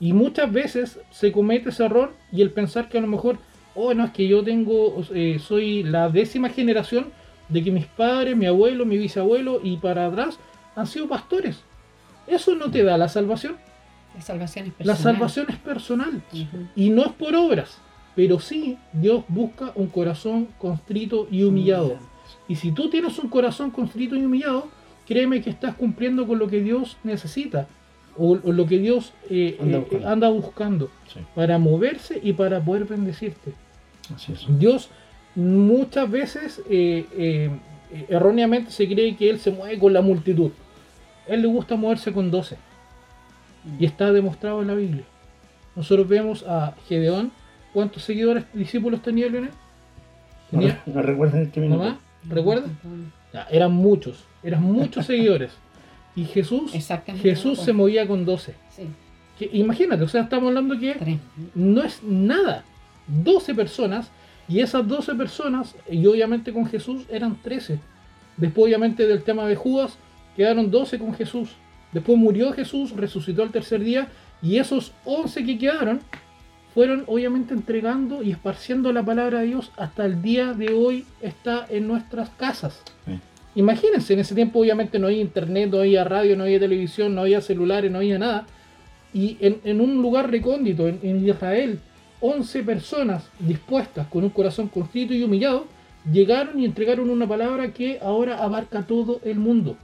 Y 0.00 0.12
muchas 0.12 0.52
veces 0.52 1.00
se 1.10 1.32
comete 1.32 1.70
ese 1.70 1.84
error 1.84 2.14
y 2.30 2.42
el 2.42 2.50
pensar 2.50 2.88
que 2.88 2.98
a 2.98 3.00
lo 3.00 3.06
mejor, 3.06 3.38
oh, 3.80 3.94
no, 3.94 4.04
es 4.06 4.10
que 4.12 4.26
yo 4.28 4.42
tengo, 4.42 5.02
eh, 5.14 5.38
soy 5.38 5.82
la 5.82 6.08
décima 6.08 6.48
generación 6.48 7.06
de 7.48 7.62
que 7.62 7.70
mis 7.70 7.86
padres, 7.86 8.36
mi 8.36 8.46
abuelo, 8.46 8.84
mi 8.84 8.98
bisabuelo 8.98 9.60
y 9.62 9.76
para 9.78 10.06
atrás 10.06 10.38
han 10.76 10.86
sido 10.86 11.08
pastores. 11.08 11.62
Eso 12.26 12.54
no 12.54 12.70
te 12.70 12.82
da 12.82 12.98
la 12.98 13.08
salvación. 13.08 13.56
La 14.14 14.20
salvación 14.22 14.66
es 14.66 14.72
La 14.72 14.76
personal. 14.94 14.98
salvación 15.14 15.46
es 15.50 15.56
personal. 15.56 16.22
Y 16.76 16.90
no 16.90 17.04
es 17.06 17.12
por 17.12 17.34
obras. 17.34 17.78
Pero 18.16 18.40
sí, 18.40 18.76
Dios 18.92 19.24
busca 19.28 19.72
un 19.76 19.86
corazón 19.86 20.48
constrito 20.58 21.28
y 21.30 21.44
humillado. 21.44 21.96
Y 22.48 22.56
si 22.56 22.72
tú 22.72 22.90
tienes 22.90 23.18
un 23.18 23.28
corazón 23.28 23.70
constrito 23.70 24.16
y 24.16 24.24
humillado, 24.24 24.68
créeme 25.06 25.40
que 25.40 25.50
estás 25.50 25.74
cumpliendo 25.76 26.26
con 26.26 26.38
lo 26.38 26.48
que 26.48 26.60
Dios 26.60 26.96
necesita. 27.04 27.66
O, 28.20 28.32
o 28.42 28.52
lo 28.52 28.66
que 28.66 28.78
Dios 28.80 29.12
eh, 29.30 29.56
Anda 29.60 29.78
eh, 29.78 29.80
buscando. 29.80 30.08
anda 30.10 30.28
buscando 30.30 30.90
Sí. 31.14 31.20
para 31.36 31.58
moverse 31.58 32.20
y 32.22 32.32
para 32.32 32.60
poder 32.60 32.84
bendecirte. 32.84 33.52
Así 34.14 34.32
es. 34.32 34.46
Dios 34.58 34.90
muchas 35.34 36.10
veces 36.10 36.62
eh, 36.68 37.06
eh, 37.16 37.50
erróneamente 38.08 38.70
se 38.70 38.86
cree 38.88 39.16
que 39.16 39.30
Él 39.30 39.38
se 39.38 39.50
mueve 39.50 39.78
con 39.78 39.92
la 39.92 40.00
multitud. 40.00 40.50
A 41.28 41.32
Él 41.34 41.42
le 41.42 41.48
gusta 41.48 41.76
moverse 41.76 42.12
con 42.12 42.30
12. 42.30 42.56
Y 43.78 43.84
está 43.84 44.12
demostrado 44.12 44.62
en 44.62 44.68
la 44.68 44.74
Biblia. 44.74 45.04
Nosotros 45.76 46.08
vemos 46.08 46.44
a 46.46 46.74
Gedeón. 46.88 47.30
¿Cuántos 47.72 48.02
seguidores, 48.02 48.44
discípulos 48.54 49.02
tenía 49.02 49.28
Leonel? 49.28 49.50
No, 50.50 50.58
¿Tenía? 50.60 50.82
no 50.86 51.02
recuerdan 51.02 51.42
este 51.42 51.60
minuto. 51.60 51.78
¿Mamá? 51.82 51.98
¿Recuerdas? 52.28 52.70
Ya, 53.32 53.46
eran 53.50 53.72
muchos. 53.72 54.24
Eran 54.42 54.62
muchos 54.62 55.04
seguidores. 55.06 55.52
Y 56.16 56.24
Jesús. 56.24 56.72
Jesús 57.20 57.60
se 57.60 57.72
movía 57.72 58.08
con 58.08 58.24
12. 58.24 58.54
Sí, 58.70 58.84
Que, 59.38 59.50
imagínate, 59.52 60.02
o 60.02 60.08
sea, 60.08 60.22
estamos 60.22 60.48
hablando 60.48 60.78
que 60.78 60.94
tres. 60.94 61.18
no 61.54 61.82
es 61.84 62.02
nada. 62.02 62.64
12 63.08 63.54
personas 63.54 64.10
y 64.48 64.60
esas 64.60 64.86
12 64.86 65.14
personas, 65.14 65.74
y 65.90 66.06
obviamente 66.06 66.52
con 66.52 66.66
Jesús 66.66 67.04
eran 67.10 67.36
13. 67.42 67.78
Después 68.36 68.66
obviamente 68.66 69.06
del 69.06 69.22
tema 69.22 69.46
de 69.46 69.56
Judas, 69.56 69.98
quedaron 70.36 70.70
12 70.70 70.98
con 70.98 71.14
Jesús. 71.14 71.50
Después 71.92 72.18
murió 72.18 72.52
Jesús, 72.52 72.92
resucitó 72.92 73.42
al 73.42 73.50
tercer 73.50 73.80
día 73.80 74.08
y 74.40 74.58
esos 74.58 74.92
11 75.04 75.44
que 75.44 75.58
quedaron 75.58 76.00
fueron 76.74 77.04
obviamente 77.06 77.54
entregando 77.54 78.22
y 78.22 78.30
esparciendo 78.30 78.92
la 78.92 79.02
palabra 79.02 79.40
de 79.40 79.46
Dios 79.46 79.72
hasta 79.76 80.04
el 80.04 80.22
día 80.22 80.52
de 80.52 80.72
hoy 80.72 81.04
está 81.20 81.66
en 81.68 81.88
nuestras 81.88 82.30
casas. 82.30 82.82
Sí. 83.06 83.18
Imagínense, 83.58 84.12
en 84.12 84.20
ese 84.20 84.36
tiempo 84.36 84.60
obviamente 84.60 85.00
no 85.00 85.08
había 85.08 85.20
internet, 85.20 85.70
no 85.70 85.80
había 85.80 86.04
radio, 86.04 86.36
no 86.36 86.44
había 86.44 86.60
televisión, 86.60 87.14
no 87.14 87.22
había 87.22 87.40
celulares, 87.40 87.90
no 87.90 87.98
había 87.98 88.18
nada. 88.18 88.46
Y 89.12 89.36
en, 89.40 89.60
en 89.64 89.80
un 89.80 90.00
lugar 90.00 90.30
recóndito, 90.30 90.86
en, 90.86 91.00
en 91.02 91.28
Israel, 91.28 91.80
11 92.20 92.62
personas 92.64 93.30
dispuestas 93.38 94.06
con 94.08 94.24
un 94.24 94.30
corazón 94.30 94.68
constrito 94.68 95.14
y 95.14 95.22
humillado, 95.22 95.66
llegaron 96.10 96.58
y 96.58 96.64
entregaron 96.64 97.10
una 97.10 97.28
palabra 97.28 97.72
que 97.72 97.98
ahora 98.00 98.42
abarca 98.42 98.86
todo 98.86 99.20
el 99.24 99.38
mundo. 99.38 99.76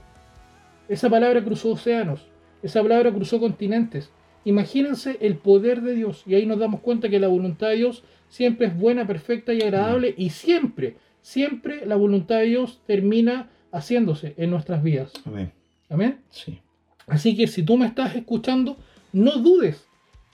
Esa 0.89 1.09
palabra 1.09 1.43
cruzó 1.43 1.71
océanos, 1.71 2.27
esa 2.61 2.81
palabra 2.81 3.11
cruzó 3.11 3.39
continentes. 3.39 4.11
Imagínense 4.43 5.17
el 5.21 5.37
poder 5.37 5.81
de 5.81 5.95
Dios 5.95 6.23
y 6.25 6.35
ahí 6.35 6.45
nos 6.45 6.59
damos 6.59 6.81
cuenta 6.81 7.09
que 7.09 7.19
la 7.19 7.27
voluntad 7.27 7.69
de 7.69 7.77
Dios 7.77 8.03
siempre 8.27 8.67
es 8.67 8.77
buena, 8.77 9.07
perfecta 9.07 9.53
y 9.53 9.61
agradable 9.61 10.13
y 10.17 10.29
siempre, 10.29 10.97
siempre 11.21 11.85
la 11.85 11.95
voluntad 11.95 12.37
de 12.39 12.45
Dios 12.45 12.81
termina 12.85 13.49
haciéndose 13.71 14.35
en 14.37 14.51
nuestras 14.51 14.83
vidas. 14.83 15.13
Amén. 15.25 15.51
Amén. 15.89 16.19
Sí. 16.29 16.59
Así 17.07 17.35
que 17.35 17.47
si 17.47 17.63
tú 17.63 17.77
me 17.77 17.87
estás 17.87 18.15
escuchando, 18.15 18.77
no 19.13 19.37
dudes 19.37 19.84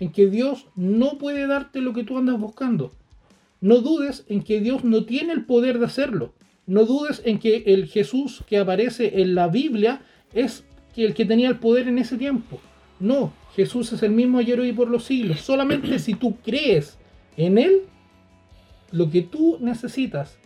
en 0.02 0.12
que 0.12 0.26
Dios 0.26 0.66
no 0.76 1.20
puede 1.20 1.46
darte 1.46 1.80
lo 1.80 1.94
que 1.94 2.04
tú 2.04 2.18
andas 2.18 2.40
buscando. 2.40 2.92
No 3.62 3.82
dudes 3.82 4.26
en 4.28 4.42
que 4.42 4.60
Dios 4.60 4.84
no 4.84 5.06
tiene 5.06 5.32
el 5.32 5.46
poder 5.46 5.78
de 5.78 5.86
hacerlo. 5.86 6.34
No 6.66 6.86
dudes 6.86 7.22
en 7.24 7.38
que 7.38 7.64
el 7.68 7.86
Jesús 7.86 8.44
que 8.48 8.58
aparece 8.58 9.22
en 9.22 9.36
la 9.36 9.48
Biblia 9.48 10.02
es 10.34 10.64
el 10.96 11.14
que 11.14 11.26
tenía 11.26 11.50
el 11.50 11.60
poder 11.60 11.88
en 11.88 12.00
ese 12.00 12.18
tiempo. 12.18 12.60
No, 13.00 13.32
Jesús 13.56 13.94
es 13.94 14.02
el 14.02 14.12
mismo 14.12 14.40
ayer 14.40 14.60
hoy 14.60 14.70
y 14.70 14.74
por 14.74 14.90
los 14.90 15.04
siglos. 15.04 15.40
Solamente 15.42 16.00
si 16.00 16.16
tú 16.16 16.36
crees 16.44 16.98
en 17.38 17.60
Él, 17.60 17.82
lo 18.92 19.12
que 19.12 19.22
tú 19.22 19.60
necesitas 19.62 20.40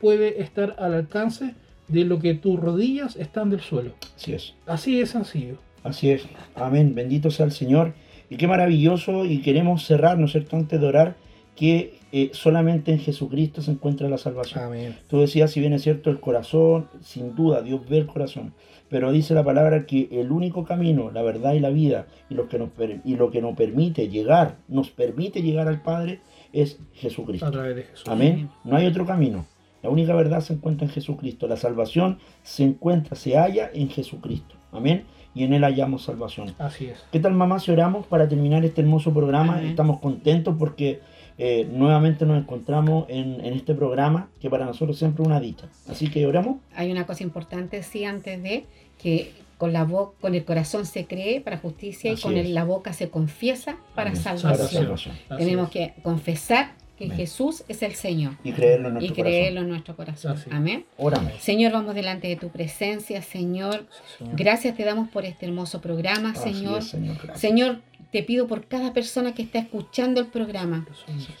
puede 0.00 0.40
estar 0.40 0.74
al 0.78 0.94
alcance 0.94 1.54
de 1.88 2.06
lo 2.06 2.18
que 2.18 2.32
tus 2.32 2.58
rodillas 2.58 3.16
están 3.16 3.50
del 3.50 3.60
suelo. 3.60 3.92
Así 4.16 4.32
es. 4.32 4.54
Así 4.64 4.98
de 4.98 5.04
sencillo. 5.04 5.58
Así 5.82 6.08
es. 6.08 6.22
Amén. 6.54 6.94
Bendito 6.94 7.30
sea 7.30 7.44
el 7.44 7.52
Señor. 7.52 7.92
Y 8.32 8.36
qué 8.36 8.48
maravilloso. 8.48 9.26
Y 9.26 9.42
queremos 9.42 9.84
cerrar, 9.84 10.18
¿no 10.18 10.24
es 10.24 10.32
cierto?, 10.32 10.56
antes 10.56 10.80
de 10.80 10.86
orar, 10.86 11.16
que 11.54 11.98
eh, 12.12 12.30
solamente 12.32 12.90
en 12.90 12.98
Jesucristo 12.98 13.60
se 13.60 13.72
encuentra 13.72 14.08
la 14.08 14.16
salvación. 14.16 14.64
Amén. 14.64 14.96
Tú 15.06 15.20
decías, 15.20 15.50
si 15.50 15.60
bien 15.60 15.74
es 15.74 15.82
cierto, 15.82 16.08
el 16.08 16.18
corazón, 16.18 16.88
sin 17.02 17.34
duda, 17.34 17.60
Dios 17.60 17.82
ve 17.86 17.98
el 17.98 18.06
corazón. 18.06 18.54
Pero 18.88 19.12
dice 19.12 19.34
la 19.34 19.44
palabra 19.44 19.84
que 19.84 20.08
el 20.12 20.32
único 20.32 20.64
camino, 20.64 21.10
la 21.10 21.22
verdad 21.22 21.52
y 21.52 21.60
la 21.60 21.68
vida, 21.68 22.06
y 22.30 22.34
lo 22.34 22.48
que 22.48 22.58
nos, 22.58 22.70
y 23.04 23.16
lo 23.16 23.30
que 23.30 23.42
nos 23.42 23.54
permite 23.54 24.08
llegar, 24.08 24.56
nos 24.66 24.88
permite 24.90 25.42
llegar 25.42 25.68
al 25.68 25.82
Padre, 25.82 26.20
es 26.54 26.78
Jesucristo. 26.94 27.44
A 27.44 27.50
través 27.50 27.76
de 27.76 27.82
Jesús. 27.82 28.08
Amén. 28.08 28.48
No 28.64 28.76
hay 28.76 28.86
otro 28.86 29.04
camino. 29.04 29.44
La 29.82 29.90
única 29.90 30.14
verdad 30.14 30.40
se 30.40 30.54
encuentra 30.54 30.86
en 30.86 30.92
Jesucristo. 30.92 31.46
La 31.46 31.58
salvación 31.58 32.18
se 32.42 32.64
encuentra, 32.64 33.14
se 33.14 33.36
halla 33.36 33.70
en 33.74 33.90
Jesucristo. 33.90 34.61
Amén. 34.72 35.04
Y 35.34 35.44
en 35.44 35.52
Él 35.54 35.62
hallamos 35.64 36.02
salvación. 36.04 36.54
Así 36.58 36.86
es. 36.86 36.98
¿Qué 37.10 37.18
tal 37.20 37.32
mamá 37.32 37.58
si 37.58 37.70
oramos 37.70 38.06
para 38.06 38.28
terminar 38.28 38.64
este 38.64 38.80
hermoso 38.82 39.12
programa? 39.14 39.54
Amén. 39.58 39.68
Estamos 39.70 39.98
contentos 40.00 40.56
porque 40.58 41.00
eh, 41.38 41.66
nuevamente 41.72 42.26
nos 42.26 42.38
encontramos 42.38 43.06
en, 43.08 43.40
en 43.44 43.54
este 43.54 43.74
programa 43.74 44.28
que 44.40 44.50
para 44.50 44.66
nosotros 44.66 44.98
siempre 44.98 45.22
es 45.22 45.26
una 45.26 45.40
dicha. 45.40 45.68
Así 45.88 46.10
que 46.10 46.26
oramos. 46.26 46.56
Hay 46.74 46.90
una 46.90 47.06
cosa 47.06 47.22
importante, 47.22 47.82
sí, 47.82 48.04
antes 48.04 48.42
de 48.42 48.66
que 49.02 49.32
con 49.56 49.72
la 49.72 49.86
con 50.20 50.34
el 50.34 50.44
corazón 50.44 50.84
se 50.86 51.06
cree 51.06 51.40
para 51.40 51.56
justicia 51.56 52.12
Así 52.12 52.20
y 52.20 52.22
con 52.22 52.36
el- 52.36 52.52
la 52.52 52.64
boca 52.64 52.92
se 52.92 53.08
confiesa 53.10 53.76
para 53.94 54.10
Amén. 54.10 54.20
salvación. 54.22 54.52
Para 54.52 54.68
salvación. 54.68 55.14
Tenemos 55.38 55.66
es. 55.68 55.72
que 55.72 55.94
confesar 56.02 56.72
que 56.98 57.04
Amén. 57.04 57.16
Jesús 57.16 57.64
es 57.68 57.82
el 57.82 57.94
Señor 57.94 58.34
Y 58.44 58.52
creerlo 58.52 58.88
en 58.88 58.96
y 58.96 58.98
nuestro 59.00 59.22
creerlo 59.24 59.60
corazón. 59.60 59.64
en 59.64 59.68
nuestro 59.70 59.96
corazón. 59.96 60.36
Amén. 60.50 60.84
Oramos. 60.96 61.32
Señor, 61.40 61.72
vamos 61.72 61.94
delante 61.94 62.28
de 62.28 62.36
tu 62.36 62.48
presencia, 62.50 63.22
Señor. 63.22 63.86
Sí, 63.90 64.18
Señor. 64.18 64.36
Gracias 64.36 64.76
te 64.76 64.84
damos 64.84 65.08
por 65.08 65.24
este 65.24 65.46
hermoso 65.46 65.80
programa, 65.80 66.34
Señor. 66.34 66.78
es, 66.78 66.88
Señor. 66.88 67.16
Gracias. 67.16 67.40
Señor, 67.40 67.80
te 68.10 68.22
pido 68.22 68.46
por 68.46 68.66
cada 68.66 68.92
persona 68.92 69.34
que 69.34 69.42
está 69.42 69.58
escuchando 69.58 70.20
el 70.20 70.26
programa. 70.26 70.86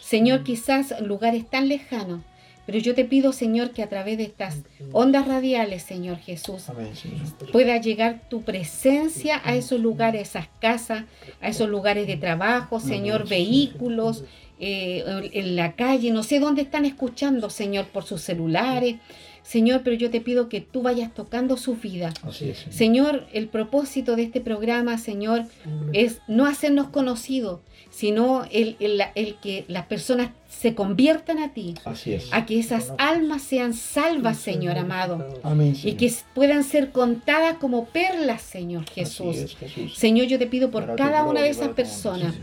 Señor, 0.00 0.42
quizás 0.42 0.98
lugares 1.02 1.48
tan 1.48 1.68
lejanos, 1.68 2.22
pero 2.64 2.78
yo 2.78 2.94
te 2.94 3.04
pido, 3.04 3.32
Señor, 3.32 3.72
que 3.72 3.82
a 3.82 3.88
través 3.88 4.16
de 4.16 4.24
estas 4.24 4.62
ondas 4.92 5.26
radiales, 5.28 5.82
Señor 5.82 6.18
Jesús, 6.18 6.68
Amén, 6.70 6.94
Señor. 6.96 7.20
pueda 7.52 7.76
llegar 7.78 8.22
tu 8.30 8.42
presencia 8.42 9.42
a 9.44 9.54
esos 9.54 9.80
lugares, 9.80 10.22
esas 10.30 10.48
casas, 10.60 11.04
a 11.40 11.48
esos 11.48 11.68
lugares 11.68 12.06
de 12.06 12.16
trabajo, 12.16 12.80
Señor, 12.80 13.28
vehículos, 13.28 14.24
eh, 14.62 15.30
en 15.32 15.56
la 15.56 15.72
calle, 15.74 16.10
no 16.12 16.22
sé 16.22 16.38
dónde 16.40 16.62
están 16.62 16.84
escuchando, 16.86 17.50
Señor, 17.50 17.86
por 17.88 18.04
sus 18.04 18.20
celulares. 18.22 18.96
Señor, 19.42 19.80
pero 19.82 19.96
yo 19.96 20.08
te 20.08 20.20
pido 20.20 20.48
que 20.48 20.60
tú 20.60 20.82
vayas 20.82 21.12
tocando 21.12 21.56
su 21.56 21.74
vida. 21.74 22.14
Así 22.22 22.50
es, 22.50 22.58
Señor. 22.58 22.74
Señor, 22.76 23.26
el 23.32 23.48
propósito 23.48 24.14
de 24.14 24.22
este 24.22 24.40
programa, 24.40 24.98
Señor, 24.98 25.46
es 25.92 26.20
no 26.28 26.46
hacernos 26.46 26.90
conocidos, 26.90 27.58
sino 27.90 28.44
el, 28.52 28.76
el- 28.78 29.02
el 29.16 29.34
que 29.42 29.64
las 29.66 29.86
personas 29.86 30.30
se 30.48 30.76
conviertan 30.76 31.40
a 31.40 31.52
ti, 31.52 31.74
Así 31.84 32.12
es. 32.14 32.28
a 32.32 32.46
que 32.46 32.58
esas 32.60 32.92
almas 32.98 33.42
sean 33.42 33.74
salvas, 33.74 34.36
Señor 34.38 34.78
amado, 34.78 35.40
Amén, 35.42 35.76
y 35.82 35.94
que 35.94 36.12
puedan 36.34 36.62
ser 36.62 36.92
contadas 36.92 37.56
como 37.58 37.86
perlas, 37.86 38.42
Señor 38.42 38.84
Jesús. 38.88 39.30
Así 39.36 39.40
es, 39.44 39.56
Jesús. 39.56 39.94
Señor, 39.96 40.28
yo 40.28 40.38
te 40.38 40.46
pido 40.46 40.70
por 40.70 40.82
Para 40.84 40.94
cada 40.96 41.24
una 41.24 41.40
de 41.42 41.48
esas 41.48 41.70
personas. 41.70 42.34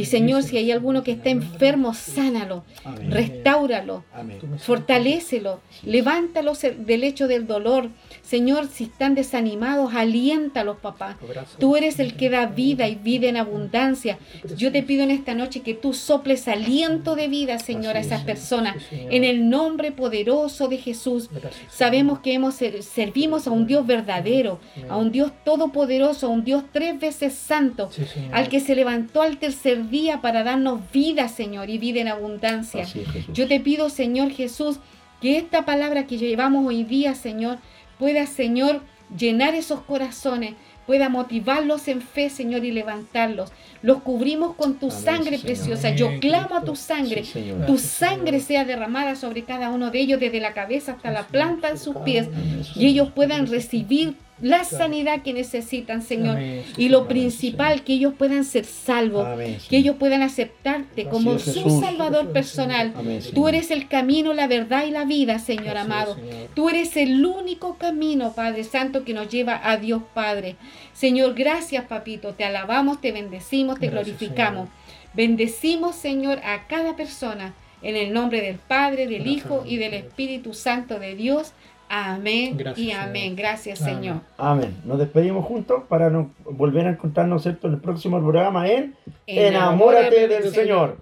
Y 0.00 0.04
Señor, 0.04 0.42
si 0.42 0.56
hay 0.56 0.70
alguno 0.72 1.02
que 1.02 1.12
está 1.12 1.30
enfermo, 1.30 1.92
sánalo, 1.94 2.64
Amén. 2.84 3.10
restáuralo, 3.10 4.04
Amén. 4.12 4.38
fortalécelo, 4.58 5.60
levántalos 5.84 6.60
del 6.62 7.04
hecho 7.04 7.26
del 7.28 7.46
dolor. 7.46 7.88
Señor, 8.22 8.68
si 8.68 8.84
están 8.84 9.14
desanimados, 9.14 9.94
aliéntalos, 9.94 10.76
papá. 10.78 11.18
Tú 11.58 11.76
eres 11.76 11.98
el 11.98 12.14
que 12.16 12.30
da 12.30 12.46
vida 12.46 12.86
y 12.88 12.94
vida 12.94 13.28
en 13.28 13.36
abundancia. 13.36 14.18
Yo 14.56 14.70
te 14.70 14.82
pido 14.82 15.02
en 15.02 15.10
esta 15.10 15.34
noche 15.34 15.60
que 15.60 15.74
tú 15.74 15.94
soples 15.94 16.46
aliento 16.48 17.16
de 17.16 17.28
vida, 17.28 17.58
Señor, 17.58 17.96
a 17.96 18.00
esas 18.00 18.20
es. 18.20 18.26
personas. 18.26 18.76
En 18.90 19.24
el 19.24 19.48
nombre 19.48 19.92
poderoso 19.92 20.68
de 20.68 20.76
Jesús. 20.78 21.28
Sabemos 21.70 22.20
que 22.20 22.34
hemos 22.34 22.54
ser- 22.54 22.82
servimos 22.82 23.46
a 23.46 23.50
un 23.50 23.66
Dios 23.66 23.86
verdadero, 23.86 24.60
a 24.88 24.96
un 24.96 25.10
Dios 25.10 25.32
todopoderoso, 25.44 26.26
a 26.26 26.30
un 26.30 26.44
Dios 26.44 26.64
tres 26.72 26.98
veces 27.00 27.32
santo, 27.34 27.90
al 28.32 28.48
que 28.48 28.60
se 28.60 28.74
levantó 28.74 29.22
al 29.22 29.38
tercer 29.38 29.87
día 29.90 30.20
para 30.20 30.44
darnos 30.44 30.80
vida, 30.92 31.28
Señor, 31.28 31.70
y 31.70 31.78
vida 31.78 32.00
en 32.00 32.08
abundancia. 32.08 32.82
Es. 32.82 32.94
Yo 33.32 33.48
te 33.48 33.60
pido, 33.60 33.90
Señor 33.90 34.30
Jesús, 34.30 34.78
que 35.20 35.38
esta 35.38 35.64
palabra 35.64 36.06
que 36.06 36.18
llevamos 36.18 36.66
hoy 36.66 36.84
día, 36.84 37.14
Señor, 37.14 37.58
pueda, 37.98 38.26
Señor, 38.26 38.82
llenar 39.16 39.54
esos 39.54 39.80
corazones, 39.80 40.54
pueda 40.86 41.08
motivarlos 41.08 41.86
en 41.88 42.00
fe, 42.00 42.30
Señor, 42.30 42.64
y 42.64 42.72
levantarlos. 42.72 43.50
Los 43.82 44.02
cubrimos 44.02 44.54
con 44.54 44.78
tu 44.78 44.86
Amén, 44.86 45.04
sangre 45.04 45.36
sí, 45.36 45.44
preciosa. 45.44 45.90
Yo 45.90 46.18
clamo 46.18 46.56
a 46.56 46.64
tu 46.64 46.76
sangre. 46.76 47.24
Sí. 47.24 47.52
Tu 47.66 47.78
sangre 47.78 48.40
sea 48.40 48.64
derramada 48.64 49.14
sobre 49.14 49.44
cada 49.44 49.68
uno 49.68 49.90
de 49.90 50.00
ellos, 50.00 50.18
desde 50.18 50.40
la 50.40 50.54
cabeza 50.54 50.92
hasta 50.92 51.10
la 51.10 51.26
planta 51.26 51.70
de 51.70 51.78
sus 51.78 51.96
pies, 51.96 52.28
y 52.74 52.86
ellos 52.86 53.10
puedan 53.14 53.46
recibir 53.46 54.16
la 54.40 54.64
sanidad 54.64 55.22
que 55.22 55.32
necesitan, 55.32 56.02
Señor. 56.02 56.36
Amén, 56.36 56.64
sí, 56.66 56.84
Y 56.84 56.88
lo 56.88 57.08
principal, 57.08 57.82
que 57.82 57.94
ellos 57.94 58.14
puedan 58.16 58.44
ser 58.44 58.64
salvos, 58.64 59.26
Amén, 59.26 59.58
que 59.68 59.76
ellos 59.76 59.96
puedan 59.98 60.22
aceptarte 60.22 61.06
como 61.08 61.38
su 61.38 61.52
Jesús. 61.52 61.80
Salvador 61.80 62.32
personal. 62.32 62.92
Amén, 62.96 63.20
Tú 63.34 63.48
eres 63.48 63.70
el 63.70 63.88
camino, 63.88 64.34
la 64.34 64.46
verdad 64.46 64.86
y 64.86 64.90
la 64.90 65.04
vida, 65.04 65.38
Señor 65.38 65.76
amado. 65.76 66.14
Señor. 66.14 66.48
Tú 66.54 66.68
eres 66.68 66.96
el 66.96 67.24
único 67.24 67.76
camino, 67.78 68.32
Padre 68.34 68.64
Santo, 68.64 69.04
que 69.04 69.14
nos 69.14 69.28
lleva 69.28 69.60
a 69.62 69.76
Dios 69.76 70.02
Padre. 70.14 70.56
Señor, 70.92 71.34
gracias, 71.34 71.84
papito. 71.84 72.34
Te 72.34 72.44
alabamos, 72.44 73.00
te 73.00 73.12
bendecimos, 73.12 73.78
te 73.78 73.88
Gracias, 73.88 74.06
glorificamos. 74.06 74.68
Bendecimos, 75.14 75.96
Señor, 75.96 76.40
a 76.44 76.66
cada 76.66 76.96
persona. 76.96 77.54
En 77.80 77.94
el 77.94 78.12
nombre 78.12 78.40
del 78.40 78.56
Padre, 78.56 79.06
del 79.06 79.28
Hijo 79.28 79.62
y 79.64 79.76
del. 79.76 79.94
Espíritu 79.94 80.52
Santo 80.52 80.98
de 80.98 81.14
Dios. 81.14 81.52
Amén 81.88 82.56
Gracias, 82.56 82.78
y 82.86 82.90
Señor. 82.90 83.00
amén. 83.08 83.36
Gracias, 83.36 83.82
Amén. 83.82 83.94
Señor. 83.96 84.16
Amén. 84.36 84.76
Nos 84.84 84.98
despedimos 84.98 85.44
juntos 85.44 85.82
para 85.88 86.10
no- 86.10 86.30
volver 86.44 86.86
a 86.86 86.90
encontrarnos 86.90 87.42
¿cierto? 87.42 87.66
en 87.68 87.74
el 87.74 87.80
próximo 87.80 88.18
programa 88.20 88.68
en 88.68 88.94
Enamórate 89.26 90.28
del 90.28 90.50
Señor. 90.50 90.98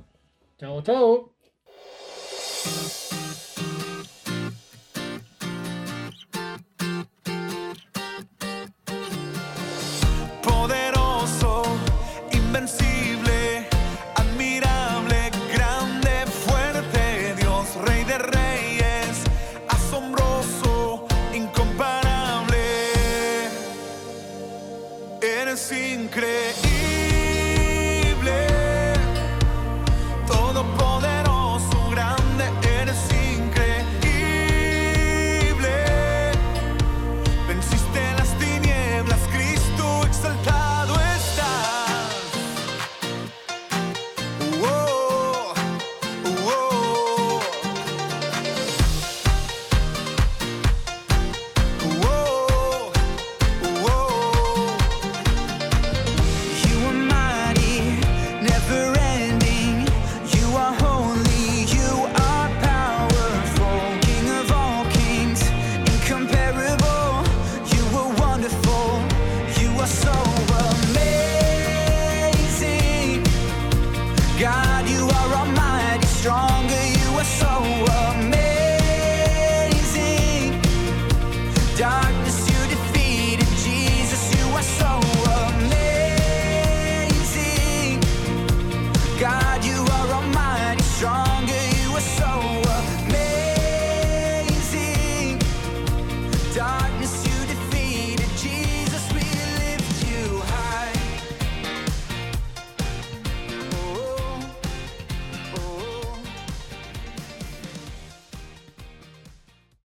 Chao, 0.58 0.82
chao. 0.82 1.35